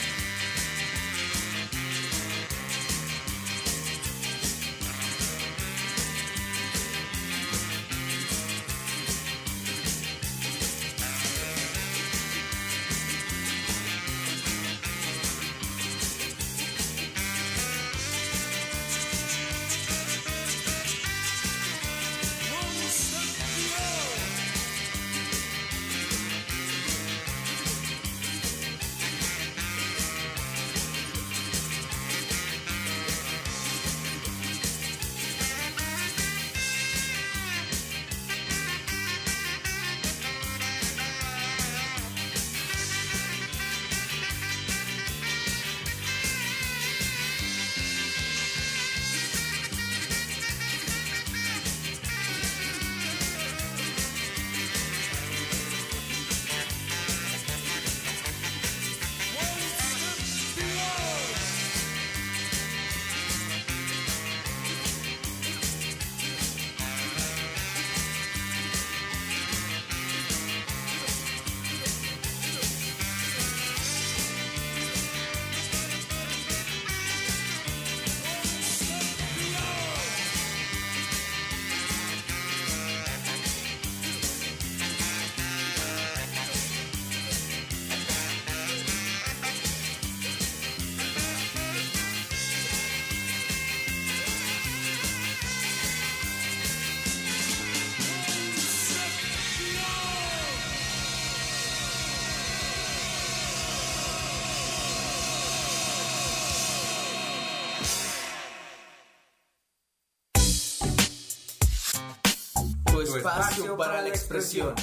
[113.78, 114.76] para la expresión.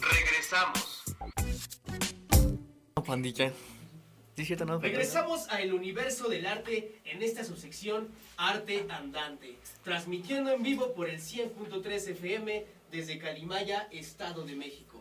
[0.00, 1.04] Regresamos.
[3.06, 3.52] Pandilla.
[4.36, 11.18] Regresamos al universo del arte en esta subsección Arte Andante, transmitiendo en vivo por el
[11.18, 14.97] 100.3 FM desde Calimaya, Estado de México.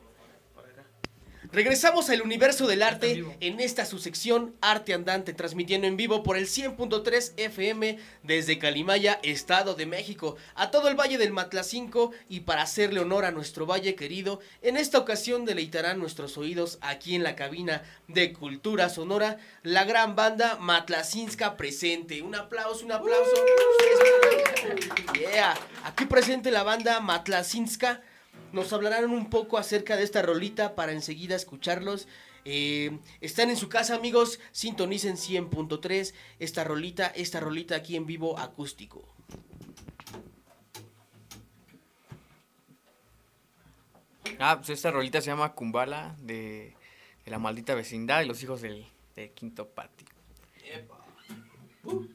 [1.51, 6.47] Regresamos al universo del arte en esta subsección Arte Andante, transmitiendo en vivo por el
[6.47, 12.63] 100.3 FM desde Calimaya, Estado de México, a todo el Valle del Matlacinco y para
[12.63, 17.35] hacerle honor a nuestro valle querido, en esta ocasión deleitarán nuestros oídos aquí en la
[17.35, 22.21] cabina de Cultura Sonora, la gran banda Matlacinska presente.
[22.21, 23.31] Un aplauso, un aplauso.
[25.13, 25.57] Yeah.
[25.83, 28.01] Aquí presente la banda Matlacinska
[28.51, 32.07] nos hablarán un poco acerca de esta rolita para enseguida escucharlos.
[32.45, 34.39] Eh, están en su casa, amigos.
[34.51, 36.13] Sintonicen 100.3.
[36.39, 39.07] Esta rolita, esta rolita aquí en vivo acústico.
[44.39, 46.75] Ah, pues esta rolita se llama Kumbala de,
[47.25, 50.07] de la maldita vecindad y los hijos del, del quinto patio.
[51.83, 52.07] Luz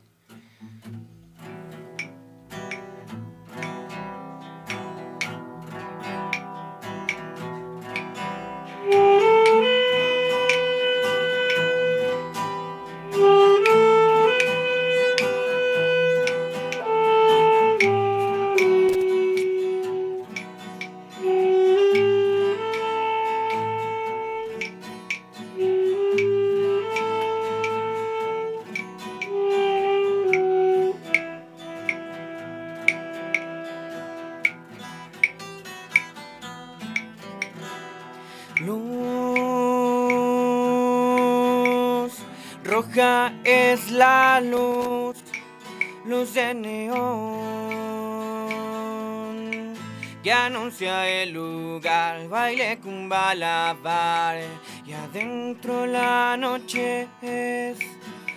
[50.72, 54.38] anuncia el lugar, baile cumbala bar
[54.86, 57.78] y adentro la noche es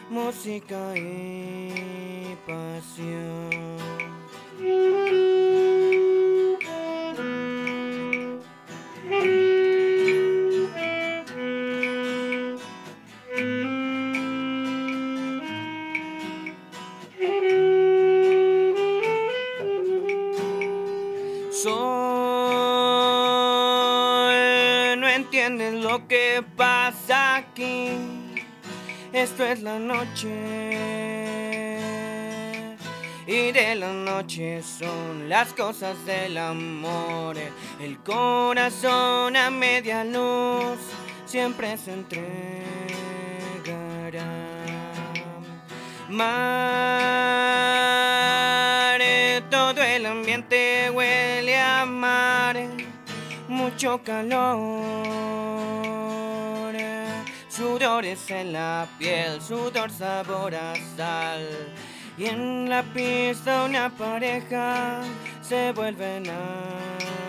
[0.09, 3.75] música y pasión.
[26.35, 27.91] Que pasa aquí.
[29.13, 30.27] Esto es la noche.
[33.25, 37.37] Y de la noche son las cosas del amor.
[37.79, 40.77] El corazón a media luz
[41.25, 42.25] siempre se entregará.
[46.09, 47.45] Mar,
[49.49, 52.57] todo el ambiente huele a mar,
[53.47, 55.15] mucho calor,
[57.65, 61.47] sudores en la piel, sudor sabor a sal.
[62.15, 65.01] Y en la pista una pareja
[65.41, 67.24] se vuelve a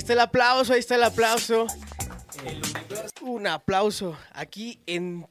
[0.00, 1.66] está el aplauso, ahí está el aplauso.
[3.20, 4.18] Un aplauso.
[4.32, 5.26] Aquí en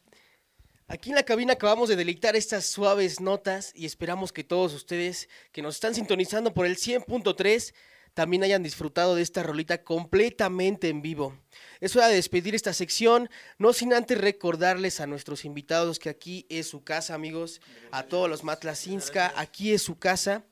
[0.88, 5.30] Aquí en la cabina acabamos de deleitar estas suaves notas y esperamos que todos ustedes
[5.52, 7.76] que nos están sintonizando por el 100.3
[8.16, 11.38] también hayan disfrutado de esta rolita completamente en vivo.
[11.80, 13.30] Es hora de despedir esta sección,
[13.60, 18.28] no sin antes recordarles a nuestros invitados que aquí es su casa, amigos, a todos
[18.28, 20.44] los Matlasinska, aquí es su casa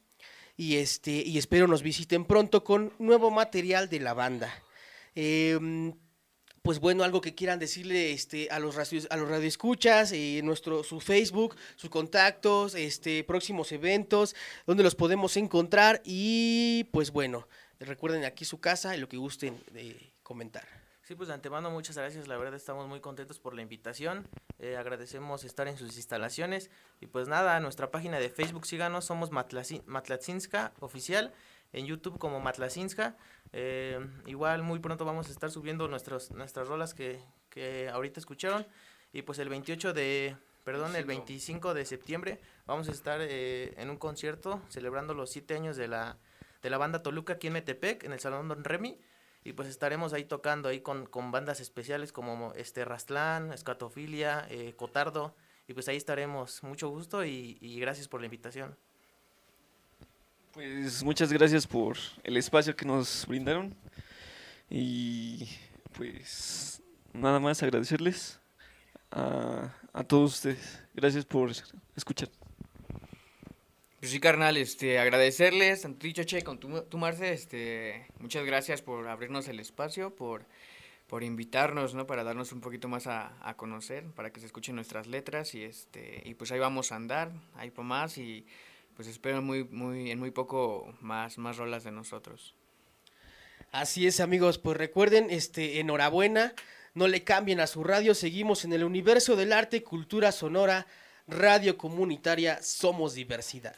[0.57, 4.51] y este y espero nos visiten pronto con nuevo material de la banda.
[5.15, 5.93] Em,
[6.63, 10.83] pues bueno, algo que quieran decirle este, a los radios, a los radioescuchas, eh, nuestro,
[10.83, 14.35] su Facebook, sus contactos, este, próximos eventos,
[14.65, 17.47] donde los podemos encontrar y pues bueno,
[17.79, 20.76] recuerden aquí su casa y lo que gusten de comentar.
[21.07, 24.27] Sí, pues de antemano muchas gracias, la verdad estamos muy contentos por la invitación,
[24.59, 26.69] eh, agradecemos estar en sus instalaciones
[26.99, 31.33] y pues nada, nuestra página de Facebook síganos, somos Matlaci- Matlatzinska oficial,
[31.71, 33.15] en YouTube como Matlacinska.
[33.53, 38.67] Eh, igual muy pronto vamos a estar subiendo nuestros, nuestras rolas que, que ahorita escucharon.
[39.13, 40.35] Y pues el 28 de,
[40.65, 45.55] perdón, el 25 de septiembre vamos a estar eh, en un concierto celebrando los siete
[45.55, 46.17] años de la,
[46.61, 48.99] de la banda Toluca aquí en Metepec, en el Salón Don Remy.
[49.47, 54.73] Y pues estaremos ahí tocando ahí con, con bandas especiales como este Rastlán, Escatofilia, eh,
[54.75, 55.33] Cotardo.
[55.69, 56.61] Y pues ahí estaremos.
[56.63, 58.75] Mucho gusto y, y gracias por la invitación.
[60.51, 61.95] Pues muchas gracias por
[62.25, 63.73] el espacio que nos brindaron
[64.69, 65.47] y
[65.93, 66.83] pues
[67.13, 68.41] nada más agradecerles
[69.11, 70.83] a, a todos ustedes.
[70.93, 71.51] Gracias por
[71.95, 72.27] escuchar.
[73.99, 78.83] Pues sí, carnal, este, agradecerles, tanto tú, Choche, con tú, tú, Marce, este, muchas gracias
[78.83, 80.45] por abrirnos el espacio, por,
[81.07, 82.05] por invitarnos, ¿no?
[82.05, 85.63] Para darnos un poquito más a, a conocer, para que se escuchen nuestras letras y
[85.63, 88.45] este, y pues ahí vamos a andar, ahí por más y
[88.95, 92.53] pues espero muy, muy, en muy poco más, más rolas de nosotros.
[93.71, 96.53] Así es, amigos, pues recuerden, este, enhorabuena,
[96.93, 100.85] no le cambien a su radio, seguimos en el universo del arte, cultura sonora,
[101.27, 103.75] radio comunitaria, somos diversidad.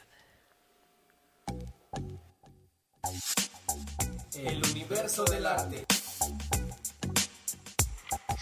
[4.34, 5.86] El universo del arte.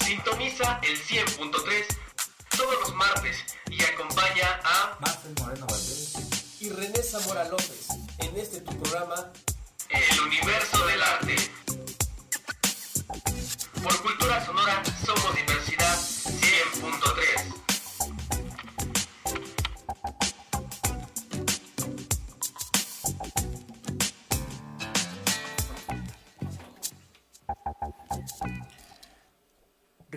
[0.04, 1.98] Sintoniza el 100.3
[2.56, 3.36] todos los martes
[3.70, 9.32] y acompaña a Marcel Moreno Valdés y René Zamora López en este tu programa
[9.88, 11.36] El universo del arte.
[13.82, 17.67] Por cultura sonora somos diversidad 100.3.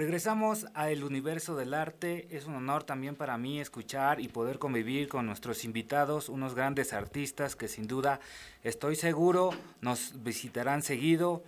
[0.01, 2.27] Regresamos a El Universo del Arte.
[2.31, 6.91] Es un honor también para mí escuchar y poder convivir con nuestros invitados, unos grandes
[6.91, 8.19] artistas que sin duda
[8.63, 11.43] estoy seguro nos visitarán seguido.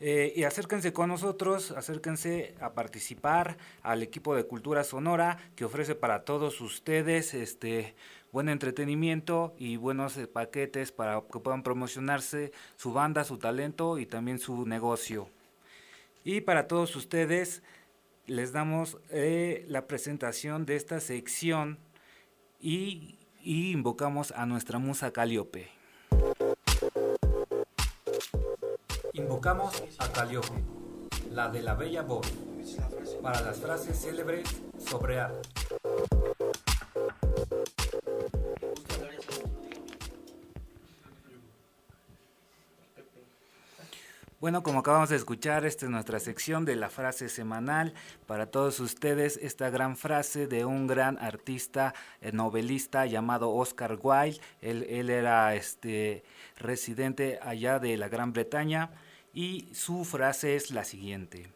[0.00, 5.94] Eh, y acérquense con nosotros, acérquense a participar al equipo de Cultura Sonora que ofrece
[5.94, 7.94] para todos ustedes este
[8.34, 14.06] buen entretenimiento y buenos eh, paquetes para que puedan promocionarse su banda, su talento y
[14.06, 15.28] también su negocio.
[16.24, 17.62] Y para todos ustedes
[18.26, 21.78] les damos eh, la presentación de esta sección
[22.60, 25.68] y, invocamos a nuestra musa Caliope.
[29.12, 30.64] Invocamos a Caliope,
[31.30, 32.26] la de la bella voz,
[33.22, 35.53] para las frases célebres sobre arte.
[44.44, 47.94] Bueno, como acabamos de escuchar, esta es nuestra sección de la frase semanal.
[48.26, 54.38] Para todos ustedes, esta gran frase de un gran artista, eh, novelista llamado Oscar Wilde.
[54.60, 56.24] Él, era este,
[56.58, 58.90] residente allá de la Gran Bretaña
[59.32, 61.46] y su frase es la siguiente.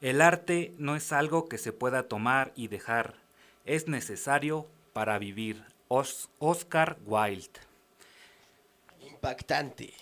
[0.00, 3.16] El arte no es algo que se pueda tomar y dejar,
[3.64, 5.64] es necesario para vivir.
[5.88, 7.58] Os Oscar Wilde.
[9.00, 9.92] Impactante.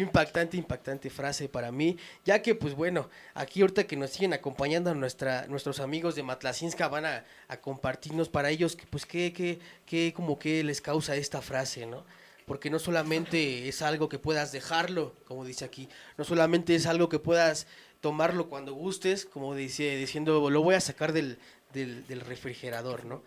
[0.00, 4.92] Impactante, impactante frase para mí, ya que pues bueno, aquí ahorita que nos siguen acompañando
[4.92, 10.12] nuestra, nuestros amigos de Matlacinska van a, a compartirnos para ellos pues qué, qué, qué,
[10.12, 12.04] como que les causa esta frase, ¿no?
[12.44, 15.88] Porque no solamente es algo que puedas dejarlo, como dice aquí,
[16.18, 17.68] no solamente es algo que puedas
[18.00, 21.38] tomarlo cuando gustes, como dice, diciendo, lo voy a sacar del,
[21.72, 23.22] del, del refrigerador, ¿no?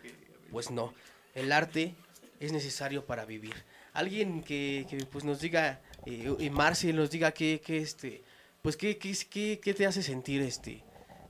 [0.52, 0.92] Pues no,
[1.34, 1.94] el arte
[2.40, 3.54] es necesario para vivir.
[3.94, 8.22] Alguien que, que, pues nos diga, eh, Marce nos diga qué, qué, este,
[8.62, 10.82] pues qué, qué, qué, qué te hace sentir este,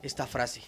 [0.03, 0.63] esta frase.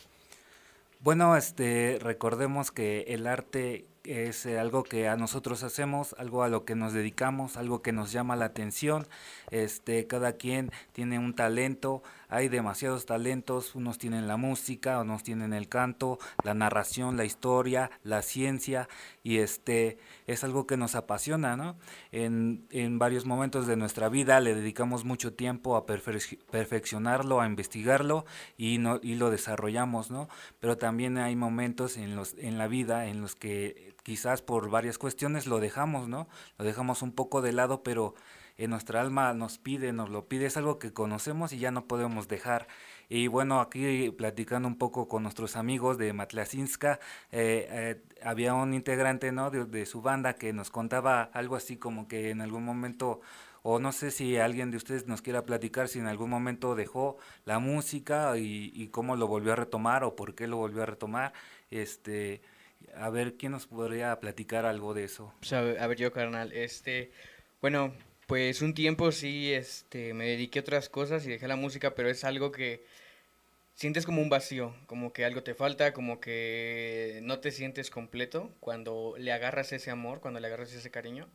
[1.00, 6.48] Bueno, este, recordemos que el arte es eh, algo que a nosotros hacemos, algo a
[6.48, 9.06] lo que nos dedicamos, algo que nos llama la atención.
[9.50, 15.52] Este, cada quien tiene un talento, hay demasiados talentos, unos tienen la música, unos tienen
[15.52, 18.88] el canto, la narración, la historia, la ciencia
[19.22, 21.76] y este es algo que nos apasiona, ¿no?
[22.12, 27.46] En, en varios momentos de nuestra vida le dedicamos mucho tiempo a perfe- perfeccionarlo, a
[27.46, 28.24] investigarlo
[28.56, 30.28] y no y lo desarrollamos, ¿no?
[30.60, 34.98] Pero también hay momentos en los en la vida en los que quizás por varias
[34.98, 36.28] cuestiones lo dejamos, ¿no?
[36.58, 38.14] Lo dejamos un poco de lado, pero
[38.60, 41.86] en nuestra alma nos pide, nos lo pide, es algo que conocemos y ya no
[41.86, 42.68] podemos dejar.
[43.08, 47.00] Y bueno, aquí platicando un poco con nuestros amigos de Matlasinska,
[47.32, 49.50] eh, eh, había un integrante ¿no?
[49.50, 53.22] de, su banda que nos contaba algo así como que en algún momento,
[53.62, 57.16] o no sé si alguien de ustedes nos quiera platicar si en algún momento dejó
[57.46, 61.32] la música y, cómo lo volvió a retomar o por qué lo volvió a retomar.
[61.70, 62.42] Este,
[62.94, 65.32] a ver, ¿quién nos podría platicar algo de eso?
[65.40, 67.10] Pues a ver, yo, carnal, este,
[67.62, 67.92] bueno,
[68.30, 72.08] pues un tiempo sí, este, me dediqué a otras cosas y dejé la música, pero
[72.08, 72.84] es algo que
[73.74, 78.52] sientes como un vacío, como que algo te falta, como que no te sientes completo
[78.60, 81.28] cuando le agarras ese amor, cuando le agarras ese cariño.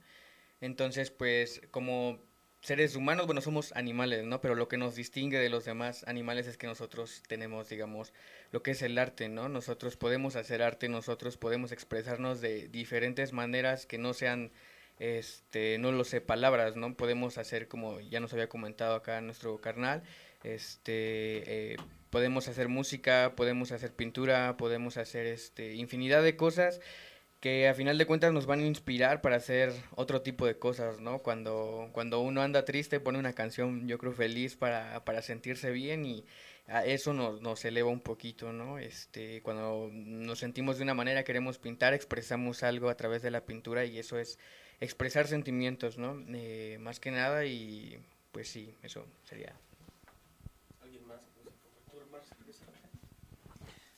[0.62, 2.18] Entonces, pues, como
[2.62, 4.40] seres humanos, bueno, somos animales, ¿no?
[4.40, 8.14] Pero lo que nos distingue de los demás animales es que nosotros tenemos, digamos,
[8.52, 9.50] lo que es el arte, ¿no?
[9.50, 14.54] Nosotros podemos hacer arte, nosotros podemos expresarnos de diferentes maneras que no sean,
[15.00, 16.96] este, no lo sé, palabras, ¿no?
[16.96, 20.04] Podemos hacer, como ya nos había comentado acá nuestro carnal,
[20.44, 21.78] este, eh,
[22.10, 26.80] podemos hacer música, podemos hacer pintura, podemos hacer, este, infinidad de cosas
[27.40, 31.00] que a final de cuentas nos van a inspirar para hacer otro tipo de cosas,
[31.00, 31.20] ¿no?
[31.20, 36.06] Cuando, cuando uno anda triste pone una canción, yo creo, feliz para, para sentirse bien
[36.06, 36.26] y
[36.68, 38.80] a eso nos, nos eleva un poquito, ¿no?
[38.80, 43.46] Este, cuando nos sentimos de una manera, queremos pintar, expresamos algo a través de la
[43.46, 44.40] pintura y eso es
[44.80, 46.16] expresar sentimientos, ¿no?
[46.30, 48.00] Eh, más que nada y
[48.32, 49.54] pues sí, eso sería.
[50.82, 51.22] ¿Alguien más?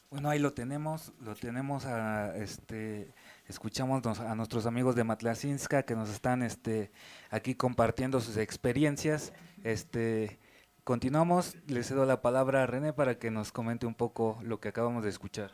[0.10, 3.14] Bueno, ahí lo tenemos, lo tenemos a este
[3.50, 6.92] escuchamos nos- a nuestros amigos de Matlasinska que nos están este
[7.30, 9.34] aquí compartiendo sus experiencias.
[9.64, 10.40] Este
[10.86, 14.70] continuamos, le cedo la palabra a René para que nos comente un poco lo que
[14.70, 15.52] acabamos de escuchar.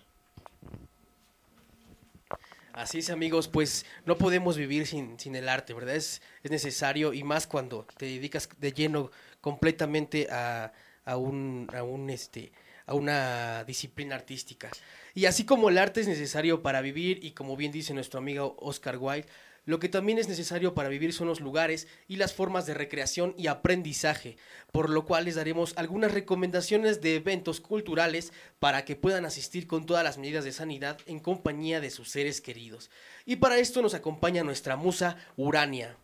[2.73, 5.95] Así es, amigos, pues no podemos vivir sin, sin el arte, ¿verdad?
[5.95, 10.73] Es, es necesario y más cuando te dedicas de lleno completamente a,
[11.05, 12.51] a un, a un este
[12.85, 14.69] a una disciplina artística.
[15.13, 18.57] Y así como el arte es necesario para vivir y como bien dice nuestro amigo
[18.59, 19.27] Oscar Wilde,
[19.65, 23.33] lo que también es necesario para vivir son los lugares y las formas de recreación
[23.37, 24.37] y aprendizaje,
[24.71, 29.85] por lo cual les daremos algunas recomendaciones de eventos culturales para que puedan asistir con
[29.85, 32.89] todas las medidas de sanidad en compañía de sus seres queridos.
[33.25, 35.95] Y para esto nos acompaña nuestra musa Urania.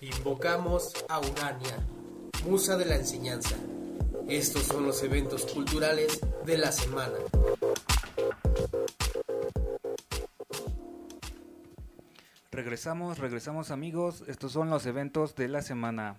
[0.00, 1.86] Invocamos a Urania,
[2.44, 3.56] musa de la enseñanza.
[4.28, 7.18] Estos son los eventos culturales de la semana.
[12.56, 16.16] Regresamos, regresamos amigos, estos son los eventos de la semana.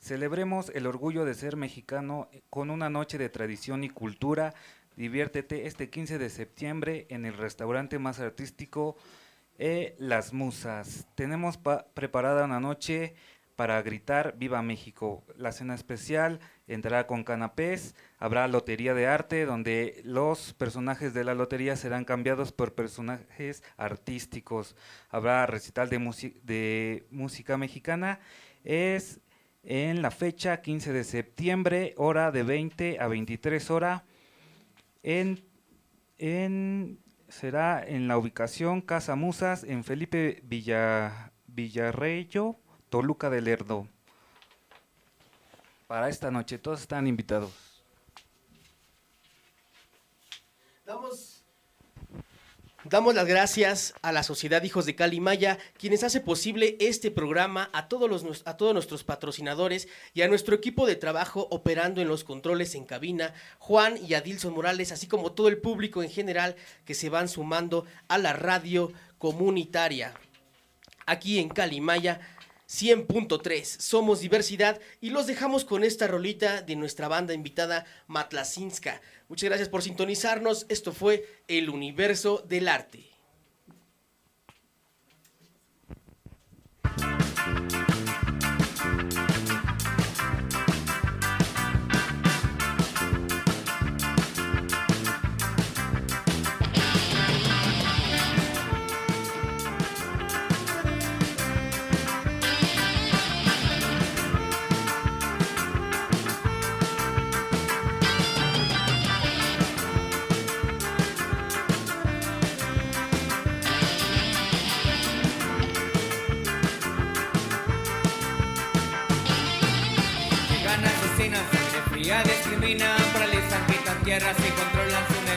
[0.00, 4.54] Celebremos el orgullo de ser mexicano con una noche de tradición y cultura.
[4.96, 8.96] Diviértete este 15 de septiembre en el restaurante más artístico
[9.58, 11.06] eh, Las Musas.
[11.14, 13.14] Tenemos pa- preparada una noche
[13.54, 15.24] para gritar Viva México.
[15.36, 21.34] La cena especial entrará con canapés, habrá lotería de arte donde los personajes de la
[21.34, 24.76] lotería serán cambiados por personajes artísticos.
[25.10, 25.98] Habrá recital de,
[26.42, 28.20] de música mexicana.
[28.64, 29.20] Es
[29.62, 34.02] en la fecha 15 de septiembre, hora de 20 a 23 horas.
[35.02, 35.44] En,
[36.18, 36.98] en,
[37.28, 42.56] será en la ubicación Casa Musas en Felipe Villa, Villarreyo,
[42.88, 43.88] Toluca del Lerdo.
[45.86, 47.52] Para esta noche, todos están invitados.
[52.84, 57.70] Damos, las gracias a la Sociedad Hijos de Cali Maya, quienes hace posible este programa,
[57.72, 62.08] a todos, los, a todos nuestros patrocinadores y a nuestro equipo de trabajo operando en
[62.08, 66.56] los controles en cabina, Juan y Adilson Morales, así como todo el público en general
[66.84, 70.14] que se van sumando a la radio comunitaria.
[71.06, 72.20] Aquí en Calimaya
[72.68, 73.64] 100.3.
[73.64, 79.00] Somos diversidad y los dejamos con esta rolita de nuestra banda invitada Matlasinska.
[79.28, 80.66] Muchas gracias por sintonizarnos.
[80.68, 83.15] Esto fue El Universo del Arte.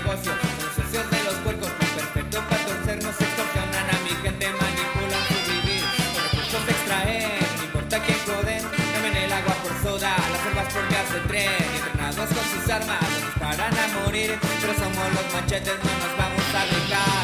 [0.09, 0.33] Negocio.
[0.89, 5.83] De los puercos, con perfecto para torcernos, extorsionan a mi gente, manipulan su vivir.
[6.13, 10.89] Con recursos extraen, no importa quién joden, cambian el agua por soda, las selvas por
[10.89, 11.63] gas de tren.
[11.77, 16.45] Entrenados con sus armas, nos disparan a morir, pero somos los machetes, no nos vamos
[16.55, 17.18] a dejar.